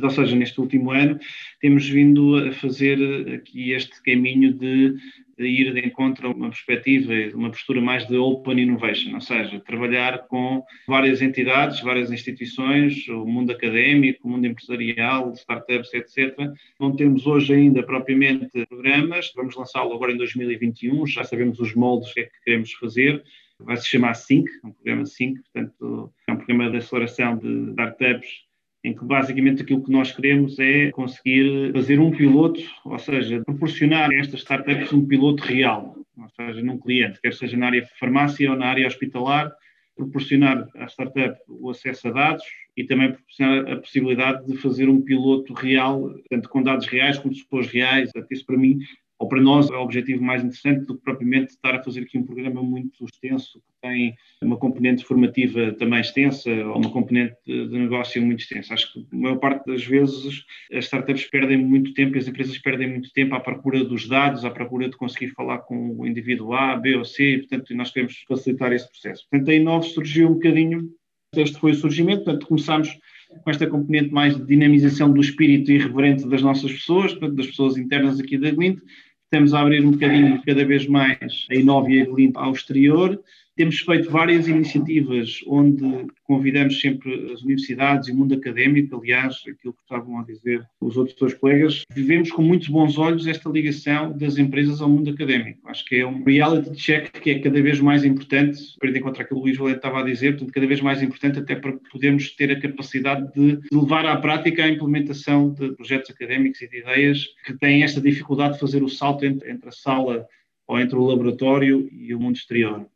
ou 0.00 0.10
seja, 0.10 0.36
neste 0.36 0.60
último 0.60 0.92
ano, 0.92 1.18
temos 1.60 1.88
vindo 1.88 2.36
a 2.36 2.52
fazer 2.52 2.98
aqui 3.34 3.72
este 3.72 4.00
caminho 4.02 4.52
de, 4.52 4.96
ir 5.38 5.72
de 5.72 5.80
encontro 5.80 6.28
a 6.28 6.30
uma 6.30 6.50
perspectiva, 6.50 7.12
uma 7.34 7.50
postura 7.50 7.80
mais 7.80 8.06
de 8.06 8.16
open 8.16 8.60
innovation, 8.60 9.14
ou 9.14 9.20
seja, 9.20 9.58
trabalhar 9.60 10.26
com 10.28 10.62
várias 10.86 11.20
entidades, 11.20 11.80
várias 11.80 12.12
instituições, 12.12 13.08
o 13.08 13.26
mundo 13.26 13.50
académico, 13.50 14.28
o 14.28 14.30
mundo 14.30 14.46
empresarial, 14.46 15.32
startups, 15.32 15.92
etc. 15.92 16.36
Não 16.78 16.94
temos 16.94 17.26
hoje 17.26 17.54
ainda 17.54 17.82
propriamente 17.82 18.66
programas, 18.66 19.32
vamos 19.34 19.56
lançá-lo 19.56 19.92
agora 19.92 20.12
em 20.12 20.16
2021, 20.16 21.06
já 21.08 21.24
sabemos 21.24 21.58
os 21.58 21.74
moldes 21.74 22.12
que 22.12 22.20
é 22.20 22.24
que 22.24 22.44
queremos 22.44 22.72
fazer, 22.74 23.22
vai 23.58 23.76
se 23.76 23.88
chamar 23.88 24.14
SYNC, 24.14 24.48
um 24.62 24.70
programa 24.70 25.04
SYNC, 25.04 25.40
portanto, 25.42 26.12
é 26.28 26.32
um 26.32 26.36
programa 26.36 26.70
de 26.70 26.76
aceleração 26.76 27.36
de 27.36 27.70
startups 27.70 28.47
em 28.84 28.94
que 28.94 29.04
basicamente 29.04 29.62
aquilo 29.62 29.82
que 29.82 29.90
nós 29.90 30.12
queremos 30.12 30.58
é 30.58 30.90
conseguir 30.92 31.72
fazer 31.72 31.98
um 31.98 32.10
piloto, 32.10 32.60
ou 32.84 32.98
seja, 32.98 33.42
proporcionar 33.44 34.10
a 34.10 34.14
estas 34.14 34.40
startups 34.40 34.92
um 34.92 35.06
piloto 35.06 35.42
real, 35.42 35.96
ou 36.16 36.28
seja, 36.30 36.62
num 36.62 36.78
cliente, 36.78 37.20
quer 37.20 37.34
seja 37.34 37.56
na 37.56 37.66
área 37.66 37.86
farmácia 37.98 38.50
ou 38.50 38.56
na 38.56 38.66
área 38.66 38.86
hospitalar, 38.86 39.52
proporcionar 39.96 40.68
à 40.76 40.86
startup 40.86 41.36
o 41.48 41.70
acesso 41.70 42.08
a 42.08 42.12
dados 42.12 42.44
e 42.76 42.84
também 42.84 43.12
proporcionar 43.12 43.72
a 43.72 43.76
possibilidade 43.76 44.46
de 44.46 44.56
fazer 44.56 44.88
um 44.88 45.02
piloto 45.02 45.52
real, 45.52 46.14
tanto 46.30 46.48
com 46.48 46.62
dados 46.62 46.86
reais 46.86 47.18
como 47.18 47.34
supôs 47.34 47.66
reais. 47.66 48.10
Isso 48.30 48.46
para 48.46 48.56
mim 48.56 48.78
ou 49.18 49.28
para 49.28 49.40
nós 49.40 49.68
é 49.68 49.74
o 49.74 49.82
objetivo 49.82 50.22
mais 50.22 50.44
interessante 50.44 50.86
do 50.86 50.96
que 50.96 51.02
propriamente 51.02 51.50
estar 51.50 51.74
a 51.74 51.82
fazer 51.82 52.02
aqui 52.02 52.16
um 52.16 52.22
programa 52.22 52.62
muito 52.62 53.04
extenso, 53.04 53.58
que 53.58 53.72
tem 53.82 54.14
uma 54.40 54.56
componente 54.56 55.04
formativa 55.04 55.72
também 55.72 56.00
extensa, 56.00 56.50
ou 56.50 56.78
uma 56.78 56.90
componente 56.90 57.34
de 57.44 57.66
negócio 57.66 58.22
muito 58.22 58.40
extensa. 58.40 58.74
Acho 58.74 58.92
que 58.92 59.06
a 59.12 59.16
maior 59.16 59.38
parte 59.38 59.66
das 59.66 59.84
vezes 59.84 60.44
as 60.72 60.84
startups 60.84 61.24
perdem 61.24 61.58
muito 61.58 61.92
tempo 61.94 62.16
e 62.16 62.18
as 62.18 62.28
empresas 62.28 62.56
perdem 62.58 62.88
muito 62.88 63.12
tempo 63.12 63.34
à 63.34 63.40
procura 63.40 63.82
dos 63.84 64.06
dados, 64.06 64.44
à 64.44 64.50
procura 64.50 64.88
de 64.88 64.96
conseguir 64.96 65.28
falar 65.28 65.58
com 65.58 65.96
o 65.98 66.06
indivíduo 66.06 66.54
A, 66.54 66.76
B 66.76 66.94
ou 66.94 67.04
C, 67.04 67.34
e, 67.34 67.38
portanto 67.38 67.74
nós 67.74 67.90
queremos 67.90 68.24
facilitar 68.28 68.72
esse 68.72 68.88
processo. 68.88 69.26
Portanto, 69.28 69.50
a 69.50 69.54
Inove 69.54 69.88
surgiu 69.88 70.28
um 70.28 70.34
bocadinho, 70.34 70.88
este 71.34 71.58
foi 71.58 71.72
o 71.72 71.74
surgimento, 71.74 72.24
portanto 72.24 72.46
começámos 72.46 72.96
com 73.44 73.50
esta 73.50 73.66
componente 73.66 74.10
mais 74.10 74.36
de 74.36 74.44
dinamização 74.44 75.12
do 75.12 75.20
espírito 75.20 75.70
irreverente 75.70 76.26
das 76.26 76.40
nossas 76.40 76.72
pessoas, 76.72 77.18
das 77.18 77.46
pessoas 77.48 77.76
internas 77.76 78.18
aqui 78.18 78.38
da 78.38 78.50
Glint, 78.50 78.80
Estamos 79.30 79.52
a 79.52 79.60
abrir 79.60 79.84
um 79.84 79.90
bocadinho 79.90 80.42
cada 80.42 80.64
vez 80.64 80.86
mais 80.86 81.46
a 81.50 81.54
Inova 81.54 81.90
e 81.90 82.00
a 82.00 82.06
Glint 82.06 82.32
ao 82.34 82.50
exterior 82.50 83.22
temos 83.58 83.80
feito 83.80 84.08
várias 84.08 84.46
iniciativas 84.46 85.40
onde 85.44 86.06
convidamos 86.22 86.80
sempre 86.80 87.32
as 87.32 87.42
universidades 87.42 88.06
e 88.08 88.12
o 88.12 88.14
mundo 88.14 88.34
académico, 88.34 88.96
aliás, 88.96 89.34
aquilo 89.48 89.72
que 89.72 89.82
estavam 89.82 90.20
a 90.20 90.22
dizer 90.22 90.64
os 90.80 90.96
outros 90.96 91.16
dois 91.16 91.34
colegas, 91.34 91.82
vivemos 91.92 92.30
com 92.30 92.40
muitos 92.40 92.68
bons 92.68 92.96
olhos 92.96 93.26
esta 93.26 93.48
ligação 93.50 94.16
das 94.16 94.38
empresas 94.38 94.80
ao 94.80 94.88
mundo 94.88 95.10
académico. 95.10 95.68
Acho 95.68 95.84
que 95.86 95.96
é 95.96 96.06
um 96.06 96.22
reality 96.22 96.70
check 96.76 97.10
que 97.20 97.30
é 97.30 97.40
cada 97.40 97.60
vez 97.60 97.80
mais 97.80 98.04
importante, 98.04 98.62
para 98.78 98.90
encontrar 98.90 99.24
aquilo 99.24 99.40
que 99.40 99.42
o 99.42 99.48
Luís 99.48 99.58
Valente 99.58 99.78
estava 99.78 100.00
a 100.02 100.04
dizer, 100.04 100.36
portanto, 100.36 100.54
cada 100.54 100.66
vez 100.68 100.80
mais 100.80 101.02
importante 101.02 101.40
até 101.40 101.56
para 101.56 101.72
podermos 101.90 102.30
ter 102.36 102.52
a 102.52 102.60
capacidade 102.60 103.28
de 103.34 103.58
levar 103.72 104.06
à 104.06 104.16
prática 104.18 104.62
a 104.62 104.68
implementação 104.68 105.52
de 105.52 105.72
projetos 105.72 106.10
académicos 106.10 106.62
e 106.62 106.68
de 106.68 106.78
ideias 106.78 107.26
que 107.44 107.58
têm 107.58 107.82
esta 107.82 108.00
dificuldade 108.00 108.54
de 108.54 108.60
fazer 108.60 108.84
o 108.84 108.88
salto 108.88 109.24
entre, 109.24 109.50
entre 109.50 109.68
a 109.68 109.72
sala 109.72 110.28
ou 110.68 110.78
entre 110.78 110.96
o 110.96 111.04
laboratório 111.04 111.88
e 111.90 112.14
o 112.14 112.20
mundo 112.20 112.36
exterior. 112.36 112.86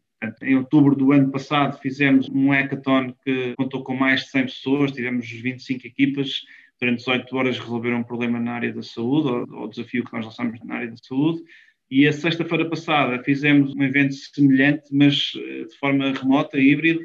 Em 0.43 0.57
outubro 0.57 0.95
do 0.95 1.13
ano 1.13 1.31
passado 1.31 1.79
fizemos 1.81 2.29
um 2.29 2.51
hackathon 2.51 3.13
que 3.25 3.55
contou 3.57 3.83
com 3.83 3.95
mais 3.95 4.23
de 4.23 4.31
100 4.31 4.43
pessoas, 4.45 4.93
tivemos 4.93 5.29
25 5.29 5.87
equipas, 5.87 6.43
durante 6.81 6.99
18 6.99 7.37
horas 7.37 7.59
resolveram 7.59 7.99
um 7.99 8.05
problema 8.05 8.39
na 8.39 8.53
área 8.53 8.73
da 8.73 8.83
saúde, 8.83 9.29
ou, 9.29 9.65
o 9.65 9.69
desafio 9.69 10.05
que 10.05 10.13
nós 10.13 10.25
lançamos 10.25 10.61
na 10.65 10.77
área 10.77 10.89
da 10.89 10.97
saúde. 10.97 11.43
E 11.91 12.07
a 12.09 12.13
sexta-feira 12.13 12.69
passada 12.69 13.23
fizemos 13.23 13.75
um 13.75 13.83
evento 13.83 14.15
semelhante, 14.15 14.85
mas 14.91 15.33
eh, 15.37 15.65
de 15.65 15.77
forma 15.77 16.13
remota, 16.13 16.59
híbrido, 16.59 17.01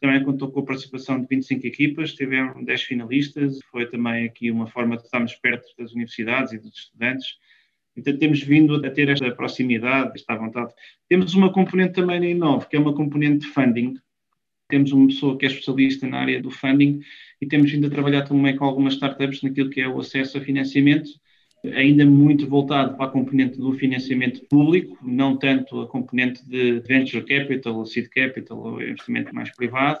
também 0.00 0.22
contou 0.22 0.50
com 0.50 0.60
a 0.60 0.64
participação 0.64 1.20
de 1.20 1.26
25 1.28 1.66
equipas, 1.66 2.14
tiveram 2.14 2.64
10 2.64 2.82
finalistas, 2.82 3.58
foi 3.70 3.86
também 3.86 4.24
aqui 4.24 4.50
uma 4.50 4.66
forma 4.66 4.96
de 4.96 5.02
estarmos 5.02 5.34
perto 5.34 5.66
das 5.76 5.92
universidades 5.92 6.52
e 6.52 6.58
dos 6.58 6.74
estudantes 6.74 7.36
então 8.00 8.16
temos 8.16 8.42
vindo 8.42 8.74
a 8.84 8.90
ter 8.90 9.08
esta 9.10 9.30
proximidade, 9.30 10.12
esta 10.14 10.34
vontade. 10.34 10.72
Temos 11.08 11.34
uma 11.34 11.52
componente 11.52 11.92
também 11.92 12.18
na 12.18 12.26
Inove, 12.26 12.66
que 12.66 12.76
é 12.76 12.80
uma 12.80 12.94
componente 12.94 13.46
de 13.46 13.52
funding. 13.52 13.94
Temos 14.68 14.92
uma 14.92 15.06
pessoa 15.06 15.36
que 15.36 15.44
é 15.44 15.48
especialista 15.48 16.06
na 16.06 16.18
área 16.18 16.40
do 16.40 16.50
funding 16.50 17.00
e 17.40 17.46
temos 17.46 17.70
vindo 17.70 17.86
a 17.86 17.90
trabalhar 17.90 18.22
também 18.22 18.56
com 18.56 18.64
algumas 18.64 18.94
startups 18.94 19.42
naquilo 19.42 19.68
que 19.68 19.80
é 19.80 19.88
o 19.88 20.00
acesso 20.00 20.38
a 20.38 20.40
financiamento, 20.40 21.10
ainda 21.74 22.06
muito 22.06 22.46
voltado 22.46 22.96
para 22.96 23.06
a 23.06 23.10
componente 23.10 23.58
do 23.58 23.72
financiamento 23.74 24.40
público, 24.48 24.96
não 25.02 25.36
tanto 25.36 25.80
a 25.82 25.88
componente 25.88 26.48
de 26.48 26.80
venture 26.80 27.24
capital, 27.24 27.76
ou 27.76 27.84
seed 27.84 28.08
capital, 28.08 28.58
ou 28.58 28.82
investimento 28.82 29.34
mais 29.34 29.54
privado 29.54 30.00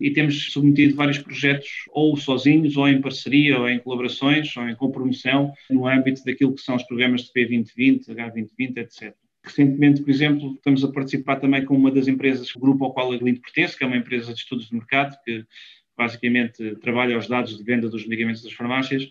e 0.00 0.10
temos 0.10 0.52
submetido 0.52 0.94
vários 0.94 1.18
projetos, 1.18 1.68
ou 1.90 2.16
sozinhos, 2.16 2.76
ou 2.76 2.88
em 2.88 3.00
parceria, 3.00 3.58
ou 3.58 3.68
em 3.68 3.78
colaborações, 3.78 4.56
ou 4.56 4.68
em 4.68 4.74
compromoção, 4.74 5.52
no 5.68 5.86
âmbito 5.86 6.24
daquilo 6.24 6.54
que 6.54 6.62
são 6.62 6.76
os 6.76 6.82
programas 6.84 7.22
de 7.22 7.32
P2020, 7.32 8.06
H2020, 8.08 8.78
etc. 8.78 9.14
Recentemente, 9.44 10.02
por 10.02 10.10
exemplo, 10.10 10.54
estamos 10.54 10.84
a 10.84 10.92
participar 10.92 11.36
também 11.36 11.64
com 11.64 11.74
uma 11.74 11.90
das 11.90 12.08
empresas, 12.08 12.54
o 12.54 12.58
grupo 12.58 12.84
ao 12.84 12.92
qual 12.92 13.12
a 13.12 13.16
Glint 13.16 13.40
pertence, 13.40 13.76
que 13.76 13.84
é 13.84 13.86
uma 13.86 13.96
empresa 13.96 14.32
de 14.32 14.38
estudos 14.38 14.68
de 14.68 14.74
mercado, 14.74 15.16
que 15.24 15.44
basicamente 15.96 16.76
trabalha 16.76 17.18
os 17.18 17.28
dados 17.28 17.56
de 17.56 17.62
venda 17.62 17.88
dos 17.88 18.06
medicamentos 18.06 18.42
das 18.42 18.52
farmácias. 18.52 19.08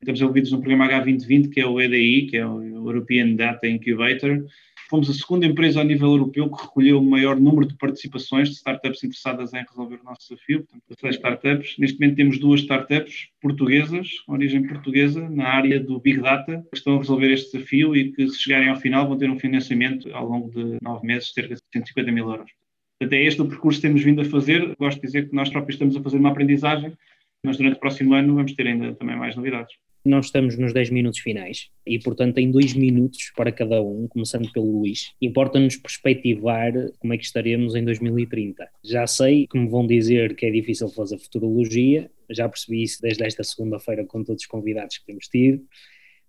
Estamos 0.00 0.20
envolvidos 0.20 0.52
no 0.52 0.60
programa 0.60 0.88
H2020, 0.88 1.50
que 1.50 1.60
é 1.60 1.66
o 1.66 1.78
EDI, 1.78 2.26
que 2.26 2.36
é 2.38 2.46
o 2.46 2.62
European 2.62 3.34
Data 3.34 3.68
Incubator, 3.68 4.44
fomos 4.90 5.08
a 5.08 5.14
segunda 5.14 5.46
empresa 5.46 5.80
a 5.80 5.84
nível 5.84 6.08
europeu 6.08 6.50
que 6.50 6.62
recolheu 6.62 6.98
o 6.98 7.04
maior 7.08 7.38
número 7.38 7.64
de 7.64 7.76
participações 7.76 8.48
de 8.48 8.56
startups 8.56 9.04
interessadas 9.04 9.54
em 9.54 9.64
resolver 9.64 10.00
o 10.00 10.04
nosso 10.04 10.28
desafio, 10.28 10.66
portanto, 10.66 11.00
seis 11.00 11.14
startups. 11.14 11.76
Neste 11.78 12.00
momento 12.00 12.16
temos 12.16 12.38
duas 12.40 12.60
startups 12.60 13.28
portuguesas, 13.40 14.18
com 14.26 14.32
origem 14.32 14.66
portuguesa, 14.66 15.30
na 15.30 15.46
área 15.46 15.78
do 15.78 16.00
Big 16.00 16.20
Data, 16.20 16.66
que 16.72 16.76
estão 16.76 16.96
a 16.96 16.98
resolver 16.98 17.32
este 17.32 17.52
desafio 17.52 17.94
e 17.94 18.10
que, 18.10 18.28
se 18.28 18.42
chegarem 18.42 18.68
ao 18.68 18.80
final, 18.80 19.06
vão 19.06 19.16
ter 19.16 19.30
um 19.30 19.38
financiamento 19.38 20.12
ao 20.12 20.28
longo 20.28 20.50
de 20.50 20.78
nove 20.82 21.06
meses, 21.06 21.32
cerca 21.32 21.54
de 21.54 21.60
150 21.72 22.10
mil 22.10 22.28
euros. 22.28 22.50
Portanto, 22.98 23.16
é 23.16 23.22
este 23.22 23.40
o 23.40 23.48
percurso 23.48 23.80
que 23.80 23.86
temos 23.86 24.02
vindo 24.02 24.20
a 24.20 24.24
fazer. 24.24 24.74
Gosto 24.76 25.00
de 25.00 25.06
dizer 25.06 25.28
que 25.28 25.36
nós 25.36 25.48
próprios 25.48 25.76
estamos 25.76 25.96
a 25.96 26.02
fazer 26.02 26.16
uma 26.16 26.30
aprendizagem, 26.30 26.92
mas 27.44 27.56
durante 27.56 27.76
o 27.76 27.80
próximo 27.80 28.12
ano 28.12 28.34
vamos 28.34 28.52
ter 28.54 28.66
ainda 28.66 28.92
também 28.96 29.16
mais 29.16 29.36
novidades. 29.36 29.72
Nós 30.02 30.26
estamos 30.26 30.56
nos 30.56 30.72
10 30.72 30.88
minutos 30.90 31.20
finais 31.20 31.68
e, 31.86 31.98
portanto, 31.98 32.38
em 32.38 32.50
2 32.50 32.72
minutos 32.72 33.32
para 33.36 33.52
cada 33.52 33.82
um, 33.82 34.08
começando 34.08 34.50
pelo 34.50 34.78
Luís, 34.78 35.12
importa-nos 35.20 35.76
perspectivar 35.76 36.72
como 36.98 37.12
é 37.12 37.18
que 37.18 37.24
estaremos 37.24 37.74
em 37.74 37.84
2030. 37.84 38.66
Já 38.82 39.06
sei 39.06 39.46
que 39.46 39.58
me 39.58 39.68
vão 39.68 39.86
dizer 39.86 40.34
que 40.34 40.46
é 40.46 40.50
difícil 40.50 40.88
fazer 40.88 41.18
futurologia, 41.18 42.10
já 42.30 42.48
percebi 42.48 42.82
isso 42.82 43.02
desde 43.02 43.24
esta 43.24 43.44
segunda-feira 43.44 44.06
com 44.06 44.24
todos 44.24 44.42
os 44.42 44.46
convidados 44.46 44.96
que 44.96 45.04
temos 45.04 45.26
tido, 45.28 45.62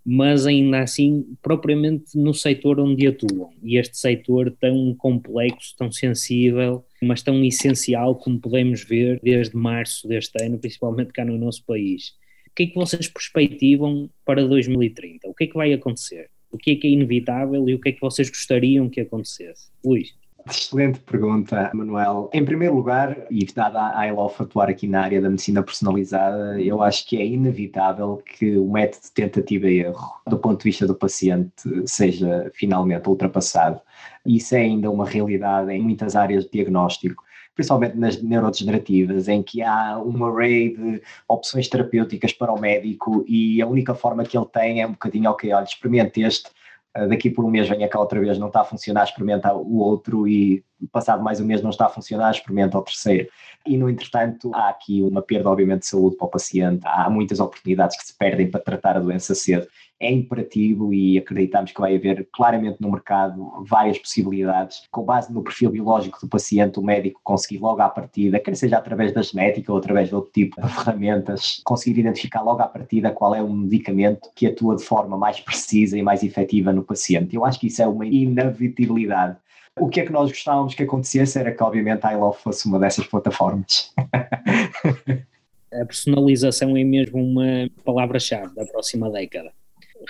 mas 0.05 0.45
ainda 0.45 0.81
assim, 0.81 1.37
propriamente 1.41 2.17
no 2.17 2.33
setor 2.33 2.77
onde 2.77 3.07
atuam. 3.07 3.51
E 3.63 3.77
este 3.77 3.97
setor 3.97 4.51
tão 4.59 4.93
complexo, 4.95 5.75
tão 5.77 5.89
sensível, 5.89 6.83
mas 7.01 7.21
tão 7.21 7.41
essencial 7.45 8.15
como 8.15 8.37
podemos 8.37 8.83
ver 8.83 9.19
desde 9.23 9.55
março 9.55 10.09
deste 10.09 10.43
ano, 10.43 10.59
principalmente 10.59 11.13
cá 11.13 11.23
no 11.23 11.37
nosso 11.37 11.63
país 11.65 12.19
o 12.51 12.55
que 12.55 12.63
é 12.63 12.67
que 12.67 12.75
vocês 12.75 13.07
perspectivam 13.07 14.09
para 14.25 14.45
2030? 14.45 15.27
O 15.29 15.33
que 15.33 15.45
é 15.45 15.47
que 15.47 15.53
vai 15.53 15.71
acontecer? 15.71 16.29
O 16.51 16.57
que 16.57 16.71
é 16.71 16.75
que 16.75 16.85
é 16.85 16.89
inevitável 16.89 17.67
e 17.69 17.73
o 17.73 17.79
que 17.79 17.89
é 17.89 17.91
que 17.93 18.01
vocês 18.01 18.29
gostariam 18.29 18.89
que 18.89 18.99
acontecesse? 18.99 19.69
Luís. 19.83 20.13
Excelente 20.49 20.99
pergunta, 20.99 21.71
Manuel. 21.73 22.29
Em 22.33 22.43
primeiro 22.43 22.75
lugar, 22.75 23.15
e 23.29 23.45
dada 23.45 23.97
a 23.97 24.07
ILOF 24.07 24.41
atuar 24.41 24.69
aqui 24.69 24.87
na 24.87 25.01
área 25.01 25.21
da 25.21 25.29
medicina 25.29 25.61
personalizada, 25.61 26.59
eu 26.59 26.81
acho 26.81 27.07
que 27.07 27.17
é 27.17 27.25
inevitável 27.25 28.21
que 28.25 28.57
o 28.57 28.69
método 28.69 29.03
de 29.03 29.11
tentativa 29.11 29.69
e 29.69 29.79
erro, 29.79 30.11
do 30.27 30.39
ponto 30.39 30.57
de 30.57 30.63
vista 30.65 30.87
do 30.87 30.95
paciente, 30.95 31.53
seja 31.85 32.51
finalmente 32.55 33.07
ultrapassado. 33.07 33.79
Isso 34.25 34.55
é 34.55 34.61
ainda 34.61 34.89
uma 34.89 35.05
realidade 35.05 35.71
em 35.71 35.81
muitas 35.81 36.15
áreas 36.15 36.43
de 36.45 36.51
diagnóstico 36.51 37.23
principalmente 37.55 37.97
nas 37.97 38.21
neurodegenerativas, 38.21 39.27
em 39.27 39.43
que 39.43 39.61
há 39.61 39.99
um 39.99 40.25
array 40.25 40.75
de 40.75 41.01
opções 41.27 41.67
terapêuticas 41.67 42.33
para 42.33 42.53
o 42.53 42.59
médico 42.59 43.23
e 43.27 43.61
a 43.61 43.67
única 43.67 43.93
forma 43.93 44.23
que 44.23 44.37
ele 44.37 44.45
tem 44.45 44.81
é 44.81 44.87
um 44.87 44.91
bocadinho, 44.91 45.29
ok, 45.29 45.51
olha, 45.53 45.63
experimente 45.63 46.21
este, 46.21 46.49
eh, 46.95 47.07
daqui 47.07 47.29
por 47.29 47.45
um 47.45 47.49
mês 47.49 47.67
venha 47.67 47.87
cá 47.87 47.99
outra 47.99 48.19
vez, 48.19 48.37
não 48.37 48.47
está 48.47 48.61
a 48.61 48.65
funcionar, 48.65 49.03
experimenta 49.03 49.53
o 49.53 49.77
outro 49.77 50.27
e 50.27 50.63
passado 50.87 51.23
mais 51.23 51.39
um 51.39 51.45
mês 51.45 51.61
não 51.61 51.69
está 51.69 51.85
a 51.85 51.89
funcionar, 51.89 52.31
experimenta 52.31 52.77
o 52.77 52.81
terceiro. 52.81 53.29
E, 53.65 53.77
no 53.77 53.89
entretanto, 53.89 54.51
há 54.55 54.69
aqui 54.69 55.01
uma 55.03 55.21
perda, 55.21 55.49
obviamente, 55.49 55.81
de 55.81 55.87
saúde 55.87 56.15
para 56.17 56.25
o 56.25 56.29
paciente, 56.29 56.81
há 56.83 57.09
muitas 57.09 57.39
oportunidades 57.39 57.97
que 57.97 58.05
se 58.05 58.17
perdem 58.17 58.49
para 58.49 58.59
tratar 58.59 58.97
a 58.97 58.99
doença 58.99 59.35
cedo. 59.35 59.67
É 59.99 60.11
imperativo 60.11 60.91
e 60.91 61.19
acreditamos 61.19 61.71
que 61.71 61.79
vai 61.79 61.95
haver 61.95 62.27
claramente 62.33 62.81
no 62.81 62.89
mercado 62.89 63.63
várias 63.69 63.99
possibilidades, 63.99 64.87
com 64.89 65.03
base 65.03 65.31
no 65.31 65.43
perfil 65.43 65.69
biológico 65.69 66.19
do 66.19 66.27
paciente, 66.27 66.79
o 66.79 66.83
médico 66.83 67.21
conseguir 67.23 67.59
logo 67.59 67.83
à 67.83 67.89
partida, 67.89 68.39
quer 68.39 68.55
seja 68.55 68.79
através 68.79 69.13
da 69.13 69.21
genética 69.21 69.71
ou 69.71 69.77
através 69.77 70.09
de 70.09 70.15
outro 70.15 70.31
tipo 70.31 70.59
de 70.59 70.67
ferramentas, 70.67 71.61
conseguir 71.63 71.99
identificar 71.99 72.41
logo 72.41 72.63
à 72.63 72.67
partida 72.67 73.11
qual 73.11 73.35
é 73.35 73.43
o 73.43 73.53
medicamento 73.53 74.31
que 74.33 74.47
atua 74.47 74.75
de 74.75 74.83
forma 74.83 75.15
mais 75.19 75.39
precisa 75.39 75.95
e 75.95 76.01
mais 76.01 76.23
efetiva 76.23 76.73
no 76.73 76.81
paciente. 76.81 77.35
Eu 77.35 77.45
acho 77.45 77.59
que 77.59 77.67
isso 77.67 77.83
é 77.83 77.87
uma 77.87 78.07
inevitabilidade. 78.07 79.37
O 79.81 79.89
que 79.89 79.99
é 79.99 80.05
que 80.05 80.11
nós 80.11 80.29
gostávamos 80.29 80.75
que 80.75 80.83
acontecesse 80.83 81.39
era 81.39 81.51
que, 81.51 81.63
obviamente, 81.63 82.05
a 82.05 82.13
iLove 82.13 82.37
fosse 82.37 82.67
uma 82.67 82.77
dessas 82.77 83.07
plataformas. 83.07 83.91
a 85.73 85.85
personalização 85.87 86.77
é 86.77 86.83
mesmo 86.83 87.17
uma 87.17 87.67
palavra-chave 87.83 88.53
da 88.53 88.63
próxima 88.63 89.09
década. 89.09 89.51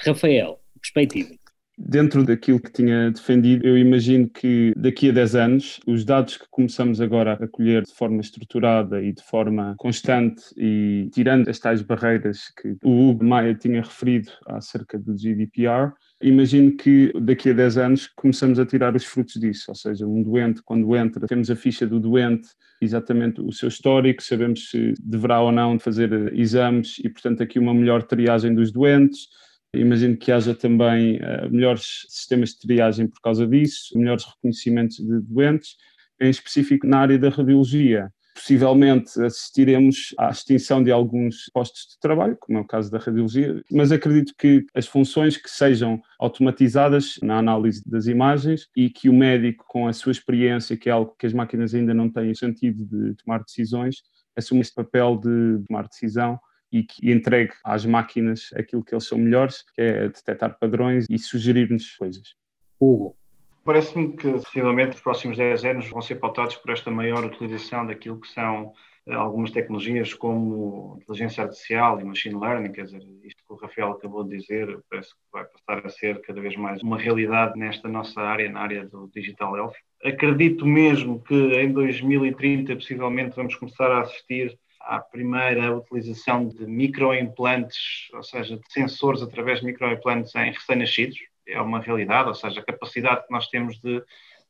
Rafael, 0.05 0.59
perspectiva. 0.77 1.40
Dentro 1.77 2.23
daquilo 2.23 2.59
que 2.59 2.71
tinha 2.71 3.11
defendido, 3.11 3.65
eu 3.65 3.77
imagino 3.77 4.29
que 4.29 4.73
daqui 4.75 5.09
a 5.09 5.13
10 5.13 5.35
anos, 5.35 5.79
os 5.87 6.03
dados 6.03 6.37
que 6.37 6.45
começamos 6.51 6.99
agora 6.99 7.33
a 7.33 7.47
colher 7.47 7.83
de 7.83 7.93
forma 7.93 8.19
estruturada 8.21 9.01
e 9.01 9.13
de 9.13 9.23
forma 9.23 9.73
constante 9.77 10.43
e 10.57 11.09
tirando 11.13 11.49
as 11.49 11.59
tais 11.59 11.81
barreiras 11.81 12.51
que 12.61 12.75
o 12.83 13.09
Hugo 13.09 13.23
Maia 13.23 13.55
tinha 13.55 13.81
referido 13.81 14.31
acerca 14.47 14.99
do 14.99 15.15
GDPR, 15.15 15.93
imagino 16.21 16.75
que 16.75 17.11
daqui 17.19 17.49
a 17.49 17.53
10 17.53 17.77
anos 17.77 18.07
começamos 18.15 18.59
a 18.59 18.65
tirar 18.65 18.95
os 18.95 19.05
frutos 19.05 19.39
disso, 19.39 19.65
ou 19.69 19.75
seja, 19.75 20.05
um 20.05 20.21
doente, 20.21 20.61
quando 20.63 20.95
entra, 20.95 21.25
temos 21.25 21.49
a 21.49 21.55
ficha 21.55 21.87
do 21.87 21.99
doente, 21.99 22.49
exatamente 22.81 23.41
o 23.41 23.51
seu 23.51 23.69
histórico, 23.69 24.21
sabemos 24.21 24.69
se 24.69 24.93
deverá 25.01 25.41
ou 25.41 25.51
não 25.51 25.79
fazer 25.79 26.33
exames 26.33 26.99
e, 26.99 27.09
portanto, 27.09 27.41
aqui 27.41 27.57
uma 27.57 27.73
melhor 27.73 28.03
triagem 28.03 28.53
dos 28.53 28.71
doentes, 28.71 29.27
Imagino 29.73 30.17
que 30.17 30.31
haja 30.31 30.53
também 30.53 31.17
uh, 31.17 31.49
melhores 31.49 32.05
sistemas 32.09 32.49
de 32.49 32.59
triagem 32.59 33.07
por 33.07 33.21
causa 33.21 33.47
disso, 33.47 33.97
melhores 33.97 34.25
reconhecimentos 34.25 34.97
de 34.97 35.21
doentes, 35.21 35.77
em 36.19 36.29
específico 36.29 36.85
na 36.85 36.99
área 36.99 37.17
da 37.17 37.29
radiologia. 37.29 38.11
Possivelmente 38.35 39.21
assistiremos 39.21 40.13
à 40.17 40.29
extinção 40.29 40.83
de 40.83 40.91
alguns 40.91 41.49
postos 41.53 41.93
de 41.93 41.99
trabalho, 41.99 42.37
como 42.39 42.57
é 42.57 42.61
o 42.61 42.67
caso 42.67 42.91
da 42.91 42.97
radiologia, 42.97 43.61
mas 43.71 43.91
acredito 43.91 44.33
que 44.37 44.65
as 44.73 44.87
funções 44.87 45.37
que 45.37 45.49
sejam 45.49 46.01
automatizadas 46.19 47.15
na 47.21 47.37
análise 47.37 47.81
das 47.85 48.07
imagens 48.07 48.67
e 48.75 48.89
que 48.89 49.09
o 49.09 49.13
médico, 49.13 49.65
com 49.67 49.87
a 49.87 49.93
sua 49.93 50.11
experiência, 50.11 50.75
que 50.77 50.89
é 50.89 50.91
algo 50.91 51.15
que 51.17 51.25
as 51.25 51.33
máquinas 51.33 51.73
ainda 51.73 51.93
não 51.93 52.09
têm 52.09 52.33
sentido 52.33 52.85
de 52.85 53.15
tomar 53.15 53.39
decisões, 53.39 53.97
assuma 54.35 54.61
este 54.61 54.75
papel 54.75 55.17
de 55.17 55.63
tomar 55.67 55.87
decisão 55.87 56.39
e 56.71 56.83
que 56.83 57.11
entregue 57.11 57.53
às 57.63 57.85
máquinas 57.85 58.49
aquilo 58.55 58.83
que 58.83 58.93
eles 58.93 59.07
são 59.07 59.17
melhores, 59.17 59.63
que 59.75 59.81
é 59.81 60.07
detectar 60.07 60.57
padrões 60.59 61.05
e 61.09 61.17
sugerir-nos 61.17 61.95
coisas. 61.97 62.35
Hugo. 62.79 63.15
Parece-me 63.63 64.15
que, 64.15 64.31
possivelmente, 64.31 64.95
os 64.95 65.01
próximos 65.01 65.37
10 65.37 65.65
anos 65.65 65.89
vão 65.89 66.01
ser 66.01 66.15
pautados 66.15 66.55
por 66.55 66.71
esta 66.71 66.89
maior 66.89 67.23
utilização 67.23 67.85
daquilo 67.85 68.19
que 68.19 68.27
são 68.27 68.73
eh, 69.05 69.13
algumas 69.13 69.51
tecnologias 69.51 70.13
como 70.15 70.97
inteligência 71.01 71.43
artificial 71.43 71.99
e 71.99 72.03
machine 72.03 72.39
learning, 72.39 72.71
quer 72.71 72.85
dizer, 72.85 73.03
isto 73.23 73.43
que 73.45 73.53
o 73.53 73.55
Rafael 73.55 73.91
acabou 73.91 74.23
de 74.23 74.37
dizer, 74.37 74.79
parece 74.89 75.09
que 75.09 75.19
vai 75.31 75.45
passar 75.45 75.85
a 75.85 75.89
ser 75.89 76.21
cada 76.21 76.41
vez 76.41 76.55
mais 76.55 76.81
uma 76.81 76.97
realidade 76.97 77.57
nesta 77.57 77.87
nossa 77.87 78.19
área, 78.19 78.49
na 78.49 78.61
área 78.61 78.85
do 78.85 79.09
digital 79.13 79.55
health. 79.55 79.73
Acredito 80.03 80.65
mesmo 80.65 81.21
que 81.21 81.35
em 81.35 81.71
2030, 81.71 82.75
possivelmente, 82.75 83.35
vamos 83.35 83.55
começar 83.55 83.91
a 83.91 84.01
assistir 84.01 84.57
à 84.85 84.99
primeira 84.99 85.75
utilização 85.75 86.47
de 86.47 86.65
microimplantes, 86.65 88.09
ou 88.13 88.23
seja, 88.23 88.57
de 88.57 88.71
sensores 88.71 89.21
através 89.21 89.59
de 89.59 89.65
microimplantes 89.65 90.33
em 90.35 90.51
recém-nascidos. 90.51 91.17
É 91.47 91.59
uma 91.59 91.79
realidade, 91.79 92.29
ou 92.29 92.35
seja, 92.35 92.59
a 92.59 92.63
capacidade 92.63 93.25
que 93.25 93.31
nós 93.31 93.47
temos 93.47 93.79
de 93.79 94.03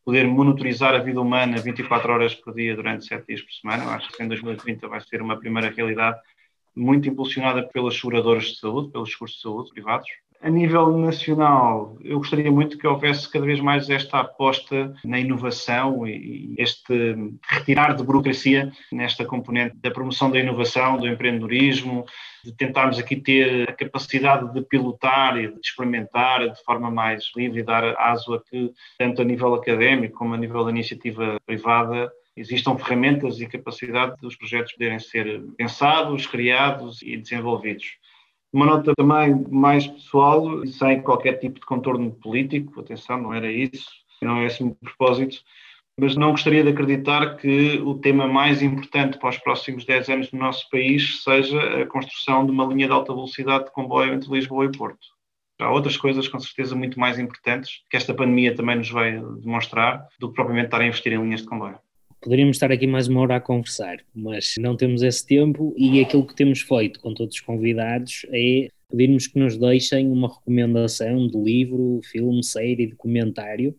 poder 0.04 0.28
monitorizar 0.28 0.94
a 0.94 1.00
vida 1.00 1.22
humana 1.22 1.58
24 1.58 2.12
horas 2.12 2.36
por 2.36 2.54
dia 2.54 2.76
durante 2.76 3.06
7 3.06 3.26
dias 3.28 3.42
por 3.42 3.54
semana. 3.54 3.84
Eu 3.84 3.90
acho 3.92 4.10
que 4.12 4.24
em 4.24 4.28
2030 4.28 4.88
vai 4.88 5.02
ser 5.02 5.22
uma 5.22 5.38
primeira 5.40 5.70
realidade 5.70 6.20
muito 6.76 7.08
impulsionada 7.08 7.64
pelas 7.64 7.96
seguradoras 7.98 8.46
de 8.46 8.60
saúde, 8.60 8.92
pelos 8.92 9.12
seguros 9.12 9.36
de 9.36 9.42
saúde 9.42 9.72
privados. 9.72 10.10
A 10.44 10.50
nível 10.50 10.98
nacional, 10.98 11.96
eu 12.04 12.18
gostaria 12.18 12.52
muito 12.52 12.76
que 12.76 12.88
houvesse 12.88 13.32
cada 13.32 13.46
vez 13.46 13.60
mais 13.60 13.92
esta 13.92 14.22
aposta 14.22 14.92
na 15.06 15.20
inovação 15.20 16.08
e 16.08 16.56
este 16.58 17.16
retirar 17.48 17.96
de 17.96 18.04
burocracia 18.04 18.72
nesta 18.92 19.24
componente 19.24 19.78
da 19.78 19.92
promoção 19.92 20.32
da 20.32 20.40
inovação, 20.40 20.98
do 20.98 21.08
empreendedorismo, 21.08 22.08
de 22.44 22.52
tentarmos 22.54 22.98
aqui 22.98 23.18
ter 23.18 23.70
a 23.70 23.74
capacidade 23.74 24.52
de 24.52 24.64
pilotar 24.64 25.38
e 25.38 25.48
de 25.48 25.60
experimentar 25.64 26.50
de 26.50 26.64
forma 26.64 26.90
mais 26.90 27.32
livre 27.36 27.60
e 27.60 27.64
dar 27.64 27.96
aso 28.00 28.34
a 28.34 28.42
que, 28.42 28.72
tanto 28.98 29.22
a 29.22 29.26
nível 29.26 29.54
académico 29.54 30.18
como 30.18 30.34
a 30.34 30.38
nível 30.38 30.64
da 30.66 30.72
iniciativa 30.72 31.38
privada, 31.46 32.12
existam 32.36 32.76
ferramentas 32.78 33.40
e 33.40 33.46
capacidade 33.46 34.16
dos 34.20 34.36
projetos 34.36 34.74
poderem 34.74 34.98
ser 34.98 35.40
pensados, 35.56 36.26
criados 36.26 37.00
e 37.04 37.16
desenvolvidos. 37.16 38.01
Uma 38.54 38.66
nota 38.66 38.94
também 38.96 39.46
mais 39.50 39.88
pessoal, 39.88 40.66
sem 40.68 41.02
qualquer 41.02 41.40
tipo 41.40 41.60
de 41.60 41.66
contorno 41.66 42.12
político, 42.12 42.82
atenção, 42.82 43.22
não 43.22 43.34
era 43.34 43.50
isso, 43.50 43.90
não 44.22 44.38
é 44.38 44.46
esse 44.46 44.62
o 44.62 44.76
propósito, 44.76 45.42
mas 45.98 46.16
não 46.16 46.32
gostaria 46.32 46.64
de 46.64 46.70
acreditar 46.70 47.38
que 47.38 47.80
o 47.80 47.96
tema 47.96 48.28
mais 48.28 48.62
importante 48.62 49.18
para 49.18 49.30
os 49.30 49.38
próximos 49.38 49.86
10 49.86 50.10
anos 50.10 50.32
no 50.32 50.40
nosso 50.40 50.70
país 50.70 51.24
seja 51.24 51.82
a 51.82 51.86
construção 51.86 52.46
de 52.46 52.52
uma 52.52 52.66
linha 52.66 52.88
de 52.88 52.94
alta 52.94 53.14
velocidade 53.14 53.66
de 53.66 53.72
comboio 53.72 54.14
entre 54.14 54.32
Lisboa 54.32 54.66
e 54.66 54.72
Porto. 54.72 55.08
Há 55.60 55.72
outras 55.72 55.96
coisas, 55.96 56.28
com 56.28 56.40
certeza, 56.40 56.76
muito 56.76 57.00
mais 57.00 57.20
importantes 57.20 57.84
que 57.90 57.96
esta 57.96 58.14
pandemia 58.14 58.56
também 58.56 58.78
nos 58.78 58.90
vai 58.90 59.22
demonstrar 59.42 60.08
do 60.20 60.30
que 60.30 60.36
propriamente 60.36 60.68
estar 60.68 60.82
a 60.82 60.86
investir 60.86 61.14
em 61.14 61.22
linhas 61.22 61.42
de 61.42 61.48
comboio. 61.48 61.78
Poderíamos 62.22 62.58
estar 62.58 62.72
aqui 62.72 62.86
mais 62.86 63.08
uma 63.08 63.22
hora 63.22 63.38
a 63.38 63.42
conversar, 63.42 63.98
mas 64.14 64.54
não 64.60 64.78
temos 64.78 65.02
esse 65.02 65.26
tempo 65.26 65.74
e 65.76 66.00
aquilo 66.00 66.28
que 66.28 66.36
temos 66.36 66.62
feito 66.62 67.00
com 67.00 67.16
todos 67.16 67.34
os 67.34 67.42
convidados 67.42 68.28
é 68.32 68.68
pedirmos 68.92 69.26
que 69.26 69.40
nos 69.40 69.58
deixem 69.58 70.08
uma 70.08 70.28
recomendação 70.32 71.28
de 71.28 71.36
livro, 71.36 72.00
filme, 72.04 72.44
série, 72.44 72.86
documentário, 72.86 73.76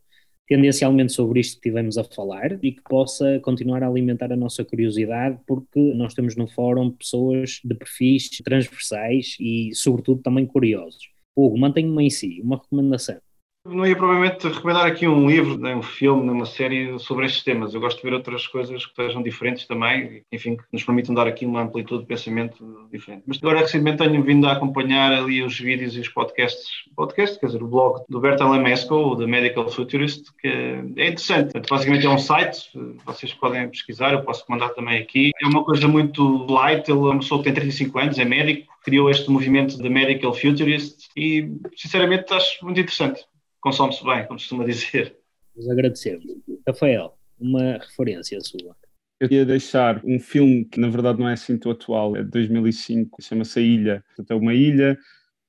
tendencialmente 0.48 1.12
sobre 1.12 1.38
isto 1.38 1.54
que 1.54 1.68
tivemos 1.68 1.96
a 1.96 2.02
falar 2.02 2.58
e 2.64 2.72
que 2.72 2.82
possa 2.82 3.38
continuar 3.44 3.84
a 3.84 3.88
alimentar 3.88 4.32
a 4.32 4.36
nossa 4.36 4.64
curiosidade, 4.64 5.38
porque 5.46 5.78
nós 5.94 6.12
temos 6.12 6.34
no 6.34 6.48
fórum 6.48 6.90
pessoas 6.90 7.60
de 7.64 7.76
perfis 7.76 8.28
transversais 8.42 9.36
e, 9.38 9.70
sobretudo, 9.72 10.20
também 10.20 10.46
curiosos. 10.46 11.10
Hugo, 11.36 11.56
mantenha-me 11.56 12.04
em 12.04 12.10
si, 12.10 12.40
uma 12.42 12.56
recomendação. 12.56 13.20
Não 13.64 13.86
ia 13.86 13.94
provavelmente 13.94 14.48
recomendar 14.48 14.84
aqui 14.84 15.06
um 15.06 15.30
livro, 15.30 15.56
nem 15.56 15.76
um 15.76 15.82
filme, 15.82 16.22
nem 16.22 16.32
uma 16.32 16.46
série 16.46 16.98
sobre 16.98 17.26
estes 17.26 17.44
temas. 17.44 17.72
Eu 17.72 17.80
gosto 17.80 17.98
de 17.98 18.02
ver 18.02 18.12
outras 18.12 18.44
coisas 18.48 18.84
que 18.84 18.94
sejam 18.96 19.22
diferentes 19.22 19.68
também, 19.68 20.24
enfim, 20.32 20.56
que 20.56 20.64
nos 20.72 20.82
permitam 20.82 21.14
dar 21.14 21.28
aqui 21.28 21.46
uma 21.46 21.62
amplitude 21.62 22.02
de 22.02 22.08
pensamento 22.08 22.88
diferente. 22.90 23.22
Mas 23.24 23.38
agora 23.40 23.60
recentemente 23.60 23.98
tenho 23.98 24.20
vindo 24.24 24.48
a 24.48 24.52
acompanhar 24.52 25.12
ali 25.12 25.44
os 25.44 25.56
vídeos 25.60 25.96
e 25.96 26.00
os 26.00 26.08
podcasts, 26.08 26.70
podcast, 26.96 27.38
quer 27.38 27.46
dizer, 27.46 27.62
o 27.62 27.68
blog 27.68 28.02
do 28.08 28.18
Berta 28.18 28.48
Lemesco, 28.48 28.96
o 28.96 29.16
The 29.16 29.26
Medical 29.28 29.68
Futurist, 29.68 30.24
que 30.40 30.48
é 30.48 31.06
interessante. 31.06 31.52
Basicamente 31.70 32.04
é 32.04 32.10
um 32.10 32.18
site, 32.18 32.68
vocês 33.06 33.32
podem 33.32 33.68
pesquisar, 33.68 34.12
eu 34.12 34.22
posso 34.22 34.44
mandar 34.48 34.70
também 34.70 34.98
aqui. 34.98 35.30
É 35.40 35.46
uma 35.46 35.62
coisa 35.62 35.86
muito 35.86 36.46
light, 36.46 36.90
ele 36.90 36.98
é 36.98 37.02
uma 37.02 37.18
pessoa 37.20 37.38
que 37.38 37.44
tem 37.44 37.54
35 37.54 37.96
anos, 37.96 38.18
é 38.18 38.24
médico, 38.24 38.74
criou 38.82 39.08
este 39.08 39.30
movimento 39.30 39.78
The 39.78 39.88
Medical 39.88 40.34
Futurist 40.34 41.08
e, 41.16 41.48
sinceramente, 41.76 42.34
acho 42.34 42.64
muito 42.64 42.80
interessante 42.80 43.24
consome-se 43.62 44.04
bem, 44.04 44.26
como 44.26 44.38
costuma 44.38 44.64
dizer. 44.66 45.16
Nos 45.56 45.70
agradecemos. 45.70 46.24
Rafael, 46.66 47.16
uma 47.40 47.78
referência 47.78 48.38
sua. 48.40 48.76
Eu 49.18 49.28
ia 49.30 49.46
deixar 49.46 50.04
um 50.04 50.18
filme 50.18 50.64
que 50.64 50.80
na 50.80 50.88
verdade 50.88 51.20
não 51.20 51.28
é 51.28 51.34
assim 51.34 51.56
tão 51.56 51.70
atual, 51.70 52.16
é 52.16 52.24
de 52.24 52.30
2005, 52.30 53.22
chama-se 53.22 53.58
A 53.60 53.62
Ilha. 53.62 54.04
Portanto, 54.08 54.30
é 54.32 54.34
uma 54.34 54.52
ilha 54.52 54.98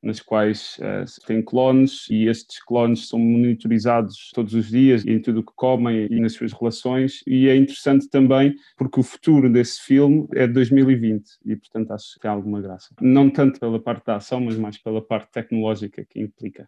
nas 0.01 0.19
quais 0.19 0.77
uh, 0.79 1.25
tem 1.25 1.41
clones 1.41 2.07
e 2.09 2.27
estes 2.27 2.61
clones 2.61 3.07
são 3.07 3.17
monitorizados 3.17 4.31
todos 4.33 4.53
os 4.53 4.67
dias 4.67 5.05
em 5.05 5.19
tudo 5.19 5.39
o 5.39 5.43
que 5.43 5.53
comem 5.55 6.07
e 6.11 6.19
nas 6.19 6.33
suas 6.33 6.51
relações 6.51 7.23
e 7.25 7.47
é 7.47 7.55
interessante 7.55 8.09
também 8.09 8.53
porque 8.77 8.99
o 8.99 9.03
futuro 9.03 9.49
desse 9.49 9.81
filme 9.81 10.27
é 10.33 10.45
de 10.45 10.51
2020 10.53 11.25
e 11.45 11.55
portanto 11.55 11.91
acho 11.91 12.15
que 12.15 12.19
tem 12.19 12.29
alguma 12.29 12.61
graça. 12.61 12.93
Não 12.99 13.29
tanto 13.29 13.61
pela 13.61 13.81
parte 13.81 14.05
da 14.05 14.17
ação, 14.17 14.41
mas 14.41 14.57
mais 14.57 14.77
pela 14.77 15.01
parte 15.01 15.31
tecnológica 15.31 16.05
que 16.05 16.19
implica. 16.19 16.67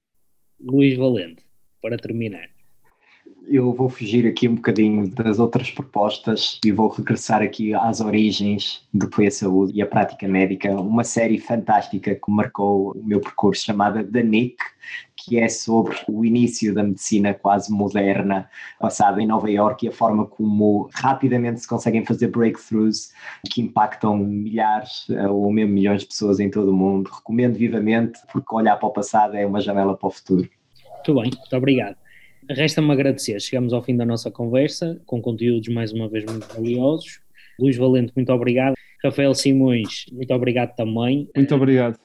Luís 0.60 0.98
Valente, 0.98 1.44
para 1.82 1.98
terminar. 1.98 2.55
Eu 3.48 3.74
vou 3.74 3.90
fugir 3.90 4.28
aqui 4.28 4.48
um 4.48 4.56
bocadinho 4.56 5.08
das 5.10 5.40
outras 5.40 5.70
propostas 5.70 6.60
e 6.66 6.72
vou 6.72 6.88
regressar 6.88 7.42
aqui 7.42 7.74
às 7.74 8.02
origens 8.02 8.88
do 8.94 9.10
que 9.10 9.16
foi 9.16 9.28
a 9.28 9.32
saúde 9.32 9.74
e 9.76 9.82
a 9.82 9.86
prática 9.86 10.28
médica. 10.28 10.72
Uma 10.72 11.04
série 11.04 11.40
fantástica 11.40 12.16
que 12.16 12.32
marcou 12.32 12.92
o 12.92 13.04
meu 13.04 13.20
percurso 13.20 13.66
chamada 13.66 14.04
The 14.04 14.24
Nick, 14.24 14.58
que 15.16 15.40
é 15.40 15.48
sobre 15.48 15.96
o 16.08 16.26
início 16.26 16.74
da 16.74 16.84
medicina 16.84 17.34
quase 17.34 17.72
moderna, 17.72 18.50
passada 18.80 19.22
em 19.22 19.28
Nova 19.28 19.50
York 19.50 19.86
e 19.86 19.90
a 19.90 19.92
forma 19.92 20.26
como 20.26 20.90
rapidamente 20.94 21.62
se 21.62 21.68
conseguem 21.68 22.06
fazer 22.06 22.28
breakthroughs 22.28 23.12
que 23.52 23.62
impactam 23.62 24.18
milhares 24.18 25.08
eh, 25.10 25.28
ou 25.28 25.52
mesmo 25.52 25.74
milhões 25.74 26.02
de 26.02 26.08
pessoas 26.08 26.40
em 26.40 26.50
todo 26.50 26.70
o 26.70 26.76
mundo. 26.76 27.10
Recomendo 27.12 27.56
vivamente, 27.56 28.20
porque 28.32 28.54
olhar 28.54 28.78
para 28.78 28.88
o 28.88 28.94
passado 28.94 29.36
é 29.36 29.46
uma 29.46 29.62
janela 29.62 29.96
para 29.96 30.08
o 30.08 30.12
futuro. 30.12 30.48
Muito 31.08 31.22
bem, 31.22 31.32
muito 31.32 31.56
obrigado. 31.56 32.05
Resta-me 32.50 32.92
agradecer. 32.92 33.40
Chegamos 33.40 33.74
ao 33.74 33.84
fim 33.84 33.96
da 33.96 34.06
nossa 34.06 34.30
conversa, 34.30 35.02
com 35.06 35.22
conteúdos 35.22 35.68
mais 35.74 35.92
uma 35.92 36.08
vez 36.08 36.26
muito 36.26 36.48
valiosos. 36.54 37.20
Luís 37.60 37.78
Valente, 37.78 38.12
muito 38.16 38.32
obrigado. 38.32 38.76
Rafael 39.04 39.34
Simões, 39.34 40.06
muito 40.12 40.34
obrigado 40.34 40.76
também. 40.76 41.30
Muito 41.36 41.56
obrigado. 41.56 42.00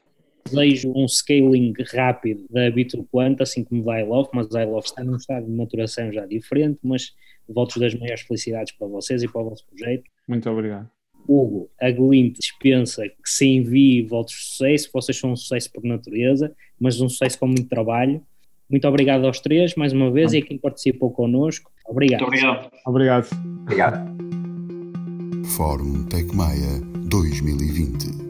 Desejo 0.44 0.92
um 0.96 1.06
scaling 1.06 1.72
rápido 1.92 2.44
da 2.50 2.70
Bitcoin, 2.70 3.36
assim 3.40 3.62
como 3.64 3.84
da 3.84 4.00
iLove, 4.00 4.30
mas 4.32 4.54
a 4.54 4.62
iLove 4.62 4.86
está 4.86 5.04
num 5.04 5.16
estado 5.16 5.46
de 5.46 5.52
maturação 5.52 6.12
já 6.12 6.24
diferente, 6.26 6.78
mas 6.82 7.12
votos 7.48 7.76
das 7.76 7.94
maiores 7.94 8.22
felicidades 8.22 8.72
para 8.72 8.86
vocês 8.86 9.22
e 9.22 9.28
para 9.28 9.40
o 9.40 9.50
vosso 9.50 9.66
projeto. 9.66 10.04
Muito 10.26 10.48
obrigado. 10.48 10.88
Hugo, 11.28 11.70
a 11.80 11.90
Glint 11.90 12.38
dispensa 12.38 13.06
que 13.08 13.14
se 13.26 13.46
envie 13.46 14.02
votos 14.02 14.34
de 14.34 14.40
sucesso, 14.40 14.90
vocês 14.92 15.18
são 15.18 15.32
um 15.32 15.36
sucesso 15.36 15.70
por 15.72 15.84
natureza, 15.84 16.54
mas 16.78 17.00
um 17.00 17.08
sucesso 17.08 17.38
com 17.38 17.46
muito 17.46 17.68
trabalho. 17.68 18.24
Muito 18.70 18.86
obrigado 18.86 19.26
aos 19.26 19.40
três, 19.40 19.74
mais 19.74 19.92
uma 19.92 20.10
vez, 20.10 20.32
e 20.32 20.38
a 20.38 20.42
quem 20.42 20.56
participou 20.56 21.10
connosco. 21.10 21.70
Obrigado. 21.86 22.20
Muito 22.20 22.46
obrigado. 22.46 22.70
Obrigado. 22.86 23.28
Obrigado. 23.62 24.20
Fórum 25.44 26.04
Tecmaia 26.04 26.80
2020 27.08 28.29